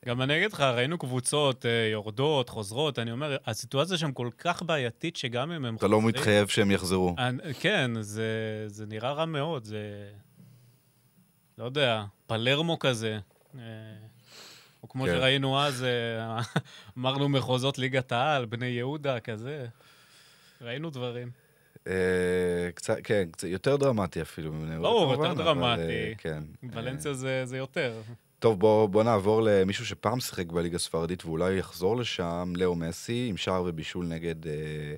גם 0.05 0.21
אני 0.21 0.37
אגיד 0.37 0.53
לך, 0.53 0.61
ראינו 0.61 0.97
קבוצות 0.97 1.65
אה, 1.65 1.89
יורדות, 1.91 2.49
חוזרות, 2.49 2.99
אני 2.99 3.11
אומר, 3.11 3.37
הסיטואציה 3.45 3.97
שם 3.97 4.11
כל 4.11 4.29
כך 4.37 4.63
בעייתית, 4.63 5.15
שגם 5.15 5.51
אם 5.51 5.65
הם 5.65 5.75
אתה 5.75 5.87
לא 5.87 5.95
חוזרים... 5.95 6.09
אתה 6.09 6.17
לא 6.17 6.21
מתחייב 6.21 6.47
שהם 6.47 6.71
יחזרו. 6.71 7.15
אני, 7.17 7.53
כן, 7.53 7.91
זה, 8.01 8.63
זה 8.67 8.85
נראה 8.85 9.11
רע 9.11 9.25
מאוד, 9.25 9.63
זה... 9.63 10.11
לא 11.57 11.63
יודע, 11.63 12.03
פלרמו 12.27 12.79
כזה. 12.79 13.19
אה, 14.83 14.87
או 14.87 14.89
כמו 14.89 15.05
כן. 15.05 15.11
שראינו 15.11 15.59
אז, 15.59 15.83
אה, 15.83 16.39
אמרנו 16.97 17.29
מחוזות 17.29 17.77
ליגת 17.77 18.11
העל, 18.11 18.45
בני 18.45 18.65
יהודה, 18.65 19.19
כזה. 19.19 19.65
ראינו 20.61 20.89
דברים. 20.89 21.29
קצת, 22.75 22.97
כן, 23.03 23.27
קצת 23.31 23.47
יותר 23.47 23.75
דרמטי 23.75 24.21
אפילו 24.21 24.53
מבני 24.53 24.73
יהודה. 24.73 24.89
ברור, 24.89 25.11
יותר 25.11 25.33
דרמטי. 25.33 26.15
כן. 26.17 26.43
ולנסיה 26.63 27.13
זה 27.45 27.57
יותר. 27.57 28.01
טוב, 28.39 28.59
בוא, 28.59 28.89
בוא 28.89 29.03
נעבור 29.03 29.41
למישהו 29.41 29.85
שפעם 29.85 30.19
שיחק 30.19 30.51
בליגה 30.51 30.75
הספרדית 30.75 31.25
ואולי 31.25 31.53
יחזור 31.53 31.97
לשם, 31.97 32.53
לאו 32.55 32.75
מסי, 32.75 33.27
עם 33.29 33.37
שער 33.37 33.63
ובישול 33.65 34.05
נגד... 34.05 34.47
אה, 34.47 34.95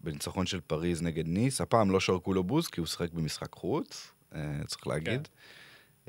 בניצחון 0.00 0.46
של 0.46 0.60
פריז 0.60 1.02
נגד 1.02 1.28
ניס. 1.28 1.60
הפעם 1.60 1.90
לא 1.90 2.00
שרקו 2.00 2.34
לו 2.34 2.44
בוז, 2.44 2.68
כי 2.68 2.80
הוא 2.80 2.86
שיחק 2.86 3.12
במשחק 3.12 3.52
חוץ, 3.52 4.12
אה, 4.34 4.40
צריך 4.66 4.86
להגיד. 4.86 5.26
כן. 5.26 5.32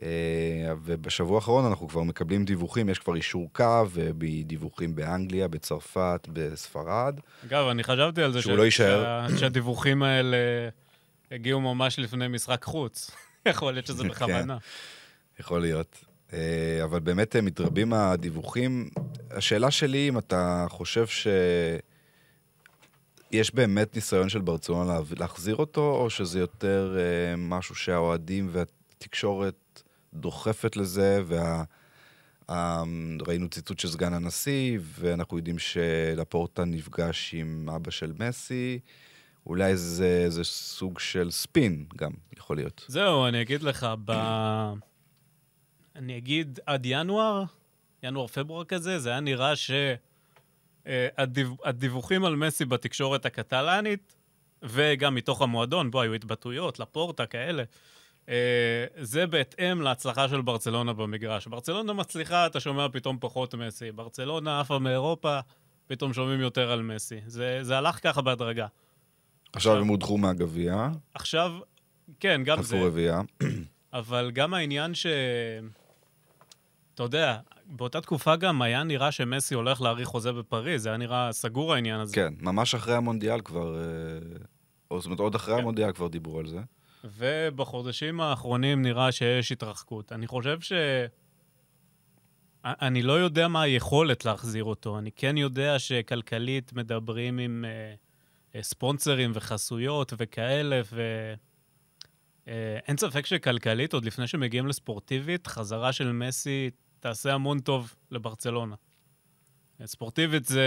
אה, 0.01 0.73
ובשבוע 0.83 1.35
האחרון 1.35 1.65
אנחנו 1.65 1.87
כבר 1.87 2.03
מקבלים 2.03 2.45
דיווחים, 2.45 2.89
יש 2.89 2.99
כבר 2.99 3.15
אישור 3.15 3.49
קו, 3.53 3.85
דיווחים 4.45 4.95
באנגליה, 4.95 5.47
בצרפת, 5.47 6.27
בספרד. 6.33 7.19
אגב, 7.45 7.67
אני 7.67 7.83
חשבתי 7.83 8.23
על 8.23 8.33
זה 8.33 8.41
שהוא 8.41 8.53
ש... 8.53 8.57
לא 8.57 8.63
יישאר. 8.63 9.27
שהדיווחים 9.37 10.03
האלה 10.03 10.37
הגיעו 11.31 11.61
ממש 11.61 11.99
לפני 11.99 12.27
משחק 12.27 12.63
חוץ. 12.63 13.11
יכול 13.45 13.73
להיות 13.73 13.85
שזה 13.85 14.03
כן. 14.03 14.09
בכוונה. 14.09 14.57
יכול 15.39 15.61
להיות. 15.61 16.05
אה, 16.33 16.79
אבל 16.83 16.99
באמת 16.99 17.35
אה, 17.35 17.41
מתרבים 17.41 17.93
הדיווחים. 17.93 18.89
השאלה 19.31 19.71
שלי, 19.71 20.09
אם 20.09 20.17
אתה 20.17 20.65
חושב 20.69 21.07
שיש 21.07 21.81
באמת 23.55 23.95
ניסיון 23.95 24.29
של 24.29 24.41
ברצלונה 24.41 24.99
להחזיר 25.19 25.55
אותו, 25.55 25.95
או 25.95 26.09
שזה 26.09 26.39
יותר 26.39 26.97
משהו 27.37 27.75
שהאוהדים 27.75 28.49
והתקשורת 28.51 29.66
דוחפת 30.19 30.75
לזה, 30.75 31.21
וה... 31.25 31.63
ראינו 33.27 33.49
ציטוט 33.49 33.79
של 33.79 33.87
סגן 33.87 34.13
הנשיא, 34.13 34.79
ואנחנו 34.81 35.37
יודעים 35.37 35.59
שלפורטה 35.59 36.65
נפגש 36.65 37.33
עם 37.33 37.69
אבא 37.75 37.91
של 37.91 38.13
מסי. 38.19 38.79
אולי 39.45 39.77
זה, 39.77 40.29
זה 40.29 40.43
סוג 40.43 40.99
של 40.99 41.31
ספין 41.31 41.85
גם, 41.97 42.11
יכול 42.37 42.55
להיות. 42.55 42.85
זהו, 42.87 43.27
אני 43.27 43.41
אגיד 43.41 43.63
לך, 43.63 43.87
ב... 44.05 44.11
אני 45.95 46.17
אגיד 46.17 46.59
עד 46.65 46.85
ינואר, 46.85 47.43
ינואר-פברואר 48.03 48.63
כזה, 48.63 48.99
זה 48.99 49.09
היה 49.09 49.19
נראה 49.19 49.53
שהדיווחים 50.85 52.23
אה, 52.23 52.27
על 52.27 52.35
מסי 52.35 52.65
בתקשורת 52.65 53.25
הקטלנית, 53.25 54.15
וגם 54.63 55.15
מתוך 55.15 55.41
המועדון, 55.41 55.91
בו 55.91 56.01
היו 56.01 56.13
התבטאויות, 56.13 56.79
לפורטה, 56.79 57.25
כאלה. 57.25 57.63
אה, 58.29 58.85
זה 58.97 59.27
בהתאם 59.27 59.81
להצלחה 59.81 60.29
של 60.29 60.41
ברצלונה 60.41 60.93
במגרש. 60.93 61.47
ברצלונה 61.47 61.93
מצליחה, 61.93 62.45
אתה 62.45 62.59
שומע 62.59 62.87
פתאום 62.91 63.17
פחות 63.19 63.55
מסי. 63.55 63.91
ברצלונה 63.91 64.59
עפה 64.59 64.79
מאירופה, 64.79 65.39
פתאום 65.87 66.13
שומעים 66.13 66.39
יותר 66.39 66.71
על 66.71 66.81
מסי. 66.81 67.19
זה, 67.27 67.59
זה 67.61 67.77
הלך 67.77 67.99
ככה 68.03 68.21
בהדרגה. 68.21 68.67
עכשיו 69.53 69.77
הם 69.77 69.87
הודחו 69.87 70.17
מהגביע. 70.17 70.89
עכשיו, 71.13 71.51
כן, 72.19 72.41
גם 72.45 72.61
זה. 72.61 72.75
חטפו 72.75 72.87
רביעייה. 72.87 73.21
אבל 73.93 74.31
גם 74.33 74.53
העניין 74.53 74.95
ש... 74.95 75.05
אתה 76.93 77.03
יודע, 77.03 77.37
באותה 77.65 78.01
תקופה 78.01 78.35
גם 78.35 78.61
היה 78.61 78.83
נראה 78.83 79.11
שמסי 79.11 79.55
הולך 79.55 79.81
להאריך 79.81 80.07
חוזה 80.07 80.33
בפריז, 80.33 80.83
זה 80.83 80.89
היה 80.89 80.97
נראה 80.97 81.31
סגור 81.31 81.73
העניין 81.73 81.99
הזה. 81.99 82.15
כן, 82.15 82.33
ממש 82.39 82.75
אחרי 82.75 82.95
המונדיאל 82.95 83.41
כבר, 83.41 83.75
אה, 83.75 83.81
או 84.91 84.99
זאת 84.99 85.05
אומרת, 85.05 85.19
עוד 85.19 85.35
אחרי 85.35 85.53
כן. 85.53 85.59
המונדיאל 85.59 85.91
כבר 85.91 86.07
דיברו 86.07 86.39
על 86.39 86.47
זה. 86.47 86.59
ובחודשים 87.17 88.21
האחרונים 88.21 88.81
נראה 88.81 89.11
שיש 89.11 89.51
התרחקות. 89.51 90.11
אני 90.11 90.27
חושב 90.27 90.61
ש... 90.61 90.73
אני 92.65 93.01
לא 93.01 93.13
יודע 93.13 93.47
מה 93.47 93.61
היכולת 93.61 94.25
להחזיר 94.25 94.63
אותו. 94.63 94.99
אני 94.99 95.11
כן 95.11 95.37
יודע 95.37 95.79
שכלכלית 95.79 96.73
מדברים 96.73 97.37
עם 97.37 97.65
uh, 98.53 98.57
ספונסרים 98.61 99.31
וחסויות 99.33 100.13
וכאלה, 100.17 100.81
ו... 100.91 101.01
Uh, 102.45 102.49
אין 102.87 102.97
ספק 102.97 103.25
שכלכלית, 103.25 103.93
עוד 103.93 104.05
לפני 104.05 104.27
שמגיעים 104.27 104.67
לספורטיבית, 104.67 105.47
חזרה 105.47 105.93
של 105.93 106.11
מסי 106.11 106.69
תעשה 106.99 107.33
המון 107.33 107.59
טוב 107.59 107.95
לברצלונה. 108.11 108.75
ספורטיבית 109.85 110.45
זה... 110.45 110.63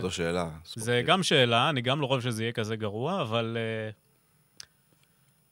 זו 0.00 0.10
שאלה. 0.10 0.50
ספורטיבית. 0.64 0.84
זה 0.84 1.02
גם 1.06 1.22
שאלה, 1.22 1.70
אני 1.70 1.80
גם 1.80 2.00
לא 2.00 2.06
חושב 2.06 2.30
שזה 2.30 2.42
יהיה 2.42 2.52
כזה 2.52 2.76
גרוע, 2.76 3.22
אבל 3.22 3.56
uh, 3.56 4.01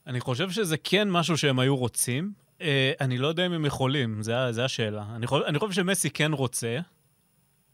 אני 0.07 0.21
חושב 0.21 0.51
שזה 0.51 0.77
כן 0.77 1.11
משהו 1.11 1.37
שהם 1.37 1.59
היו 1.59 1.77
רוצים. 1.77 2.33
Uh, 2.59 2.63
אני 3.01 3.19
לא 3.19 3.29
יודע 3.29 3.47
אם 3.47 3.53
הם 3.53 3.65
יכולים, 3.65 4.23
זו 4.23 4.63
השאלה. 4.63 5.05
אני, 5.17 5.27
חושב, 5.27 5.45
אני 5.45 5.59
חושב 5.59 5.73
שמסי 5.73 6.11
כן 6.11 6.33
רוצה. 6.33 6.79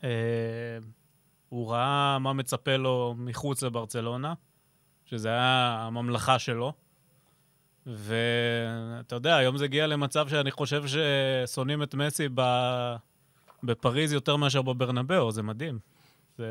Uh, 0.01 0.05
הוא 1.49 1.73
ראה 1.73 2.19
מה 2.19 2.33
מצפה 2.33 2.77
לו 2.77 3.15
מחוץ 3.19 3.63
לברצלונה, 3.63 4.35
שזה 5.05 5.29
היה 5.29 5.79
הממלכה 5.81 6.39
שלו. 6.39 6.73
ואתה 7.87 9.15
יודע, 9.15 9.37
היום 9.37 9.57
זה 9.57 9.65
הגיע 9.65 9.87
למצב 9.87 10.29
שאני 10.29 10.51
חושב 10.51 10.85
ששונאים 10.87 11.83
את 11.83 11.95
מסי 11.95 12.29
ב... 12.35 12.43
בפריז 13.63 14.13
יותר 14.13 14.37
מאשר 14.37 14.63
בברנבאו, 14.63 15.33
זה 15.33 15.43
מדהים. 15.43 15.79
זה... 16.39 16.47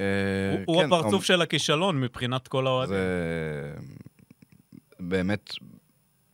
אה, 0.00 0.62
הוא 0.66 0.82
כן, 0.82 0.86
הפרצוף 0.86 1.24
של 1.24 1.42
הכישלון 1.42 2.00
מבחינת 2.00 2.48
כל 2.48 2.66
האוהדים. 2.66 2.96
באמת 5.08 5.50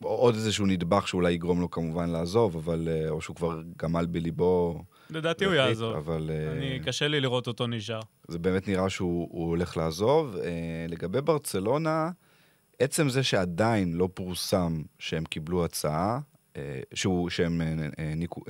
עוד 0.03 0.35
איזשהו 0.35 0.67
נדבך 0.67 1.09
שאולי 1.09 1.33
יגרום 1.33 1.61
לו 1.61 1.71
כמובן 1.71 2.11
לעזוב, 2.11 2.57
אבל... 2.57 2.89
אה, 2.91 3.11
או 3.11 3.21
שהוא 3.21 3.37
כבר 3.37 3.63
גמל 3.77 4.07
בליבו. 4.07 4.83
לדעתי 5.11 5.45
הוא 5.45 5.55
יעזוב. 5.55 5.97
אבל... 5.97 6.31
אה, 6.31 6.53
אני, 6.53 6.81
קשה 6.85 7.09
לי 7.09 7.21
לראות 7.21 7.47
אותו 7.47 7.67
נשאר. 7.67 8.01
זה 8.29 8.39
באמת 8.39 8.69
נראה 8.69 8.91
שהוא 8.91 9.49
הולך 9.49 9.77
לעזוב. 9.77 10.37
לגבי 10.89 11.21
ברצלונה, 11.21 12.11
עצם 12.79 13.09
זה 13.09 13.23
שעדיין 13.23 13.93
לא 13.93 14.09
פורסם 14.15 14.83
שהם 14.99 15.25
קיבלו 15.25 15.65
הצעה, 15.65 16.21
שהוא, 16.95 17.31
שהם 17.31 17.61
ניקו, 18.17 18.43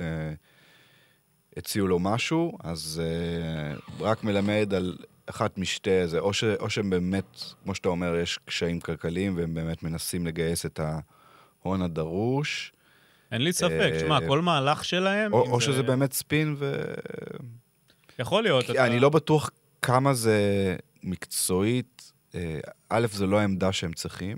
הציעו 1.57 1.87
לו 1.87 1.99
משהו, 1.99 2.57
אז 2.63 3.01
uh, 3.01 4.03
רק 4.03 4.23
מלמד 4.23 4.73
על 4.73 4.97
אחת 5.29 5.57
משתי, 5.57 6.07
זה 6.07 6.19
או, 6.19 6.33
ש, 6.33 6.43
או 6.43 6.69
שהם 6.69 6.89
באמת, 6.89 7.41
כמו 7.63 7.75
שאתה 7.75 7.89
אומר, 7.89 8.15
יש 8.15 8.39
קשיים 8.45 8.79
כלכליים 8.79 9.37
והם 9.37 9.53
באמת 9.53 9.83
מנסים 9.83 10.27
לגייס 10.27 10.65
את 10.65 10.79
ההון 11.63 11.81
הדרוש. 11.81 12.71
אין 13.31 13.41
לי 13.41 13.53
ספק, 13.53 13.91
אה, 13.93 13.99
שמע, 13.99 14.19
כל 14.27 14.41
מהלך 14.41 14.85
שלהם... 14.85 15.33
או, 15.33 15.51
או 15.51 15.59
זה- 15.59 15.65
שזה 15.65 15.83
באמת 15.83 16.13
ספין 16.13 16.55
ו... 16.57 16.83
יכול 18.19 18.43
להיות. 18.43 18.69
אתה- 18.69 18.85
אני 18.85 18.99
לא 18.99 19.09
בטוח 19.09 19.49
כמה 19.81 20.13
זה 20.13 20.39
מקצועית. 21.03 22.11
אה, 22.35 22.59
א', 22.89 23.07
זו 23.11 23.27
לא 23.27 23.39
העמדה 23.39 23.71
שהם 23.71 23.93
צריכים. 23.93 24.37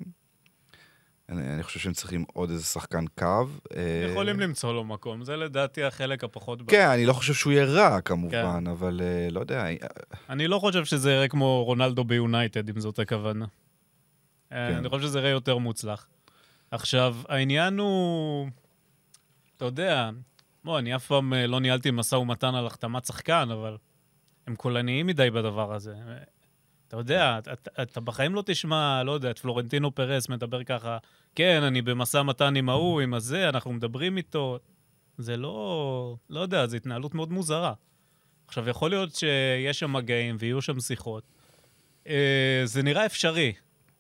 אני, 1.32 1.54
אני 1.54 1.63
חושב 1.63 1.80
שהם 1.80 1.94
צריכים 1.94 2.26
עוד 2.34 2.50
איזה 2.50 2.63
שחקן 2.63 3.06
קו. 3.20 3.48
אה, 3.76 4.08
יכולים 4.12 4.39
למצוא 4.39 4.74
לו 4.74 4.84
מקום, 4.84 5.24
זה 5.24 5.36
לדעתי 5.36 5.84
החלק 5.84 6.24
הפחות... 6.24 6.60
כן, 6.67 6.88
אני 6.88 7.06
לא 7.06 7.13
חושב 7.13 7.34
שהוא 7.34 7.54
יהיה 7.54 7.65
רע, 7.65 8.02
כמובן, 8.02 8.63
אבל 8.72 9.02
אה, 9.04 9.28
לא 9.32 9.39
יודע. 9.39 9.65
אה, 9.65 9.76
אני 10.30 10.48
לא 10.48 10.60
חושב 10.60 10.86
שזה 10.86 11.12
יראה 11.12 11.28
כמו 11.28 11.63
רונלדו 11.63 12.04
ביונייטד, 12.04 12.70
אם 12.70 12.80
זאת 12.80 13.00
הכוונה. 13.00 13.46
כן. 14.50 14.56
אני 14.56 14.89
חושב 14.89 15.04
שזה 15.04 15.20
יראה 15.20 15.30
יותר 15.30 15.58
מוצלח. 15.58 16.08
עכשיו, 16.72 17.15
העניין 17.30 17.80
הוא... 17.80 18.48
אתה 19.58 19.65
יודע, 19.65 20.10
בוא, 20.63 20.80
אני 20.80 20.96
אף 20.96 21.06
פעם 21.06 21.34
לא 21.34 21.60
ניהלתי 21.60 21.91
משא 21.91 22.15
ומתן 22.15 22.56
על 22.56 22.67
החתמת 22.67 23.06
שחקן, 23.06 23.50
אבל 23.52 23.78
הם 24.48 24.56
קולניים 24.56 25.08
מדי 25.08 25.30
בדבר 25.30 25.74
הזה. 25.74 25.94
אתה 26.91 27.00
יודע, 27.00 27.39
אתה, 27.39 27.52
אתה 27.82 28.02
בחיים 28.02 28.36
לא 28.36 28.44
תשמע, 28.46 29.04
לא 29.04 29.12
יודע, 29.12 29.32
את 29.32 29.39
פלורנטינו 29.39 29.96
פרס 29.96 30.30
מדבר 30.30 30.63
ככה, 30.63 30.98
כן, 31.36 31.63
אני 31.63 31.82
במשא 31.82 32.17
ומתן 32.17 32.56
עם 32.56 32.70
ההוא, 32.70 33.02
עם 33.02 33.13
הזה, 33.13 33.50
אנחנו 33.50 33.74
מדברים 33.74 34.17
איתו. 34.17 34.60
זה 35.17 35.38
לא... 35.38 36.15
לא 36.30 36.39
יודע, 36.39 36.67
זו 36.67 36.78
התנהלות 36.78 37.15
מאוד 37.15 37.32
מוזרה. 37.32 37.74
עכשיו, 38.48 38.70
יכול 38.70 38.89
להיות 38.89 39.15
שיש 39.15 39.80
שם 39.80 39.94
מגעים 39.94 40.36
ויהיו 40.39 40.62
שם 40.62 40.80
שיחות. 40.80 41.24
אה, 42.08 42.62
זה 42.65 42.84
נראה 42.84 43.06
אפשרי. 43.06 43.54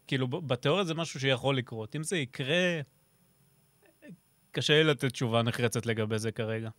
כאילו, 0.07 0.27
בתיאוריה 0.27 0.83
זה 0.83 0.93
משהו 0.93 1.19
שיכול 1.19 1.57
לקרות. 1.57 1.95
אם 1.95 2.03
זה 2.03 2.17
יקרה, 2.17 2.81
קשה 4.51 4.73
לי 4.73 4.83
לתת 4.83 5.05
תשובה 5.05 5.41
נחרצת 5.41 5.85
לגבי 5.85 6.19
זה 6.19 6.31
כרגע. 6.31 6.69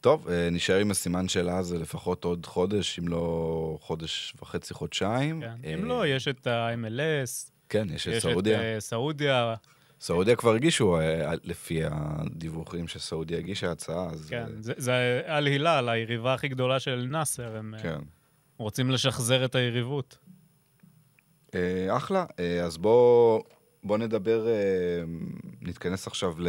טוב, 0.00 0.28
אה, 0.28 0.50
נשאר 0.50 0.78
עם 0.78 0.90
הסימן 0.90 1.28
שאלה 1.28 1.58
הזה 1.58 1.78
לפחות 1.78 2.24
עוד 2.24 2.46
חודש, 2.46 2.98
אם 2.98 3.08
לא 3.08 3.78
חודש 3.80 4.34
וחצי, 4.42 4.74
חודשיים. 4.74 5.40
כן. 5.40 5.54
אה, 5.64 5.74
אם 5.74 5.84
לא, 5.84 6.06
יש 6.06 6.28
את 6.28 6.46
ה-MLS, 6.46 7.50
כן, 7.68 7.86
יש 7.94 8.08
את 8.08 8.12
יש 8.12 8.22
סעודיה. 8.22 8.58
את 8.58 8.62
אה, 8.74 8.80
סעודיה, 8.80 9.54
סעודיה 10.00 10.36
כבר 10.36 10.54
הגישו, 10.54 10.98
אה, 11.00 11.32
לפי 11.44 11.80
הדיווחים 11.90 12.88
שסעודיה 12.88 13.38
הגישה 13.38 13.70
הצעה, 13.72 14.06
אז... 14.10 14.26
כן. 14.30 14.36
אה, 14.42 14.46
זה- 14.60 14.72
זה 14.76 15.20
אל 15.26 15.46
הילל, 15.46 15.88
היריבה 15.88 16.34
הכי 16.34 16.48
גדולה 16.48 16.80
של 16.80 17.06
נאסר. 17.10 17.56
הם 17.56 17.74
אה, 17.74 17.82
כן. 17.82 17.98
רוצים 18.58 18.90
לשחזר 18.90 19.44
את 19.44 19.54
היריבות. 19.54 20.18
אה, 21.54 21.96
אחלה, 21.96 22.24
אה, 22.40 22.64
אז 22.64 22.76
בוא, 22.78 23.42
בוא 23.84 23.98
נדבר, 23.98 24.46
אה, 24.48 24.52
נתכנס 25.62 26.06
עכשיו 26.06 26.34
ל... 26.38 26.48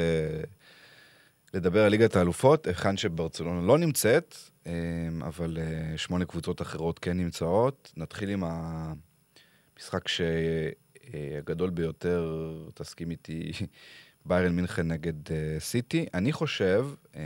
לדבר 1.53 1.83
על 1.83 1.91
ליגת 1.91 2.15
האלופות, 2.15 2.67
היכן 2.67 2.97
שברצלונה 2.97 3.67
לא 3.67 3.77
נמצאת, 3.77 4.35
אה, 4.67 4.71
אבל 5.21 5.57
אה, 5.61 5.97
שמונה 5.97 6.25
קבוצות 6.25 6.61
אחרות 6.61 6.99
כן 6.99 7.17
נמצאות. 7.17 7.93
נתחיל 7.97 8.29
עם 8.29 8.43
המשחק 9.75 10.07
שהגדול 11.11 11.69
ביותר, 11.69 12.53
תסכים 12.73 13.11
איתי, 13.11 13.51
ביירן 14.25 14.55
מינכן 14.55 14.87
נגד 14.87 15.31
אה, 15.31 15.59
סיטי. 15.59 16.05
אני 16.13 16.31
חושב, 16.31 16.87
אה, 17.15 17.21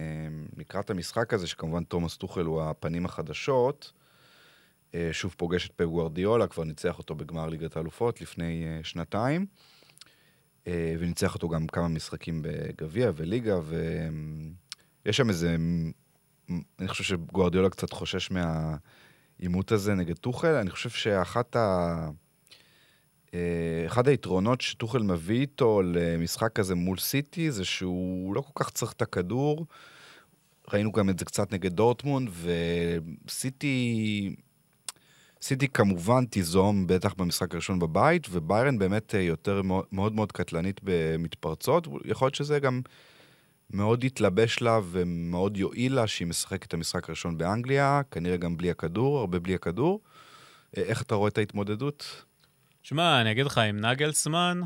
לקראת 0.57 0.89
המשחק 0.89 1.33
הזה, 1.33 1.47
שכמובן 1.47 1.83
תומאס 1.83 2.17
טוחל 2.17 2.45
הוא 2.45 2.61
הפנים 2.61 3.05
החדשות, 3.05 3.91
אה, 4.95 5.09
שוב 5.11 5.35
פוגש 5.37 5.67
את 5.67 5.71
פפ 5.71 5.85
גוארדיולה, 5.85 6.47
כבר 6.47 6.63
ניצח 6.63 6.97
אותו 6.97 7.15
בגמר 7.15 7.49
ליגת 7.49 7.75
האלופות 7.75 8.21
לפני 8.21 8.65
אה, 8.67 8.79
שנתיים, 8.83 9.45
אה, 10.67 10.95
וניצח 10.99 11.35
אותו 11.35 11.49
גם 11.49 11.67
כמה 11.67 11.87
משחקים 11.87 12.41
בגביע 12.41 13.11
וליגה, 13.15 13.59
ויש 15.05 15.17
שם 15.17 15.29
איזה... 15.29 15.55
אני 16.79 16.87
חושב 16.87 17.03
שגוארדיולה 17.03 17.69
קצת 17.69 17.93
חושש 17.93 18.31
מהעימות 18.31 19.71
הזה 19.71 19.93
נגד 19.93 20.17
טוחל. 20.17 20.55
אני 20.55 20.69
חושב 20.69 20.89
שאחת 20.89 21.55
ה... 21.55 22.09
אה, 23.33 23.83
אחד 23.85 24.07
היתרונות 24.07 24.61
שטוחל 24.61 25.03
מביא 25.03 25.41
איתו 25.41 25.81
למשחק 25.81 26.53
כזה 26.53 26.75
מול 26.75 26.97
סיטי, 26.97 27.51
זה 27.51 27.65
שהוא 27.65 28.35
לא 28.35 28.41
כל 28.41 28.63
כך 28.63 28.69
צריך 28.69 28.91
את 28.91 29.01
הכדור. 29.01 29.65
ראינו 30.73 30.91
גם 30.91 31.09
את 31.09 31.19
זה 31.19 31.25
קצת 31.25 31.53
נגד 31.53 31.73
דורטמונד, 31.73 32.29
וסיטי... 33.27 34.35
סיטי 35.41 35.67
כמובן 35.67 36.25
תיזום 36.25 36.87
בטח 36.87 37.13
במשחק 37.13 37.53
הראשון 37.53 37.79
בבית, 37.79 38.27
וביירן 38.31 38.77
באמת 38.77 39.15
אה, 39.15 39.21
יותר 39.21 39.61
מאוד 39.91 40.13
מאוד, 40.13 40.31
קטלנית 40.31 40.79
במתפרצות. 40.83 41.87
יכול 42.05 42.25
להיות 42.25 42.35
שזה 42.35 42.59
גם 42.59 42.81
מאוד 43.69 44.03
יתלבש 44.03 44.61
לה 44.61 44.79
ומאוד 44.91 45.57
יועיל 45.57 45.93
לה 45.93 46.07
שהיא 46.07 46.27
משחקת 46.27 46.67
את 46.67 46.73
המשחק 46.73 47.09
הראשון 47.09 47.37
באנגליה, 47.37 48.01
כנראה 48.11 48.37
גם 48.37 48.57
בלי 48.57 48.71
הכדור, 48.71 49.19
הרבה 49.19 49.39
בלי 49.39 49.55
הכדור. 49.55 49.99
אה, 50.77 50.83
איך 50.83 51.01
אתה 51.01 51.15
רואה 51.15 51.29
את 51.29 51.37
ההתמודדות? 51.37 52.25
שמע, 52.83 53.21
אני 53.21 53.31
אגיד 53.31 53.45
לך, 53.45 53.57
עם 53.57 53.85
נגלסמן, 53.85 54.61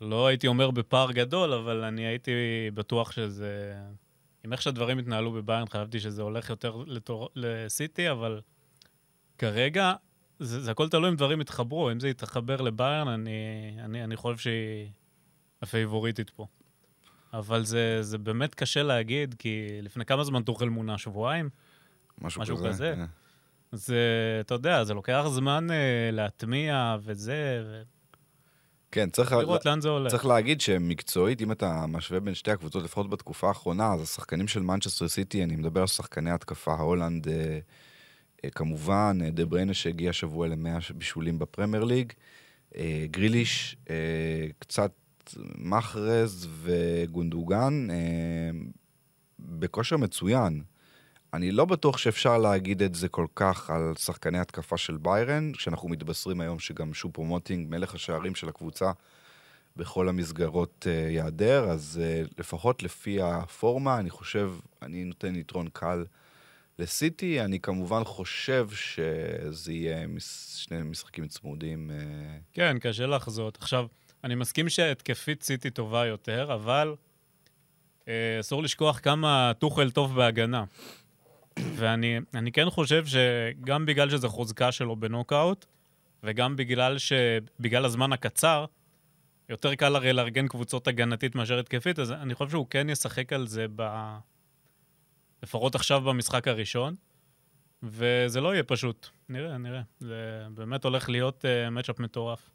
לא 0.00 0.26
הייתי 0.26 0.46
אומר 0.46 0.70
בפער 0.70 1.12
גדול, 1.12 1.52
אבל 1.52 1.84
אני 1.84 2.06
הייתי 2.06 2.30
בטוח 2.74 3.12
שזה... 3.12 3.74
עם 4.44 4.52
איך 4.52 4.62
שהדברים 4.62 4.98
התנהלו 4.98 5.32
בביירן, 5.32 5.66
חשבתי 5.68 6.00
שזה 6.00 6.22
הולך 6.22 6.50
יותר 6.50 6.76
לתור... 6.86 7.28
לסיטי, 7.34 8.10
אבל 8.10 8.40
כרגע, 9.38 9.92
זה, 10.38 10.60
זה 10.60 10.70
הכל 10.70 10.88
תלוי 10.88 11.10
אם 11.10 11.16
דברים 11.16 11.40
יתחברו. 11.40 11.90
אם 11.90 12.00
זה 12.00 12.08
יתחבר 12.08 12.60
לביירן, 12.60 13.08
אני, 13.08 13.30
אני, 13.78 14.04
אני 14.04 14.16
חושב 14.16 14.38
שהיא 14.38 14.90
הפייבוריטית 15.62 16.30
פה. 16.30 16.46
אבל 17.32 17.64
זה, 17.64 18.02
זה 18.02 18.18
באמת 18.18 18.54
קשה 18.54 18.82
להגיד, 18.82 19.34
כי 19.38 19.68
לפני 19.82 20.04
כמה 20.04 20.24
זמן 20.24 20.42
טוחל 20.42 20.68
מונה? 20.68 20.98
שבועיים? 20.98 21.50
משהו, 22.20 22.42
משהו 22.42 22.56
כזה. 22.56 22.68
כזה. 22.68 22.94
אה. 22.98 23.06
זה, 23.76 23.96
אתה 24.40 24.54
יודע, 24.54 24.84
זה 24.84 24.94
לוקח 24.94 25.24
זמן 25.28 25.70
אה, 25.70 26.10
להטמיע 26.12 26.96
וזה, 27.02 27.64
ו... 27.66 27.82
כן, 28.92 29.10
צריך, 29.10 29.32
לראות 29.32 29.66
לאן 29.66 29.80
זה 29.80 29.88
הולך. 29.88 30.10
צריך 30.10 30.26
להגיד 30.26 30.60
שמקצועית, 30.60 31.42
אם 31.42 31.52
אתה 31.52 31.84
משווה 31.88 32.20
בין 32.20 32.34
שתי 32.34 32.50
הקבוצות, 32.50 32.82
לפחות 32.84 33.10
בתקופה 33.10 33.48
האחרונה, 33.48 33.92
אז 33.92 34.02
השחקנים 34.02 34.48
של 34.48 34.60
מנצ'סטר 34.60 35.08
סיטי, 35.08 35.44
אני 35.44 35.56
מדבר 35.56 35.80
על 35.80 35.86
שחקני 35.86 36.30
התקפה, 36.30 36.74
הולנד, 36.74 37.28
אה, 37.28 37.58
אה, 38.44 38.50
כמובן, 38.50 39.18
אה, 39.24 39.30
דה 39.30 39.44
בריינה 39.46 39.74
שהגיע 39.74 40.10
השבוע 40.10 40.48
ל-100 40.48 40.92
בישולים 40.94 41.38
בפרמייר 41.38 41.84
ליג, 41.84 42.12
אה, 42.76 43.06
גריליש, 43.10 43.76
אה, 43.90 44.46
קצת 44.58 44.92
מחרז 45.58 46.48
וגונדוגן, 46.62 47.88
אה, 47.90 48.50
בכושר 49.38 49.96
מצוין. 49.96 50.62
אני 51.36 51.50
לא 51.50 51.64
בטוח 51.64 51.98
שאפשר 51.98 52.38
להגיד 52.38 52.82
את 52.82 52.94
זה 52.94 53.08
כל 53.08 53.26
כך 53.34 53.70
על 53.70 53.92
שחקני 53.98 54.38
התקפה 54.38 54.76
של 54.76 54.96
ביירן, 54.96 55.52
כשאנחנו 55.52 55.88
מתבשרים 55.88 56.40
היום 56.40 56.58
שגם 56.58 56.94
שופו 56.94 57.24
מוטינג, 57.24 57.70
מלך 57.70 57.94
השערים 57.94 58.34
של 58.34 58.48
הקבוצה, 58.48 58.90
בכל 59.76 60.08
המסגרות 60.08 60.86
uh, 60.86 61.12
ייעדר, 61.12 61.64
אז 61.70 62.00
uh, 62.02 62.34
לפחות 62.38 62.82
לפי 62.82 63.22
הפורמה, 63.22 63.98
אני 63.98 64.10
חושב, 64.10 64.52
אני 64.82 65.04
נותן 65.04 65.34
יתרון 65.36 65.68
קל 65.72 66.04
לסיטי. 66.78 67.40
אני 67.40 67.60
כמובן 67.60 68.04
חושב 68.04 68.68
שזה 68.70 69.72
יהיה 69.72 70.06
מס, 70.06 70.56
שני 70.56 70.82
משחקים 70.82 71.28
צמודים. 71.28 71.90
Uh, 71.90 72.54
כן, 72.54 72.76
קשה 72.80 73.06
לחזות. 73.06 73.58
עכשיו, 73.60 73.86
אני 74.24 74.34
מסכים 74.34 74.68
שהתקפית 74.68 75.42
סיטי 75.42 75.70
טובה 75.70 76.06
יותר, 76.06 76.54
אבל 76.54 76.94
אה, 78.08 78.40
אסור 78.40 78.62
לשכוח 78.62 79.00
כמה 79.02 79.52
טוחל 79.58 79.90
טוב 79.90 80.14
בהגנה. 80.14 80.64
ואני 81.58 82.20
אני 82.34 82.52
כן 82.52 82.70
חושב 82.70 83.04
שגם 83.06 83.86
בגלל 83.86 84.10
שזה 84.10 84.28
חוזקה 84.28 84.72
שלו 84.72 84.96
בנוקאוט, 84.96 85.66
וגם 86.22 86.56
בגלל 86.56 86.98
שבגלל 86.98 87.84
הזמן 87.84 88.12
הקצר, 88.12 88.64
יותר 89.48 89.74
קל 89.74 89.96
הרי 89.96 90.12
לארגן 90.12 90.48
קבוצות 90.48 90.88
הגנתית 90.88 91.34
מאשר 91.34 91.58
התקפית, 91.58 91.98
אז 91.98 92.12
אני 92.12 92.34
חושב 92.34 92.50
שהוא 92.50 92.66
כן 92.70 92.90
ישחק 92.90 93.32
על 93.32 93.46
זה 93.46 93.66
ב... 93.76 93.82
לפחות 95.42 95.74
עכשיו 95.74 96.00
במשחק 96.00 96.48
הראשון, 96.48 96.94
וזה 97.82 98.40
לא 98.40 98.52
יהיה 98.52 98.62
פשוט. 98.62 99.08
נראה, 99.28 99.58
נראה. 99.58 99.82
זה 100.00 100.46
באמת 100.54 100.84
הולך 100.84 101.08
להיות 101.08 101.44
uh, 101.44 101.70
מצ'אפ 101.70 102.00
מטורף. 102.00 102.50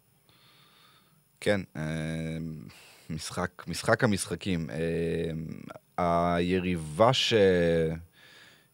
כן, 1.40 1.62
uh, 1.76 1.80
משחק, 3.10 3.64
משחק 3.68 4.04
המשחקים. 4.04 4.70
Uh, 4.70 5.74
היריבה 5.98 7.14
ש... 7.14 7.34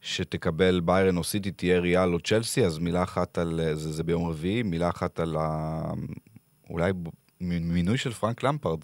שתקבל 0.08 0.80
ביירן 0.80 1.18
או 1.18 1.24
סיטי 1.24 1.52
תהיה 1.52 1.80
ריאל 1.80 2.14
או 2.14 2.20
צ'לסי, 2.20 2.66
אז 2.66 2.78
מילה 2.78 3.04
אחת 3.04 3.38
על, 3.38 3.60
זה, 3.74 3.92
זה 3.92 4.04
ביום 4.04 4.30
רביעי, 4.30 4.64
מילה 4.64 4.90
אחת 4.90 5.20
על 5.20 5.36
ה... 5.40 5.82
אולי 6.70 6.92
מינוי 7.42 7.98
של 7.98 8.12
פרנק 8.12 8.44
למפרד. 8.44 8.80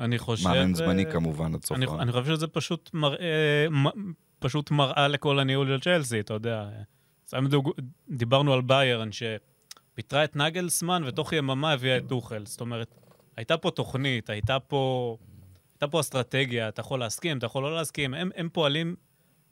אני 0.00 0.18
חושב... 0.18 0.48
מאמן 0.48 0.70
אה, 0.70 0.74
זמני 0.74 1.12
כמובן 1.12 1.54
עד 1.54 1.64
סוף 1.64 1.76
אני. 1.76 1.86
אני 1.86 2.12
חושב 2.12 2.24
שזה 2.24 2.46
פשוט 2.46 2.90
מראה, 2.94 3.66
מ- 3.70 4.12
פשוט 4.38 4.70
מראה 4.70 5.08
לכל 5.08 5.38
הניהול 5.38 5.66
של 5.68 5.80
צ'לסי, 5.80 6.20
אתה 6.20 6.34
יודע. 6.34 6.68
דיברנו 8.10 8.52
על 8.52 8.60
ביירן, 8.60 9.08
שפיטרה 9.12 10.24
את 10.24 10.36
נגלסמן 10.36 11.02
ותוך 11.06 11.32
יממה 11.32 11.72
הביאה 11.72 11.96
את 11.96 12.02
טוחל. 12.08 12.46
זאת 12.46 12.60
אומרת, 12.60 12.94
הייתה 13.36 13.56
פה 13.56 13.70
תוכנית, 13.70 14.30
הייתה 14.30 14.60
פה, 14.60 15.16
הייתה 15.74 15.88
פה 15.88 16.00
אסטרטגיה, 16.00 16.68
אתה 16.68 16.80
יכול 16.80 17.00
להסכים, 17.00 17.38
אתה 17.38 17.46
יכול 17.46 17.62
לא 17.62 17.76
להסכים, 17.76 18.14
הם, 18.14 18.30
הם 18.36 18.48
פועלים 18.52 18.96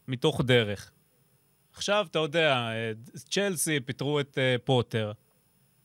מתוך 0.08 0.40
דרך. 0.44 0.90
עכשיו, 1.72 2.06
אתה 2.10 2.18
יודע, 2.18 2.68
צ'לסי 3.14 3.80
פיטרו 3.80 4.20
את 4.20 4.38
אה, 4.38 4.56
פוטר. 4.64 5.12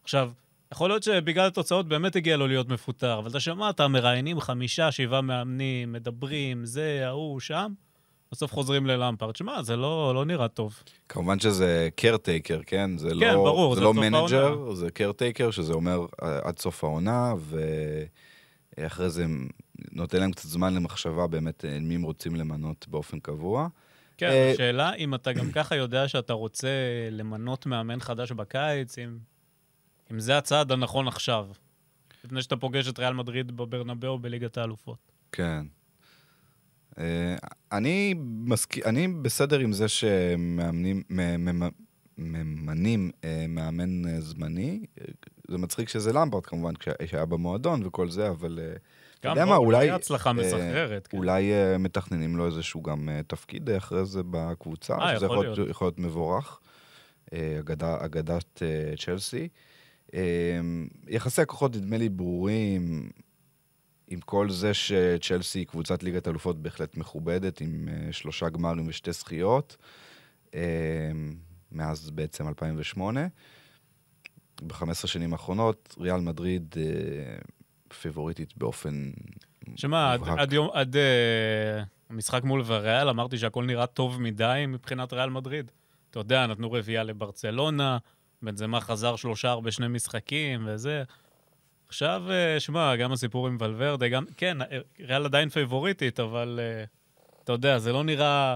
עכשיו, 0.03 0.31
יכול 0.71 0.89
להיות 0.89 1.03
שבגלל 1.03 1.47
התוצאות 1.47 1.87
באמת 1.87 2.15
הגיע 2.15 2.37
לו 2.37 2.47
להיות 2.47 2.69
מפוטר, 2.69 3.19
אבל 3.19 3.29
אתה 3.29 3.39
שמעת, 3.39 3.81
מראיינים 3.81 4.39
חמישה, 4.39 4.91
שבעה 4.91 5.21
מאמנים, 5.21 5.91
מדברים, 5.91 6.65
זה, 6.65 7.01
ההוא, 7.07 7.39
שם, 7.39 7.73
בסוף 8.31 8.53
חוזרים 8.53 8.85
ללמפרד. 8.85 9.35
שמע, 9.35 9.63
זה 9.63 9.75
לא, 9.75 10.11
לא 10.15 10.25
נראה 10.25 10.47
טוב. 10.47 10.83
כמובן 11.09 11.39
שזה 11.39 11.89
caretaker, 11.95 12.59
כן? 12.65 12.97
זה 12.97 13.09
כן, 13.09 13.15
לא, 13.15 13.43
ברור, 13.43 13.75
זה 13.75 13.79
זה 13.79 13.85
לא 13.85 13.93
manager, 13.93 14.45
העונה. 14.45 14.75
זה 14.75 14.91
caretaker, 14.91 15.51
שזה 15.51 15.73
אומר 15.73 16.05
אה, 16.23 16.39
עד 16.43 16.59
סוף 16.59 16.83
העונה, 16.83 17.33
ואחרי 18.77 19.09
זה 19.09 19.25
נותן 19.91 20.19
להם 20.19 20.31
קצת 20.31 20.47
זמן 20.47 20.73
למחשבה 20.73 21.27
באמת 21.27 21.65
אה, 21.65 21.79
מי 21.81 21.95
הם 21.95 22.01
רוצים 22.01 22.35
למנות 22.35 22.85
באופן 22.89 23.19
קבוע. 23.19 23.67
כן, 24.19 24.29
אה, 24.29 24.51
השאלה 24.51 24.93
אם 24.93 25.15
אתה 25.15 25.33
גם 25.33 25.51
ככה 25.51 25.75
יודע 25.75 26.07
שאתה 26.07 26.33
רוצה 26.33 26.67
למנות 27.11 27.65
מאמן 27.65 27.99
חדש 27.99 28.31
בקיץ, 28.31 28.97
אם, 28.97 29.17
אם 30.11 30.19
זה 30.19 30.37
הצעד 30.37 30.71
הנכון 30.71 31.07
עכשיו, 31.07 31.47
לפני 32.23 32.41
שאתה 32.41 32.57
פוגש 32.57 32.87
את 32.89 32.99
ריאל 32.99 33.13
מדריד 33.13 33.57
בברנבאו 33.57 34.19
בליגת 34.19 34.57
האלופות. 34.57 34.97
כן. 35.31 35.65
אה, 36.99 37.35
אני 37.71 38.13
מסכים, 38.19 38.83
אני 38.85 39.07
בסדר 39.07 39.59
עם 39.59 39.71
זה 39.71 39.87
שמאמנים, 39.87 41.03
ממנים 42.17 43.11
אה, 43.23 43.45
מאמן 43.49 44.07
אה, 44.07 44.21
זמני. 44.21 44.85
זה 45.47 45.57
מצחיק 45.57 45.89
שזה 45.89 46.13
למברד 46.13 46.45
כמובן, 46.45 46.75
כשה- 46.75 46.91
שהיה 47.05 47.25
במועדון 47.25 47.85
וכל 47.85 48.09
זה, 48.09 48.29
אבל... 48.29 48.59
אתה 48.59 48.77
גם 49.23 49.35
פה 49.47 49.55
אולי. 49.55 49.89
הצלחה 49.89 50.29
אה, 50.29 50.33
מסחררת. 50.33 51.07
כן. 51.07 51.17
אולי 51.17 51.53
אה, 51.53 51.77
מתכננים 51.77 52.37
לו 52.37 52.45
איזשהו 52.45 52.83
גם 52.83 53.09
אה, 53.09 53.21
תפקיד 53.27 53.69
אחרי 53.69 54.05
זה 54.05 54.21
בקבוצה, 54.31 54.97
אה, 54.97 55.15
שזה 55.15 55.25
יכול 55.25 55.45
להיות. 55.45 55.69
יכול 55.69 55.85
להיות 55.85 55.99
מבורך. 55.99 56.59
אגדה, 57.59 57.97
אגדת 58.05 58.61
צ'לסי. 58.97 59.47
יחסי 61.07 61.41
הכוחות 61.41 61.75
נדמה 61.75 61.97
לי 61.97 62.09
ברורים, 62.09 63.09
עם 64.07 64.19
כל 64.19 64.49
זה 64.49 64.73
שצ'לסי 64.73 65.59
היא 65.59 65.67
קבוצת 65.67 66.03
ליגת 66.03 66.27
אלופות 66.27 66.61
בהחלט 66.61 66.97
מכובדת, 66.97 67.61
עם 67.61 67.89
שלושה 68.11 68.49
גמרים 68.49 68.87
ושתי 68.87 69.11
זכיות, 69.11 69.77
מאז 71.71 72.09
בעצם 72.09 72.47
2008. 72.47 73.27
ב-15 74.61 75.07
שנים 75.07 75.33
האחרונות, 75.33 75.95
ריאל 75.99 76.21
מדריד 76.21 76.75
פיבוריטית 77.93 78.57
באופן 78.57 79.11
שמע, 79.75 80.13
עד. 80.13 80.21
עד 80.37 80.53
יום, 80.53 80.69
עד 80.73 80.95
uh, 80.95 80.99
המשחק 82.09 82.43
מול 82.43 82.63
וריאל, 82.65 83.09
אמרתי 83.09 83.37
שהכל 83.37 83.65
נראה 83.65 83.87
טוב 83.87 84.21
מדי 84.21 84.65
מבחינת 84.67 85.13
ריאל 85.13 85.29
מדריד. 85.29 85.71
אתה 86.09 86.19
יודע, 86.19 86.47
נתנו 86.47 86.71
רביעייה 86.71 87.03
לברצלונה, 87.03 87.97
בנזמה 88.41 88.81
חזר 88.81 89.15
שלושה 89.15 89.55
בשני 89.55 89.87
משחקים 89.87 90.67
וזה. 90.67 91.03
עכשיו, 91.87 92.23
uh, 92.27 92.59
שמע, 92.59 92.95
גם 92.95 93.11
הסיפור 93.11 93.47
עם 93.47 93.57
ולוורדה, 93.59 94.07
גם, 94.07 94.25
כן, 94.37 94.57
ריאל 94.99 95.25
עדיין 95.25 95.49
פייבוריטית, 95.49 96.19
אבל 96.19 96.59
uh, 96.59 96.87
אתה 97.43 97.51
יודע, 97.51 97.79
זה 97.79 97.93
לא 97.93 98.03
נראה 98.03 98.55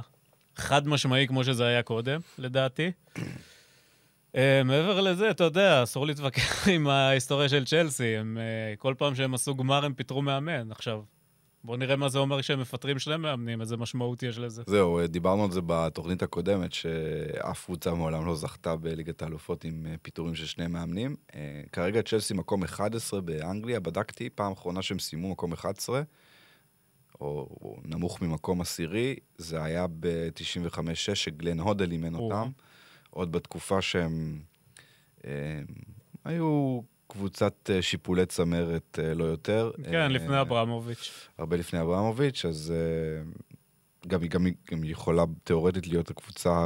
חד 0.55 0.87
משמעי 0.87 1.27
כמו 1.27 1.43
שזה 1.43 1.65
היה 1.65 1.83
קודם, 1.83 2.19
לדעתי. 2.37 2.91
Uh, 4.33 4.37
מעבר 4.65 5.01
לזה, 5.01 5.29
אתה 5.29 5.43
יודע, 5.43 5.83
אסור 5.83 6.07
להתווכח 6.07 6.67
עם 6.75 6.87
ההיסטוריה 6.87 7.49
של 7.49 7.65
צ'לסי. 7.65 8.17
הם, 8.17 8.37
uh, 8.37 8.79
כל 8.79 8.93
פעם 8.97 9.15
שהם 9.15 9.33
עשו 9.33 9.55
גמר, 9.55 9.85
הם 9.85 9.93
פיטרו 9.93 10.21
מאמן. 10.21 10.71
עכשיו, 10.71 11.01
בואו 11.63 11.77
נראה 11.77 11.95
מה 11.95 12.09
זה 12.09 12.19
אומר 12.19 12.41
כשהם 12.41 12.59
מפטרים 12.59 12.99
שני 12.99 13.17
מאמנים, 13.17 13.61
איזה 13.61 13.77
משמעות 13.77 14.23
יש 14.23 14.37
לזה. 14.37 14.63
זהו, 14.67 15.07
דיברנו 15.07 15.43
על 15.43 15.51
זה 15.51 15.61
בתוכנית 15.65 16.23
הקודמת, 16.23 16.73
שאף 16.73 17.65
קבוצה 17.65 17.93
מעולם 17.93 18.25
לא 18.25 18.35
זכתה 18.35 18.75
בליגת 18.75 19.21
האלופות 19.21 19.63
עם 19.63 19.85
אה, 19.89 19.95
פיטורים 20.01 20.35
של 20.35 20.45
שני 20.45 20.67
מאמנים. 20.67 21.15
אה, 21.35 21.61
כרגע 21.71 22.01
צ'לסי 22.01 22.33
מקום 22.33 22.63
11 22.63 23.21
באנגליה, 23.21 23.79
בדקתי, 23.79 24.29
פעם 24.29 24.51
אחרונה 24.51 24.81
שהם 24.81 24.99
סיימו 24.99 25.31
מקום 25.31 25.53
11, 25.53 26.01
או, 27.21 27.27
או 27.61 27.77
נמוך 27.85 28.21
ממקום 28.21 28.61
עשירי, 28.61 29.15
זה 29.37 29.63
היה 29.63 29.85
ב-95-6, 29.99 31.15
שגלן 31.15 31.59
הודל 31.59 31.91
אימן 31.91 32.15
או. 32.15 32.19
אותם, 32.19 32.49
עוד 33.13 33.31
בתקופה 33.31 33.81
שהם 33.81 34.39
אה, 35.25 35.59
היו 36.25 36.79
קבוצת 37.07 37.69
אה, 37.73 37.81
שיפולי 37.81 38.25
צמרת, 38.25 38.99
אה, 39.03 39.13
לא 39.13 39.23
יותר. 39.23 39.71
כן, 39.91 40.11
לפני 40.11 40.41
אברמוביץ'. 40.41 41.27
הרבה 41.37 41.57
לפני 41.57 41.81
אברמוביץ', 41.81 42.45
אז 42.45 42.73
גם, 44.07 44.21
היא- 44.21 44.29
גם, 44.29 44.45
גם 44.71 44.83
יכולה 44.83 45.23
תיאורטית 45.43 45.87
להיות 45.87 46.09
הקבוצה 46.09 46.65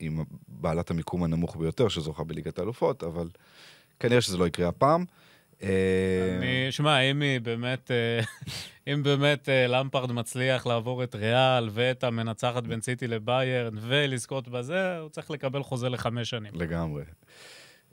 עם 0.00 0.24
בעלת 0.48 0.90
המיקום 0.90 1.22
הנמוך 1.22 1.56
ביותר 1.56 1.88
שזוכה 1.88 2.24
בליגת 2.24 2.58
האלופות, 2.58 3.02
אבל 3.04 3.28
כנראה 4.00 4.20
שזה 4.20 4.36
לא 4.38 4.46
יקרה 4.46 4.68
הפעם. 4.68 5.04
אה, 5.64 6.36
אני, 6.38 6.72
שמע, 6.72 7.00
אם 7.00 7.22
היא 7.22 7.40
באמת, 7.40 7.90
אה, 7.90 8.20
אם 8.92 9.02
באמת 9.02 9.48
אה, 9.48 9.66
למפרד 9.66 10.12
מצליח 10.12 10.66
לעבור 10.66 11.04
את 11.04 11.14
ריאל 11.14 11.68
ואת 11.72 12.04
המנצחת 12.04 12.62
בין 12.62 12.80
סיטי 12.80 13.06
לביירן 13.06 13.74
ולזכות 13.80 14.48
בזה, 14.48 14.98
הוא 14.98 15.08
צריך 15.08 15.30
לקבל 15.30 15.62
חוזה 15.62 15.88
לחמש 15.88 16.30
שנים. 16.30 16.52
לגמרי. 16.54 17.02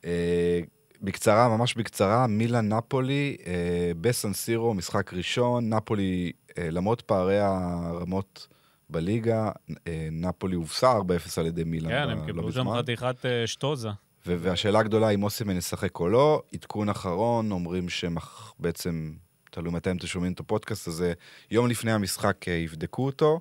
אה, 0.06 0.62
בקצרה, 1.02 1.58
ממש 1.58 1.76
בקצרה, 1.76 2.28
מילאן 2.28 2.74
נפולי 2.74 3.38
אה, 3.46 3.92
בסנסירו, 4.02 4.74
משחק 4.74 5.14
ראשון, 5.14 5.74
נפולי, 5.74 6.32
אה, 6.58 6.70
למרות 6.72 7.02
פערי 7.02 7.40
הרמות 7.40 8.48
בליגה, 8.90 9.52
אה, 9.88 10.08
נפולי 10.12 10.56
הובסה 10.56 10.98
4-0 10.98 11.38
על 11.38 11.46
ידי 11.46 11.64
מילאן 11.64 11.92
כן, 11.92 12.10
הם 12.10 12.20
לא 12.20 12.26
קיבלו 12.26 12.52
שם 12.52 12.62
מזמן. 12.62 12.78
חתיכת 12.78 13.26
אה, 13.26 13.48
שטוזה. 13.48 13.90
והשאלה 14.26 14.80
הגדולה 14.80 15.10
אם 15.10 15.24
אוסימן 15.24 15.58
ישחק 15.58 16.00
או 16.00 16.10
לא, 16.10 16.44
עדכון 16.54 16.90
אחרון, 16.90 17.52
אומרים 17.52 17.90
שהם 17.90 18.18
אח- 18.18 18.54
בעצם, 18.60 19.14
תלוי 19.52 19.72
מתי 19.74 19.92
אתם 19.92 20.08
שומעים 20.08 20.34
את 20.34 20.40
הפודקאסט 20.40 20.88
הזה, 20.88 21.14
יום 21.52 21.68
לפני 21.68 21.92
המשחק 21.92 22.48
אה, 22.48 22.54
יבדקו 22.54 23.06
אותו 23.06 23.40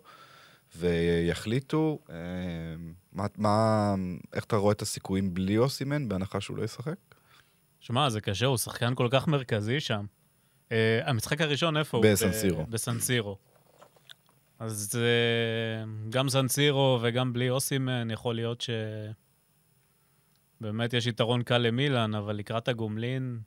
ויחליטו. 0.76 1.98
אה, 2.10 2.16
מה, 3.12 3.26
מה, 3.36 3.94
איך 4.32 4.44
אתה 4.44 4.56
רואה 4.56 4.72
את 4.72 4.82
הסיכויים 4.82 5.34
בלי 5.34 5.58
אוסימן, 5.58 6.08
בהנחה 6.08 6.40
שהוא 6.40 6.56
לא 6.56 6.62
ישחק? 6.62 6.94
שמע, 7.80 8.10
זה 8.10 8.20
קשה, 8.20 8.46
הוא 8.46 8.56
שחקן 8.56 8.94
כל 8.94 9.08
כך 9.10 9.28
מרכזי 9.28 9.80
שם. 9.80 10.04
Uh, 10.68 10.72
המשחק 11.04 11.40
הראשון, 11.40 11.76
איפה 11.76 11.96
הוא? 11.96 12.04
בסנסירו. 12.06 12.66
בסנסירו. 12.66 13.36
אז 14.58 14.90
uh, 14.94 16.10
גם 16.10 16.28
סנסירו 16.28 16.98
וגם 17.02 17.32
בלי 17.32 17.50
אוסימן, 17.50 18.10
יכול 18.10 18.34
להיות 18.34 18.60
ש... 18.60 18.70
באמת 20.60 20.92
יש 20.92 21.06
יתרון 21.06 21.42
קל 21.42 21.58
למילאן, 21.58 22.14
אבל 22.14 22.36
לקראת 22.36 22.68
הגומלין, 22.68 23.40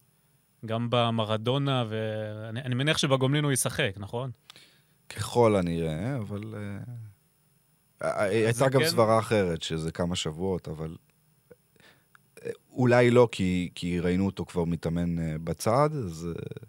גם 0.66 0.88
במרדונה, 0.90 1.86
ואני 1.90 2.62
אני 2.62 2.76
מניח 2.76 2.98
שבגומלין 2.98 3.44
הוא 3.44 3.52
ישחק, 3.52 3.92
נכון? 3.98 4.32
ככל 5.10 5.56
הנראה, 5.56 6.18
אבל... 6.18 6.56
אה, 6.58 6.78
אה, 8.08 8.24
הייתה 8.24 8.52
זה 8.60 8.66
גם 8.70 8.82
כן- 8.82 8.90
סברה 8.90 9.20
אחרת, 9.20 9.62
שזה 9.62 9.92
כמה 9.92 10.16
שבועות, 10.16 10.68
אבל... 10.68 10.96
אה, 12.46 12.52
אולי 12.72 13.12
לא, 13.12 13.30
כי, 13.32 13.70
כי 13.76 14.00
ראינו 14.00 14.26
אותו 14.26 14.46
כבר 14.46 14.64
מתאמן 14.64 15.20
אה, 15.20 15.36
בצד, 15.44 15.90
אז... 15.94 16.28
אה, 16.30 16.66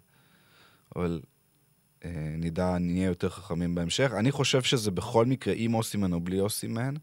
אבל 0.95 1.21
אה, 2.05 2.35
נדע, 2.37 2.77
נהיה 2.77 3.05
יותר 3.05 3.29
חכמים 3.29 3.75
בהמשך. 3.75 4.11
אני 4.19 4.31
חושב 4.31 4.61
שזה 4.61 4.91
בכל 4.91 5.25
מקרה, 5.25 5.53
עם 5.57 5.73
אוסימן 5.73 6.13
או 6.13 6.19
בלי 6.19 6.39
אוסימן, 6.39 6.93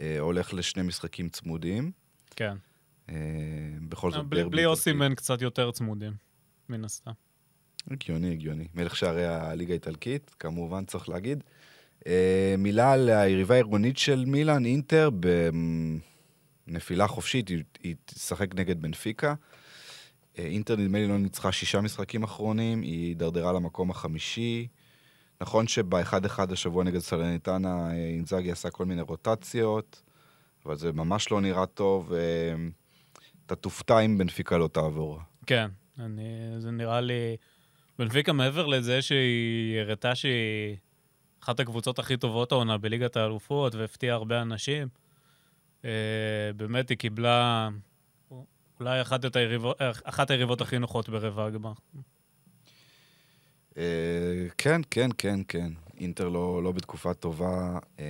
אה, 0.00 0.18
הולך 0.18 0.54
לשני 0.54 0.82
משחקים 0.82 1.28
צמודים. 1.28 1.90
כן. 2.36 2.56
אה, 3.08 3.14
בכל 3.88 4.10
זאת, 4.10 4.26
בלי, 4.26 4.42
דרבי 4.42 4.56
בלי. 4.56 4.66
אוסימן 4.66 5.14
קצת 5.14 5.42
יותר 5.42 5.70
צמודים, 5.70 6.12
מן 6.68 6.84
הסתם. 6.84 7.10
הגיוני, 7.90 8.32
הגיוני. 8.32 8.68
מלך 8.74 8.96
שערי 8.96 9.26
הליגה 9.26 9.72
האיטלקית, 9.72 10.34
כמובן 10.38 10.84
צריך 10.84 11.08
להגיד. 11.08 11.44
אה, 12.06 12.54
מילה 12.58 12.92
על 12.92 13.08
היריבה 13.08 13.54
הארגונית 13.54 13.98
של 13.98 14.24
מילאן, 14.24 14.64
אינטר, 14.64 15.10
בנפילה 16.66 17.06
חופשית, 17.06 17.48
היא, 17.48 17.64
היא 17.82 17.94
תשחק 18.04 18.54
נגד 18.54 18.82
בנפיקה. 18.82 19.34
אה, 20.38 20.44
אינטר 20.44 20.76
נדמה 20.76 20.98
לי 20.98 21.08
לא 21.08 21.18
ניצחה 21.18 21.52
שישה 21.52 21.80
משחקים 21.80 22.22
אחרונים, 22.22 22.82
היא 22.82 23.06
הידרדרה 23.06 23.52
למקום 23.52 23.90
החמישי. 23.90 24.68
נכון 25.40 25.66
שב-1-1 25.66 26.52
השבוע 26.52 26.84
נגד 26.84 26.98
סלניטנה, 26.98 27.90
אה, 27.90 27.94
אינזאגי 27.94 28.52
עשה 28.52 28.70
כל 28.70 28.84
מיני 28.84 29.02
רוטציות, 29.02 30.02
אבל 30.66 30.76
זה 30.76 30.92
ממש 30.92 31.30
לא 31.30 31.40
נראה 31.40 31.66
טוב. 31.66 32.12
אתה 33.48 33.56
תופתע 33.56 34.00
אם 34.00 34.18
בנפיקה 34.18 34.58
לא 34.58 34.68
תעבור. 34.68 35.20
כן, 35.46 35.68
אני, 35.98 36.22
זה 36.58 36.70
נראה 36.70 37.00
לי 37.00 37.36
בנפיקה, 37.98 38.32
מעבר 38.32 38.66
לזה 38.66 39.02
שהיא 39.02 39.80
הראתה 39.80 40.14
שהיא 40.14 40.76
אחת 41.42 41.60
הקבוצות 41.60 41.98
הכי 41.98 42.16
טובות 42.16 42.52
העונה 42.52 42.78
בליגת 42.78 43.16
האלופות 43.16 43.74
והפתיעה 43.74 44.16
הרבה 44.16 44.42
אנשים, 44.42 44.88
אה, 45.84 45.90
באמת 46.56 46.88
היא 46.88 46.98
קיבלה 46.98 47.68
אולי 48.80 49.02
אחת, 49.02 49.24
את 49.24 49.36
היריבות, 49.36 49.76
אחת 50.04 50.30
היריבות 50.30 50.60
הכי 50.60 50.78
נוחות 50.78 51.08
ברבע 51.08 51.44
הגמר. 51.44 51.72
אה, 53.76 54.46
כן, 54.58 54.80
כן, 54.90 55.10
כן, 55.18 55.40
כן. 55.48 55.72
אינטר 56.00 56.28
לא, 56.28 56.62
לא 56.62 56.72
בתקופה 56.72 57.14
טובה. 57.14 57.78
אה, 57.98 58.04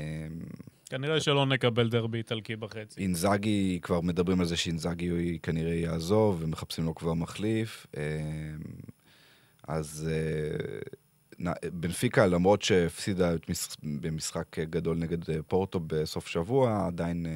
כנראה 0.88 1.20
שלא 1.20 1.46
נקבל 1.46 1.88
דרבי 1.88 2.18
איטלקי 2.18 2.56
בחצי. 2.56 3.00
אינזאגי, 3.00 3.78
כבר 3.82 4.00
מדברים 4.00 4.40
על 4.40 4.46
זה 4.46 4.56
שאינזאגי 4.56 5.38
כנראה 5.42 5.74
יעזוב, 5.74 6.38
ומחפשים 6.40 6.84
לו 6.84 6.94
כבר 6.94 7.14
מחליף. 7.14 7.86
אה, 7.96 8.02
אז 9.68 10.10
בנפיקה, 11.72 12.26
למרות 12.26 12.62
שהפסידה 12.62 13.34
במשחק 13.82 14.58
גדול 14.58 14.96
נגד 14.96 15.18
פורטו 15.46 15.80
בסוף 15.86 16.26
שבוע, 16.26 16.86
עדיין 16.86 17.26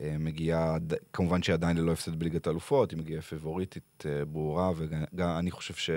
מגיעה, 0.00 0.76
כמובן 1.12 1.42
שהיא 1.42 1.54
עדיין 1.54 1.76
ללא 1.76 1.92
הפסד 1.92 2.18
בליגת 2.18 2.46
האלופות, 2.46 2.90
היא 2.90 2.98
מגיעה 2.98 3.22
פבוריטית 3.22 4.04
ברורה, 4.28 4.70
ואני 5.12 5.50
חושב 5.50 5.74
ש... 5.74 5.90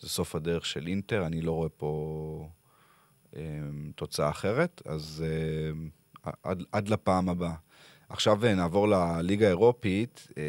זה 0.00 0.08
סוף 0.08 0.34
הדרך 0.34 0.66
של 0.66 0.86
אינטר, 0.86 1.26
אני 1.26 1.40
לא 1.40 1.52
רואה 1.52 1.68
פה 1.68 2.48
אה, 2.48 2.63
תוצאה 3.94 4.30
אחרת, 4.30 4.82
אז 4.86 5.24
אה, 5.26 5.72
עד, 6.42 6.62
עד 6.72 6.88
לפעם 6.88 7.28
הבאה. 7.28 7.54
עכשיו 8.08 8.44
אה, 8.44 8.54
נעבור 8.54 8.88
לליגה 8.88 9.46
האירופית. 9.46 10.28
אה, 10.38 10.42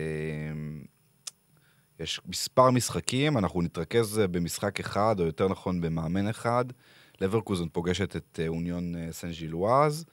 יש 2.00 2.22
מספר 2.26 2.72
משחקים, 2.72 3.38
אנחנו 3.38 3.62
נתרכז 3.62 4.20
אה, 4.20 4.28
במשחק 4.28 4.80
אחד, 4.80 5.16
או 5.20 5.26
יותר 5.26 5.48
נכון 5.48 5.82
במאמן 5.82 6.28
אחד. 6.28 6.66
לברקוזן 7.22 7.70
פוגשת 7.70 8.16
את 8.16 8.40
אוניון 8.48 8.96
סן 9.12 9.32
ז'ילואז 9.32 10.06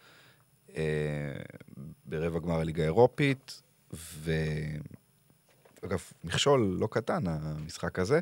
ברבע 2.07 2.39
גמר 2.39 2.61
הליגה 2.61 2.83
האירופית, 2.83 3.63
ואגב, 3.93 6.01
מכשול 6.25 6.77
לא 6.81 6.89
קטן 6.91 7.23
המשחק 7.27 7.99
הזה. 7.99 8.21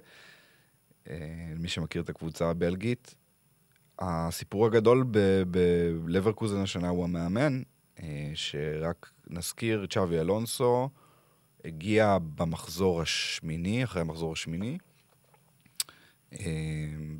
מי 1.57 1.69
שמכיר 1.69 2.03
את 2.03 2.09
הקבוצה 2.09 2.51
הבלגית. 2.51 3.15
הסיפור 4.01 4.67
הגדול 4.67 5.05
בלברקוזן 5.51 6.61
השנה 6.61 6.89
הוא 6.89 7.05
המאמן, 7.05 7.63
אה, 8.03 8.31
שרק 8.35 9.11
נזכיר, 9.31 9.87
צ'אבי 9.91 10.21
אלונסו 10.21 10.89
הגיע 11.65 12.19
במחזור 12.35 13.03
השמיני, 13.03 13.85
אחרי 13.85 14.01
המחזור 14.01 14.33
השמיני. 14.33 14.79
אה, 16.33 16.39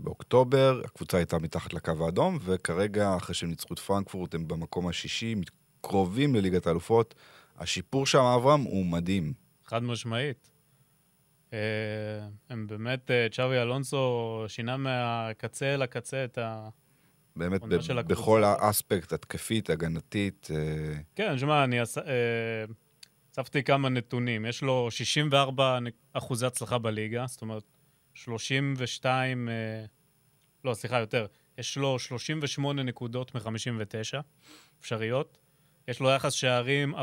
באוקטובר, 0.03 0.83
הקבוצה 0.85 1.17
הייתה 1.17 1.39
מתחת 1.39 1.75
לקו 1.75 1.93
האדום, 2.05 2.39
וכרגע, 2.45 3.17
אחרי 3.17 3.35
שהם 3.35 3.51
ניצחו 3.51 3.75
את 3.75 3.79
פרנקפורט, 3.79 4.35
הם 4.35 4.49
במקום 4.49 4.89
השישי, 4.89 5.35
קרובים 5.81 6.35
לליגת 6.35 6.67
האלופות. 6.67 7.15
השיפור 7.59 8.07
שם, 8.07 8.19
אברהם, 8.19 8.61
הוא 8.61 8.87
מדהים. 8.87 9.33
חד 9.67 9.83
משמעית. 9.83 10.51
אה, 11.53 11.59
הם 12.51 12.67
באמת, 12.67 13.11
אה, 13.11 13.27
צ'אבי 13.33 13.57
אלונסו 13.57 14.45
שינה 14.49 14.77
מהקצה 14.77 15.75
אל 15.75 15.83
הקצה 15.83 16.25
את 16.25 16.39
ה... 16.39 16.69
באמת, 17.37 17.65
ב- 17.65 18.01
בכל 18.07 18.45
האספקט, 18.45 19.13
התקפית, 19.13 19.71
הגנתית. 19.71 20.49
אה, 20.55 20.95
כן, 21.15 21.39
שמע, 21.39 21.65
אני 21.65 21.79
אספתי 23.33 23.63
כמה 23.63 23.89
נתונים. 23.89 24.47
יש 24.47 24.63
לו 24.63 24.91
64 24.91 25.79
אחוזי 26.13 26.47
הצלחה 26.47 26.79
בליגה, 26.79 27.25
זאת 27.27 27.43
אומרת, 27.43 27.65
32... 28.15 29.49
לא, 30.65 30.75
סליחה, 30.75 30.99
יותר. 30.99 31.27
יש 31.59 31.77
לו 31.77 31.99
38 31.99 32.83
נקודות 32.83 33.35
מ-59 33.35 34.21
אפשריות. 34.81 35.39
יש 35.91 36.01
לו 36.01 36.11
יחס 36.11 36.33
שערים 36.33 36.95
46-25, 36.95 36.99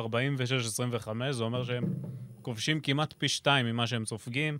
זה 1.31 1.43
אומר 1.43 1.63
שהם 1.63 1.93
כובשים 2.41 2.79
כמעט 2.79 3.13
פי 3.17 3.27
שתיים 3.29 3.65
ממה 3.65 3.87
שהם 3.87 4.05
סופגים. 4.05 4.57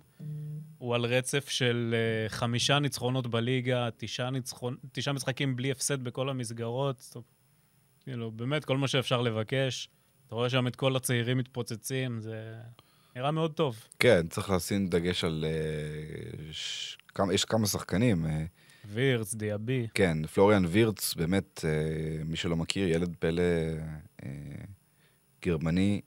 הוא 0.78 0.94
על 0.94 1.04
רצף 1.04 1.48
של 1.48 1.94
uh, 1.94 2.32
חמישה 2.32 2.78
ניצחונות 2.78 3.26
בליגה, 3.26 3.88
תשעה, 3.96 4.30
ניצחונ... 4.30 4.74
תשעה 4.92 5.14
משחקים 5.14 5.56
בלי 5.56 5.70
הפסד 5.70 6.04
בכל 6.04 6.28
המסגרות. 6.28 7.16
כאילו, 8.00 8.30
באמת, 8.30 8.64
כל 8.64 8.76
מה 8.76 8.88
שאפשר 8.88 9.22
לבקש. 9.22 9.88
אתה 10.26 10.34
רואה 10.34 10.50
שם 10.50 10.66
את 10.66 10.76
כל 10.76 10.96
הצעירים 10.96 11.38
מתפוצצים, 11.38 12.20
זה 12.20 12.54
נראה 13.16 13.30
מאוד 13.30 13.52
טוב. 13.52 13.76
כן, 13.98 14.26
צריך 14.30 14.50
לשים 14.50 14.88
דגש 14.88 15.24
על... 15.24 15.44
Uh, 15.44 16.38
ש... 16.52 16.96
כמה, 17.14 17.34
יש 17.34 17.44
כמה 17.44 17.66
שחקנים. 17.66 18.24
Uh, 18.24 18.28
וירץ, 18.86 19.34
דיאבי. 19.34 19.86
כן, 19.94 20.26
פלוריאן 20.26 20.64
וירץ, 20.66 21.14
באמת, 21.14 21.64
uh, 21.64 22.24
מי 22.24 22.36
שלא 22.36 22.56
מכיר, 22.56 22.88
ילד 22.88 23.16
פלא 23.18 23.42
גרמני, 25.44 26.00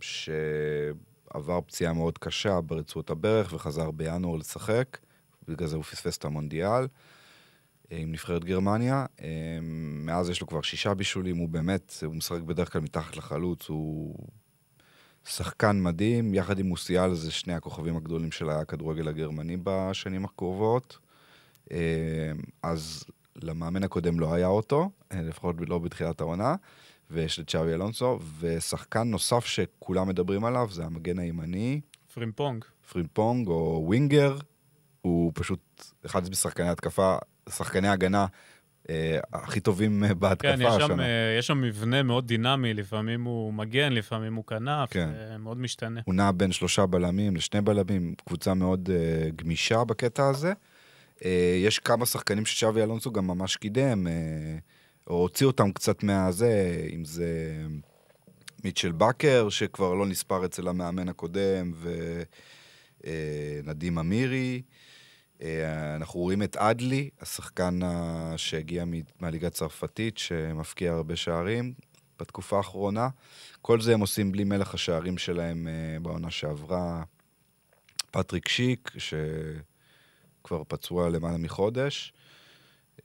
שעבר 0.00 1.60
פציעה 1.66 1.92
מאוד 1.92 2.18
קשה 2.18 2.60
ברצועות 2.60 3.10
הברך 3.10 3.52
וחזר 3.52 3.90
בינואר 3.90 4.36
לשחק, 4.36 4.98
בגלל 5.48 5.68
זה 5.68 5.76
הוא 5.76 5.84
פספס 5.84 6.18
את 6.18 6.24
המונדיאל 6.24 6.86
עם 7.90 8.12
נבחרת 8.12 8.44
גרמניה. 8.44 9.06
מאז 10.04 10.30
יש 10.30 10.40
לו 10.40 10.46
כבר 10.46 10.62
שישה 10.62 10.94
בישולים, 10.94 11.36
הוא 11.36 11.48
באמת, 11.48 11.94
הוא 12.06 12.14
משחק 12.14 12.40
בדרך 12.40 12.72
כלל 12.72 12.80
מתחת 12.80 13.16
לחלוץ, 13.16 13.68
הוא 13.68 14.28
שחקן 15.24 15.82
מדהים, 15.82 16.34
יחד 16.34 16.58
עם 16.58 16.66
מוסיאל 16.66 17.14
זה 17.14 17.30
שני 17.30 17.54
הכוכבים 17.54 17.96
הגדולים 17.96 18.32
של 18.32 18.50
הכדורגל 18.50 19.08
הגרמני 19.08 19.56
בשנים 19.64 20.24
הקרובות. 20.24 20.98
אז 22.62 23.04
למאמן 23.42 23.82
הקודם 23.82 24.20
לא 24.20 24.34
היה 24.34 24.46
אותו, 24.46 24.90
לפחות 25.10 25.56
לא 25.68 25.78
בתחילת 25.78 26.20
העונה. 26.20 26.54
ויש 27.12 27.40
את 27.40 27.50
צ'אבי 27.50 27.72
אלונסו, 27.72 28.18
ושחקן 28.40 29.02
נוסף 29.02 29.46
שכולם 29.46 30.08
מדברים 30.08 30.44
עליו 30.44 30.68
זה 30.70 30.84
המגן 30.84 31.18
הימני. 31.18 31.80
פרימפונג. 32.14 32.64
פרימפונג 32.92 33.48
או 33.48 33.82
ווינגר, 33.86 34.36
הוא 35.02 35.32
פשוט 35.34 35.84
אחד 36.06 36.30
משחקני 36.30 36.68
התקפה, 36.68 37.16
שחקני 37.48 37.88
הגנה 37.88 38.26
אה, 38.90 39.18
הכי 39.32 39.60
טובים 39.60 40.04
אה, 40.04 40.14
בהתקפה 40.14 40.56
כן, 40.56 40.62
יש 40.62 40.74
שם, 40.74 40.82
השנה. 40.82 41.02
אה, 41.02 41.36
יש 41.38 41.46
שם 41.46 41.60
מבנה 41.60 42.02
מאוד 42.02 42.26
דינמי, 42.26 42.74
לפעמים 42.74 43.24
הוא 43.24 43.54
מגן, 43.54 43.92
לפעמים 43.92 44.34
הוא 44.34 44.44
כנף, 44.44 44.92
כן. 44.92 45.10
מאוד 45.38 45.58
משתנה. 45.58 46.00
הוא 46.04 46.14
נע 46.14 46.30
בין 46.36 46.52
שלושה 46.52 46.86
בלמים 46.86 47.36
לשני 47.36 47.60
בלמים, 47.60 48.14
קבוצה 48.26 48.54
מאוד 48.54 48.90
אה, 48.92 49.30
גמישה 49.36 49.84
בקטע 49.84 50.28
הזה. 50.28 50.52
אה, 51.24 51.56
יש 51.64 51.78
כמה 51.78 52.06
שחקנים 52.06 52.46
שצ'אבי 52.46 52.82
אלונסו 52.82 53.12
גם 53.12 53.26
ממש 53.26 53.56
קידם. 53.56 54.06
אה, 54.06 54.12
או 55.06 55.14
הוציא 55.14 55.46
אותם 55.46 55.72
קצת 55.72 56.02
מהזה, 56.02 56.86
אם 56.94 57.04
זה 57.04 57.62
מיטשל 58.64 58.92
בקר, 58.92 59.48
שכבר 59.48 59.94
לא 59.94 60.06
נספר 60.06 60.44
אצל 60.44 60.68
המאמן 60.68 61.08
הקודם, 61.08 61.72
ונדים 63.04 63.98
אמירי. 63.98 64.62
אה, 65.42 65.96
אנחנו 65.96 66.20
רואים 66.20 66.42
את 66.42 66.56
אדלי, 66.56 67.10
השחקן 67.20 67.80
שהגיע 68.36 68.84
מהליגה 69.20 69.46
הצרפתית, 69.46 70.18
שמפקיע 70.18 70.92
הרבה 70.92 71.16
שערים 71.16 71.72
בתקופה 72.20 72.56
האחרונה. 72.56 73.08
כל 73.62 73.80
זה 73.80 73.94
הם 73.94 74.00
עושים 74.00 74.32
בלי 74.32 74.44
מלך 74.44 74.74
השערים 74.74 75.18
שלהם 75.18 75.68
בעונה 76.02 76.30
שעברה. 76.30 77.02
פטריק 78.10 78.48
שיק, 78.48 78.92
שכבר 80.42 80.62
פצוע 80.68 81.08
למעלה 81.08 81.38
מחודש. 81.38 82.12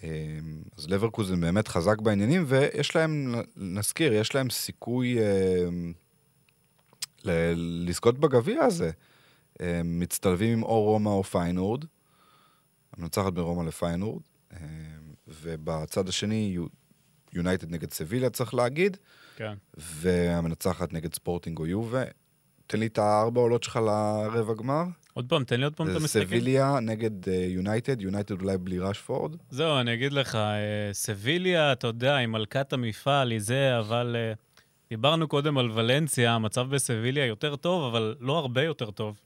אמ, 0.04 0.62
אז 0.78 0.90
לברקוזן 0.90 1.42
באמת 1.42 1.68
חזק 1.68 2.02
בעניינים, 2.02 2.44
ויש 2.48 2.96
להם, 2.96 3.36
נזכיר, 3.58 4.14
יש 4.14 4.36
להם 4.36 4.50
סיכוי 4.50 5.18
אמ, 5.20 5.94
לזכות 7.26 8.20
בגביע 8.20 8.64
הזה. 8.64 8.92
הם 9.60 10.00
מצטלבים 10.00 10.58
עם 10.58 10.64
או 10.64 10.84
רומא 10.84 11.10
או 11.10 11.24
פיינורד, 11.24 11.86
המנצחת 12.94 13.34
ברומא 13.34 13.64
לפיינורד, 13.64 14.22
אמ, 14.54 14.58
ובצד 15.28 16.10
השני 16.10 16.58
יונייטד 17.34 17.72
נגד 17.72 17.92
סביליה 17.94 18.30
צריך 18.30 18.54
להגיד, 18.54 18.98
כן. 19.36 19.54
והמנצחת 19.78 20.94
נגד 20.94 21.14
ספורטינג 21.14 21.60
או 21.60 21.66
יובה. 21.66 22.04
תן 22.68 22.80
לי 22.80 22.88
את 22.88 22.98
הארבע 22.98 23.42
עולות 23.42 23.64
שלך 23.64 23.76
לרבע 23.76 24.54
גמר. 24.54 24.84
עוד 25.18 25.26
פעם, 25.30 25.44
תן 25.44 25.60
לי 25.60 25.64
עוד 25.64 25.74
פעם 25.74 25.90
את 25.90 25.96
המשחקים. 25.96 26.28
סביליה 26.28 26.80
נגד 26.82 27.28
יונייטד, 27.28 28.00
uh, 28.00 28.04
יונייטד 28.04 28.42
אולי 28.42 28.58
בלי 28.58 28.80
רשפורד. 28.80 29.36
זהו, 29.50 29.80
אני 29.80 29.94
אגיד 29.94 30.14
לך, 30.14 30.36
uh, 30.36 30.38
סביליה, 30.94 31.72
אתה 31.72 31.88
יודע, 31.88 32.16
היא 32.16 32.28
מלכת 32.28 32.74
המפעל, 32.74 33.32
היא 33.32 33.40
זה, 33.40 33.80
אבל 33.80 34.16
uh, 34.16 34.38
דיברנו 34.90 35.28
קודם 35.28 35.58
על 35.58 35.72
ולנסיה, 35.72 36.34
המצב 36.34 36.70
בסביליה 36.70 37.26
יותר 37.26 37.56
טוב, 37.56 37.84
אבל 37.84 38.16
לא 38.20 38.38
הרבה 38.38 38.64
יותר 38.64 38.92
טוב. 38.92 39.20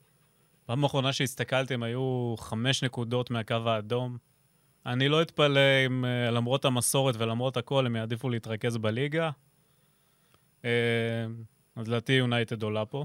פעם 0.66 0.84
האחרונה 0.84 1.12
שהסתכלתי, 1.12 1.74
הם 1.74 1.82
היו 1.82 2.34
חמש 2.38 2.84
נקודות 2.84 3.30
מהקו 3.30 3.54
האדום. 3.66 4.16
אני 4.86 5.08
לא 5.08 5.22
אתפלא 5.22 5.86
אם 5.86 6.04
למרות 6.32 6.64
המסורת 6.64 7.14
ולמרות 7.18 7.56
הכל, 7.56 7.86
הם 7.86 7.96
יעדיפו 7.96 8.30
להתרכז 8.30 8.76
בליגה. 8.76 9.30
אז 10.62 11.88
לדעתי 11.88 12.12
יונייטד 12.12 12.62
עולה 12.62 12.84
פה. 12.84 13.04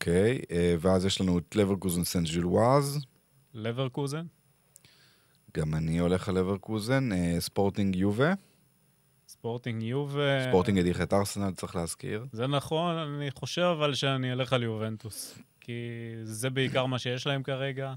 אוקיי, 0.00 0.40
אה, 0.50 0.74
ואז 0.80 1.04
יש 1.04 1.20
לנו 1.20 1.38
את 1.38 1.56
לברקוזן 1.56 2.04
סן 2.04 2.26
ז'ילואז. 2.26 3.06
לברקוזן. 3.54 4.26
גם 5.56 5.74
אני 5.74 5.98
הולך 5.98 6.28
על 6.28 6.38
לברקוזן, 6.38 7.12
אה, 7.12 7.36
ספורטינג 7.40 7.96
יובה. 7.96 8.32
ספורטינג 9.28 9.82
יובה. 9.82 10.48
ספורטינג 10.48 10.78
הדיח 10.78 11.00
את 11.00 11.12
ארסנל, 11.12 11.52
צריך 11.52 11.76
להזכיר. 11.76 12.26
זה 12.32 12.46
נכון, 12.46 12.96
אני 12.96 13.30
חושב 13.30 13.74
אבל 13.78 13.94
שאני 13.94 14.32
אלך 14.32 14.52
על 14.52 14.62
יובנטוס. 14.62 15.38
כי 15.60 15.72
זה 16.22 16.50
בעיקר 16.50 16.86
מה 16.86 16.98
שיש 16.98 17.26
להם 17.26 17.42
כרגע. 17.42 17.94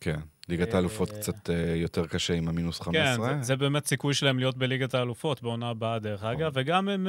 כן. 0.00 0.20
ליגת 0.48 0.68
אה, 0.68 0.76
האלופות 0.76 1.10
קצת 1.10 1.50
אה, 1.50 1.74
יותר 1.76 2.06
קשה 2.06 2.34
עם 2.34 2.48
המינוס 2.48 2.80
15. 2.80 3.28
כן, 3.28 3.42
זה, 3.42 3.56
באמת 3.56 3.86
סיכוי 3.86 4.14
שלהם 4.14 4.38
להיות 4.38 4.56
בליגת 4.58 4.94
האלופות 4.94 5.42
בעונה 5.42 5.68
הבאה, 5.68 5.98
דרך 5.98 6.20
נכון. 6.20 6.34
אגב, 6.34 6.52
וגם 6.54 6.88
הם, 6.88 7.08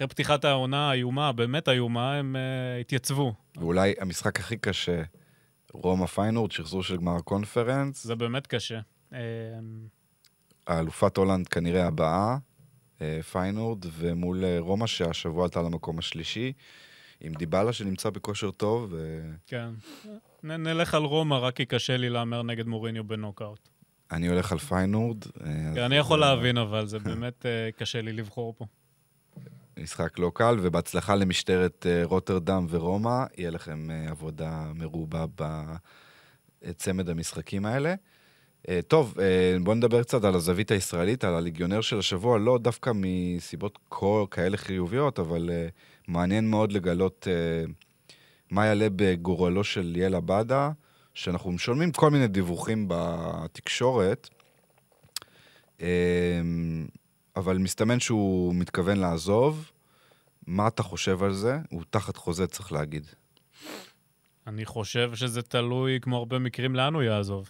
אחרי 0.00 0.08
פתיחת 0.08 0.44
העונה 0.44 0.90
האיומה, 0.90 1.32
באמת 1.32 1.68
איומה, 1.68 2.14
הם 2.14 2.36
אה, 2.36 2.80
התייצבו. 2.80 3.34
ואולי 3.56 3.94
המשחק 4.00 4.40
הכי 4.40 4.56
קשה, 4.56 5.02
רומא 5.72 6.06
פיינורד, 6.06 6.52
שחזור 6.52 6.82
של 6.82 6.96
גמר 6.96 7.16
הקונפרנס. 7.16 8.04
זה 8.04 8.14
באמת 8.14 8.46
קשה. 8.46 8.80
אה, 9.12 9.18
האלופת 10.66 11.16
הולנד 11.16 11.48
כנראה 11.48 11.86
הבאה, 11.86 12.36
אה, 13.00 13.20
פיינורד, 13.32 13.84
ומול 13.92 14.44
רומא 14.58 14.86
שהשבוע 14.86 15.44
עלתה 15.44 15.62
למקום 15.62 15.98
השלישי, 15.98 16.52
עם 17.20 17.32
דיבלה 17.34 17.72
שנמצא 17.72 18.10
בכושר 18.10 18.50
טוב, 18.50 18.92
ואני 18.92 19.36
כן. 19.46 19.68
נ, 20.42 20.50
נלך 20.50 20.94
על 20.94 21.02
רומא, 21.02 21.34
רק 21.34 21.56
כי 21.56 21.66
קשה 21.66 21.96
לי 21.96 22.08
להמר 22.10 22.42
נגד 22.42 22.66
מוריניו 22.66 23.04
בנוקאוט. 23.04 23.68
הולך 24.28 24.52
על 24.52 24.58
פיינורד. 24.58 25.24
כן, 25.74 25.82
אני 25.82 25.96
יכול 25.96 26.20
להבין, 26.20 26.58
אבל 26.58 26.86
זה 26.86 26.98
באמת 26.98 27.46
קשה 27.76 28.02
לי 28.02 28.12
לבחור 28.12 28.54
פה. 28.58 28.66
משחק 29.80 30.18
לא 30.18 30.30
קל, 30.34 30.56
ובהצלחה 30.62 31.14
למשטרת 31.14 31.86
אה, 31.86 32.00
רוטרדם 32.04 32.66
ורומא, 32.70 33.24
יהיה 33.36 33.50
לכם 33.50 33.90
אה, 33.90 34.10
עבודה 34.10 34.64
מרובה 34.74 35.24
בצמד 36.64 37.08
המשחקים 37.08 37.66
האלה. 37.66 37.94
אה, 38.68 38.80
טוב, 38.88 39.14
בואו 39.62 39.76
נדבר 39.76 40.02
קצת 40.02 40.24
על 40.24 40.34
הזווית 40.34 40.70
הישראלית, 40.70 41.24
על 41.24 41.34
הליגיונר 41.34 41.80
של 41.80 41.98
השבוע, 41.98 42.38
לא 42.38 42.58
דווקא 42.58 42.90
מסיבות 42.94 43.78
כל 43.88 44.26
כאלה 44.30 44.56
חיוביות, 44.56 45.18
אבל 45.18 45.50
מעניין 46.08 46.50
מאוד 46.50 46.72
לגלות 46.72 47.26
מה 48.50 48.66
יעלה 48.66 48.86
בגורלו 48.96 49.64
של 49.64 49.80
ליאל 49.80 50.14
עבדה, 50.14 50.70
שאנחנו 51.14 51.58
שומעים 51.58 51.92
כל 51.92 52.10
מיני 52.10 52.28
דיווחים 52.28 52.86
בתקשורת, 52.88 54.28
אבל 57.36 57.58
מסתמן 57.58 58.00
שהוא 58.00 58.54
מתכוון 58.54 58.96
לעזוב. 58.98 59.70
מה 60.46 60.68
אתה 60.68 60.82
חושב 60.82 61.22
על 61.22 61.32
זה? 61.32 61.58
הוא 61.70 61.82
תחת 61.90 62.16
חוזה, 62.16 62.46
צריך 62.46 62.72
להגיד. 62.72 63.06
אני 64.46 64.64
חושב 64.64 65.14
שזה 65.14 65.42
תלוי, 65.42 65.98
כמו 66.02 66.16
הרבה 66.16 66.38
מקרים, 66.38 66.74
לאן 66.76 66.94
הוא 66.94 67.02
יעזוב. 67.02 67.48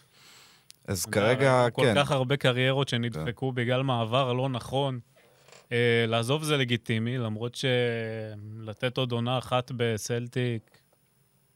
אז 0.86 1.06
כרגע, 1.06 1.66
כל 1.72 1.82
כן. 1.82 1.94
כך 1.96 2.10
הרבה 2.10 2.36
קריירות 2.36 2.88
שנדפקו 2.88 3.52
בגלל 3.52 3.82
מעבר 3.82 4.32
לא 4.32 4.48
נכון. 4.48 5.00
אה, 5.72 6.04
לעזוב 6.08 6.44
זה 6.44 6.56
לגיטימי, 6.56 7.18
למרות 7.18 7.54
שלתת 7.54 8.96
עוד 8.96 9.12
עונה 9.12 9.38
אחת 9.38 9.72
בסלטיק 9.76 10.80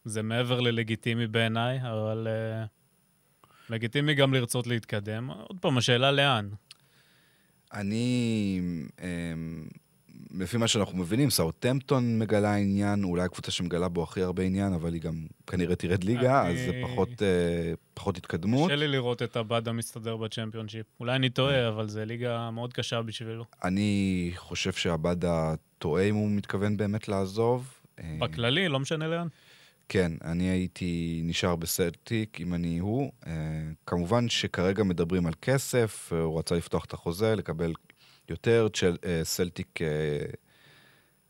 זה 0.05 0.23
מעבר 0.23 0.61
ללגיטימי 0.61 1.27
בעיניי, 1.27 1.81
אבל 1.81 2.29
אה, 2.31 2.65
לגיטימי 3.71 4.15
גם 4.15 4.35
לרצות 4.35 4.67
להתקדם. 4.67 5.31
עוד 5.31 5.57
פעם, 5.61 5.79
השאלה 5.79 6.13
לאן. 6.13 6.49
אני, 7.75 8.61
אמ, 9.03 9.65
לפי 10.35 10.57
מה 10.57 10.69
שאנחנו 10.69 10.99
מבינים, 10.99 11.31
סאוטמפטון 11.31 12.19
מגלה 12.19 12.55
עניין, 12.55 13.05
אולי 13.05 13.23
הקבוצה 13.23 13.51
שמגלה 13.51 13.89
בו 13.89 14.03
הכי 14.03 14.23
הרבה 14.23 14.43
עניין, 14.43 14.73
אבל 14.73 14.93
היא 14.95 15.03
גם 15.03 15.15
כנראה 15.47 15.77
תרד 15.77 16.05
ליגה, 16.05 16.43
אני- 16.47 16.53
אז 16.53 16.59
זה 16.67 16.73
פחות, 16.83 17.23
אה, 17.23 17.73
פחות 17.95 18.17
התקדמות. 18.17 18.67
קשה 18.71 18.77
לי 18.77 18.89
לראות 18.89 19.23
את 19.23 19.37
עבדה 19.37 19.73
מסתדר 19.73 20.17
בצ'מפיונשיפ. 20.17 20.87
אולי 21.01 21.17
אני 21.17 21.31
טועה, 21.31 21.69
אבל 21.69 21.89
זו 21.89 22.05
ליגה 22.05 22.51
מאוד 22.51 22.73
קשה 22.73 23.03
בשבילו. 23.03 23.45
אני 23.65 24.33
חושב 24.37 24.73
שעבדה 24.73 25.55
טועה 25.79 26.03
אם 26.03 26.15
הוא 26.15 26.31
מתכוון 26.31 26.77
באמת 26.77 27.09
לעזוב. 27.09 27.71
אה, 28.01 28.17
בכללי, 28.21 28.69
לא 28.69 28.81
משנה 28.81 29.09
לאן. 29.09 29.27
כן, 29.89 30.13
אני 30.25 30.45
הייתי 30.45 31.21
נשאר 31.25 31.57
בסלטיק 31.57 32.41
אם 32.41 32.55
אני 32.55 32.79
הוא. 32.79 33.13
אה, 33.27 33.33
כמובן 33.87 34.29
שכרגע 34.29 34.85
מדברים 34.85 35.27
על 35.27 35.33
כסף, 35.43 36.11
אה, 36.13 36.21
הוא 36.21 36.39
רצה 36.39 36.55
לפתוח 36.55 36.85
את 36.85 36.93
החוזה, 36.93 37.35
לקבל 37.37 37.73
יותר, 38.29 38.67
אה, 39.05 39.21
סלטיק 39.25 39.79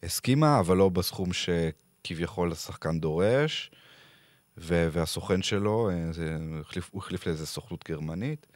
הסכימה, 0.03 0.61
אבל 0.61 0.77
לא 0.77 0.89
בסכום 0.89 1.29
שכביכול 1.33 2.53
השחקן 2.53 3.01
דורש, 3.01 3.71
והסוכן 4.57 5.43
שלו, 5.43 5.91
הוא 6.91 7.01
החליף- 7.01 7.27
לאיזה 7.27 7.47
סוכנות 7.47 7.85
גרמנית. 7.89 8.47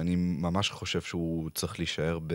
אני 0.00 0.16
ממש 0.16 0.70
חושב 0.70 1.00
שהוא 1.00 1.50
צריך 1.50 1.78
להישאר 1.78 2.18
ב... 2.26 2.34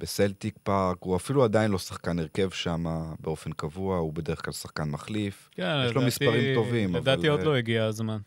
בסלטיק 0.00 0.58
פארק, 0.62 0.96
הוא 1.00 1.16
אפילו 1.16 1.44
עדיין 1.44 1.70
לא 1.70 1.78
שחקן 1.78 2.18
הרכב 2.18 2.50
שם 2.50 2.84
באופן 3.20 3.52
קבוע, 3.52 3.96
הוא 3.96 4.12
בדרך 4.12 4.44
כלל 4.44 4.52
שחקן 4.52 4.90
מחליף. 4.90 5.48
כן, 5.52 5.62
יש 5.86 5.94
לו 5.94 6.00
לדעתי- 6.00 6.06
מספרים 6.06 6.54
טובים, 6.54 6.90
אבל, 6.96 7.00
לדעתי 7.12 7.28
עוד 7.28 7.40
אה, 7.40 7.44
לא 7.46 7.56
הגיע 7.56 7.84
הזמן. 7.84 8.18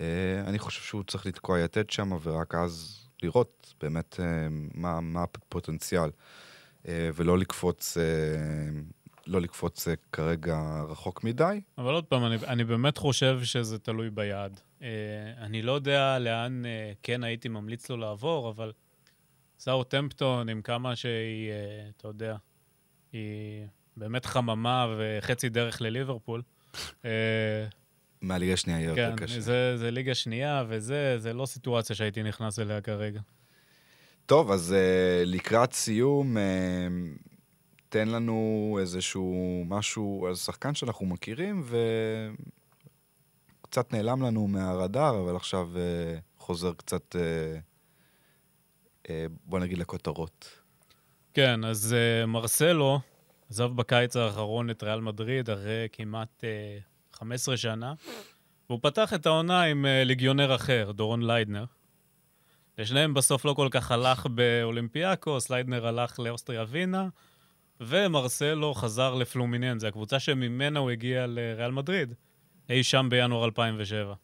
אה, 0.00 0.06
אני 0.46 0.58
חושב 0.58 0.82
שהוא 0.82 1.02
צריך 1.02 1.26
לתקוע 1.26 1.60
יתד 1.60 1.90
שם, 1.90 2.10
ורק 2.22 2.54
אז 2.54 3.00
לראות 3.22 3.74
באמת 3.82 4.20
אה, 4.20 4.24
מה, 4.74 5.00
מה 5.00 5.22
הפוטנציאל, 5.22 6.10
אה, 6.88 7.10
ולא 7.14 7.38
לקפוץ, 7.38 7.96
אה, 7.96 8.02
לא 9.26 9.40
לקפוץ 9.40 9.88
אה, 9.88 9.94
כרגע 10.12 10.58
רחוק 10.88 11.24
מדי. 11.24 11.60
אבל 11.78 11.94
עוד 11.94 12.04
פעם, 12.04 12.24
אני, 12.26 12.36
אני 12.46 12.64
באמת 12.64 12.98
חושב 12.98 13.40
שזה 13.44 13.78
תלוי 13.78 14.10
ביעד. 14.10 14.60
Uh, 14.80 14.82
אני 15.40 15.62
לא 15.62 15.72
יודע 15.72 16.18
לאן 16.18 16.62
uh, 16.64 16.96
כן 17.02 17.24
הייתי 17.24 17.48
ממליץ 17.48 17.90
לו 17.90 17.96
לעבור, 17.96 18.48
אבל 18.50 18.72
סאוטמפטון, 19.60 20.48
עם 20.48 20.62
כמה 20.62 20.96
שהיא, 20.96 21.50
uh, 21.50 21.90
אתה 21.96 22.08
יודע, 22.08 22.36
היא 23.12 23.66
באמת 23.96 24.24
חממה 24.24 24.94
וחצי 24.98 25.48
דרך 25.48 25.80
לליברפול. 25.80 26.42
uh, 26.74 27.06
מהליגה 28.20 28.52
השנייה 28.52 28.80
יהיה 28.80 28.94
כן, 28.94 29.10
יותר 29.10 29.24
קשה. 29.24 29.40
זה, 29.40 29.76
זה 29.76 29.90
ליגה 29.90 30.14
שנייה, 30.14 30.64
וזה 30.68 31.18
זה 31.18 31.32
לא 31.32 31.46
סיטואציה 31.46 31.96
שהייתי 31.96 32.22
נכנס 32.22 32.58
אליה 32.58 32.80
כרגע. 32.80 33.20
טוב, 34.26 34.50
אז 34.50 34.74
uh, 34.74 35.26
לקראת 35.26 35.72
סיום, 35.72 36.36
uh, 36.36 36.40
תן 37.88 38.08
לנו 38.08 38.76
איזשהו 38.80 39.64
משהו 39.68 40.26
על 40.28 40.34
שחקן 40.34 40.74
שאנחנו 40.74 41.06
מכירים, 41.06 41.64
וקצת 43.60 43.92
נעלם 43.92 44.22
לנו 44.22 44.46
מהרדאר, 44.46 45.20
אבל 45.24 45.36
עכשיו 45.36 45.68
אה, 45.74 45.78
חוזר 46.38 46.72
קצת, 46.72 47.16
אה, 47.16 47.18
בוא 49.44 49.58
נגיד, 49.58 49.78
לכותרות. 49.78 50.60
כן, 51.34 51.64
אז 51.64 51.96
אה, 51.96 52.26
מרסלו 52.26 53.00
עזב 53.50 53.70
בקיץ 53.76 54.16
האחרון 54.16 54.70
את 54.70 54.82
ריאל 54.82 55.00
מדריד 55.00 55.50
אחרי 55.50 55.88
כמעט 55.92 56.44
אה, 57.12 57.18
15 57.18 57.56
שנה, 57.56 57.94
והוא 58.68 58.78
פתח 58.82 59.14
את 59.14 59.26
העונה 59.26 59.62
עם 59.62 59.84
אה, 59.84 60.06
ליגיונר 60.06 60.54
אחר, 60.54 60.90
דורון 60.94 61.22
ליידנר. 61.22 61.64
לשניהם 62.78 63.14
בסוף 63.14 63.44
לא 63.44 63.54
כל 63.54 63.68
כך 63.70 63.90
הלך 63.90 64.26
באולימפיאקוס, 64.26 65.50
ליידנר 65.50 65.86
הלך 65.86 66.18
לאוסטריה 66.18 66.62
ווינה, 66.62 67.08
ומרסלו 67.80 68.74
חזר 68.74 69.14
לפלומיננזה, 69.14 69.88
הקבוצה 69.88 70.20
שממנה 70.20 70.78
הוא 70.78 70.90
הגיע 70.90 71.26
לריאל 71.26 71.70
מדריד, 71.70 72.14
אי 72.70 72.82
שם 72.82 73.06
בינואר 73.10 73.44
2007. 73.44 74.14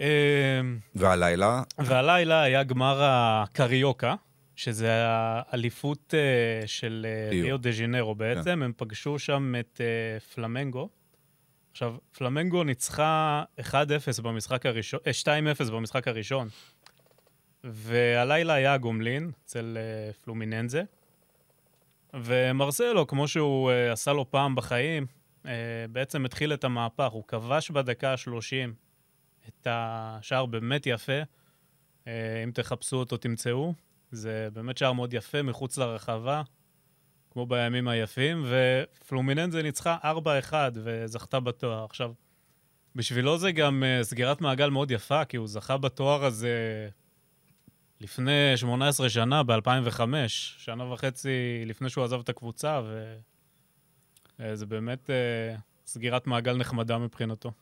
אמ, 0.00 0.78
והלילה, 0.94 1.62
והלילה 1.78 2.42
היה 2.42 2.62
גמר 2.62 3.00
הקריוקה, 3.02 4.14
שזה 4.56 4.90
האליפות 4.92 6.14
אה, 6.14 6.66
של 6.66 7.06
אה, 7.08 7.30
ריו. 7.30 7.58
דה 7.58 7.72
ז'ינרו 7.72 8.14
בעצם. 8.14 8.62
הם 8.62 8.72
פגשו 8.76 9.18
שם 9.18 9.54
את 9.60 9.80
אה, 9.80 10.20
פלמנגו. 10.20 10.88
עכשיו, 11.70 11.94
פלמנגו 12.18 12.64
ניצחה 12.64 13.42
1-0 13.60 13.72
במשחק 14.22 14.66
הראשון, 14.66 15.00
אה, 15.06 15.12
2-0 15.66 15.70
במשחק 15.70 16.08
הראשון, 16.08 16.48
והלילה 17.64 18.54
היה 18.54 18.72
הגומלין 18.72 19.30
אצל 19.44 19.78
פלומיננזה. 20.24 20.82
ומרסלו, 22.14 23.06
כמו 23.06 23.28
שהוא 23.28 23.70
עשה 23.92 24.12
לו 24.12 24.30
פעם 24.30 24.54
בחיים, 24.54 25.06
בעצם 25.92 26.24
התחיל 26.24 26.52
את 26.52 26.64
המהפך. 26.64 27.08
הוא 27.12 27.24
כבש 27.28 27.70
בדקה 27.70 28.12
ה-30 28.12 28.89
את 29.48 29.66
השער 29.70 30.46
באמת 30.46 30.86
יפה. 30.86 31.22
אה, 32.06 32.42
אם 32.44 32.50
תחפשו 32.50 32.96
אותו, 32.96 33.16
תמצאו. 33.16 33.74
זה 34.10 34.48
באמת 34.52 34.78
שער 34.78 34.92
מאוד 34.92 35.14
יפה, 35.14 35.42
מחוץ 35.42 35.78
לרחבה, 35.78 36.42
כמו 37.30 37.46
בימים 37.46 37.88
היפים, 37.88 38.44
ופלומיננזה 38.48 39.62
ניצחה 39.62 39.96
4-1 40.50 40.54
וזכתה 40.74 41.40
בתואר. 41.40 41.84
עכשיו, 41.84 42.12
בשבילו 42.94 43.38
זה 43.38 43.52
גם 43.52 43.82
uh, 43.82 44.04
סגירת 44.04 44.40
מעגל 44.40 44.70
מאוד 44.70 44.90
יפה, 44.90 45.24
כי 45.24 45.36
הוא 45.36 45.48
זכה 45.48 45.76
בתואר 45.76 46.24
הזה 46.24 46.88
לפני 48.00 48.56
18 48.56 49.08
שנה, 49.08 49.42
ב-2005, 49.42 50.00
שנה 50.28 50.92
וחצי 50.92 51.62
לפני 51.66 51.90
שהוא 51.90 52.04
עזב 52.04 52.20
את 52.20 52.28
הקבוצה, 52.28 52.80
וזה 54.38 54.66
באמת 54.66 55.10
uh, 55.10 55.60
סגירת 55.86 56.26
מעגל 56.26 56.56
נחמדה 56.56 56.98
מבחינתו. 56.98 57.52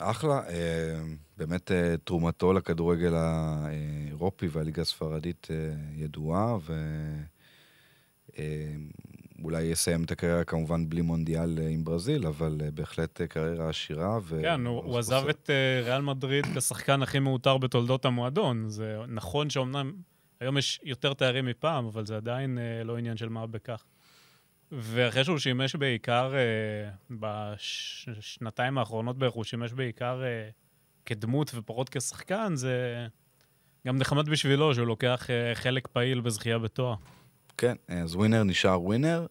אחלה, 0.00 0.42
אה, 0.48 1.00
באמת 1.36 1.72
אה, 1.72 1.94
תרומתו 2.04 2.52
לכדורגל 2.52 3.14
האירופי 3.14 4.46
והליגה 4.46 4.82
הספרדית 4.82 5.48
אה, 5.50 5.56
ידועה, 5.96 6.56
ואולי 9.38 9.62
יסיים 9.62 10.04
את 10.04 10.10
הקריירה 10.10 10.44
כמובן 10.44 10.88
בלי 10.88 11.02
מונדיאל 11.02 11.58
עם 11.70 11.84
ברזיל, 11.84 12.26
אבל 12.26 12.60
בהחלט 12.74 13.20
קריירה 13.22 13.68
עשירה. 13.68 14.18
ו... 14.22 14.40
כן, 14.42 14.66
הוא, 14.66 14.82
הוא 14.84 14.98
עזב 14.98 15.28
את 15.30 15.50
ריאל 15.84 16.02
מדריד 16.02 16.46
כשחקן 16.56 17.02
הכי 17.02 17.18
מעוטר 17.18 17.58
בתולדות 17.58 18.04
המועדון. 18.04 18.68
זה 18.68 18.98
נכון 19.08 19.50
שאומנם 19.50 19.92
היום 20.40 20.58
יש 20.58 20.80
יותר 20.82 21.14
תארים 21.14 21.46
מפעם, 21.46 21.86
אבל 21.86 22.06
זה 22.06 22.16
עדיין 22.16 22.58
לא 22.84 22.96
עניין 22.96 23.16
של 23.16 23.28
מה 23.28 23.46
בכך. 23.46 23.84
ואחרי 24.72 25.24
שהוא 25.24 25.38
שימש 25.38 25.76
בעיקר, 25.76 26.32
אה, 26.34 26.90
בשנתיים 27.10 28.78
האחרונות 28.78 29.18
בערך, 29.18 29.32
הוא 29.32 29.44
שימש 29.44 29.72
בעיקר 29.72 30.22
אה, 30.22 30.48
כדמות 31.06 31.50
ופחות 31.54 31.88
כשחקן, 31.88 32.56
זה 32.56 33.06
גם 33.86 33.98
נחמד 33.98 34.28
בשבילו 34.28 34.74
שהוא 34.74 34.86
לוקח 34.86 35.30
אה, 35.30 35.54
חלק 35.54 35.86
פעיל 35.86 36.20
בזכייה 36.20 36.58
בתואר. 36.58 36.94
כן, 37.56 37.76
אז 37.88 38.14
ווינר 38.14 38.42
נשאר 38.42 38.82
ווינר. 38.82 39.26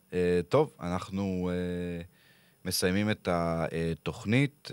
טוב, 0.49 0.73
אנחנו 0.79 1.51
מסיימים 2.65 3.11
את 3.11 3.27
התוכנית. 3.31 4.71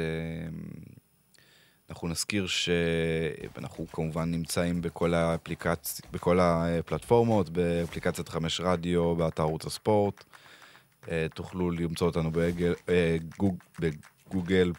אנחנו 1.91 2.09
נזכיר 2.09 2.47
שאנחנו 2.47 3.87
כמובן 3.93 4.31
נמצאים 4.31 4.83
בכל, 4.83 5.15
האפליקצ... 5.15 6.01
בכל 6.13 6.39
הפלטפורמות, 6.41 7.49
באפליקציית 7.49 8.29
חמש 8.29 8.61
רדיו, 8.61 9.17
באתר 9.17 9.43
ערוץ 9.43 9.67
הספורט. 9.67 10.25
אה, 11.11 11.27
תוכלו 11.35 11.71
למצוא 11.71 12.07
אותנו 12.07 12.31
בגל, 12.31 12.75
אה, 12.89 13.17
גוג, 13.39 13.57
בגוגל, 13.79 14.73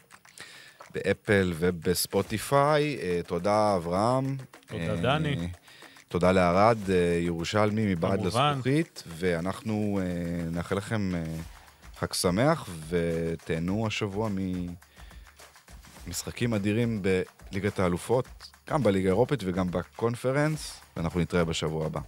באפל 0.94 1.52
ובספוטיפיי. 1.56 2.98
אה, 3.02 3.20
תודה, 3.26 3.76
אברהם. 3.76 4.36
תודה, 4.66 4.96
דני. 4.96 5.48
תודה 6.08 6.32
לערד, 6.32 6.78
ירושלמי 7.20 7.94
מבעד 7.94 8.20
לזכוכית, 8.20 9.02
ואנחנו 9.06 10.00
נאחל 10.52 10.76
לכם 10.76 11.12
חג 11.98 12.12
שמח, 12.12 12.68
ותהנו 12.88 13.86
השבוע 13.86 14.28
ממשחקים 16.06 16.54
אדירים 16.54 17.02
בליגת 17.50 17.78
האלופות, 17.78 18.50
גם 18.70 18.82
בליגה 18.82 19.08
האירופית 19.08 19.40
וגם 19.44 19.70
בקונפרנס, 19.70 20.80
ואנחנו 20.96 21.20
נתראה 21.20 21.44
בשבוע 21.44 21.86
הבא. 21.86 22.00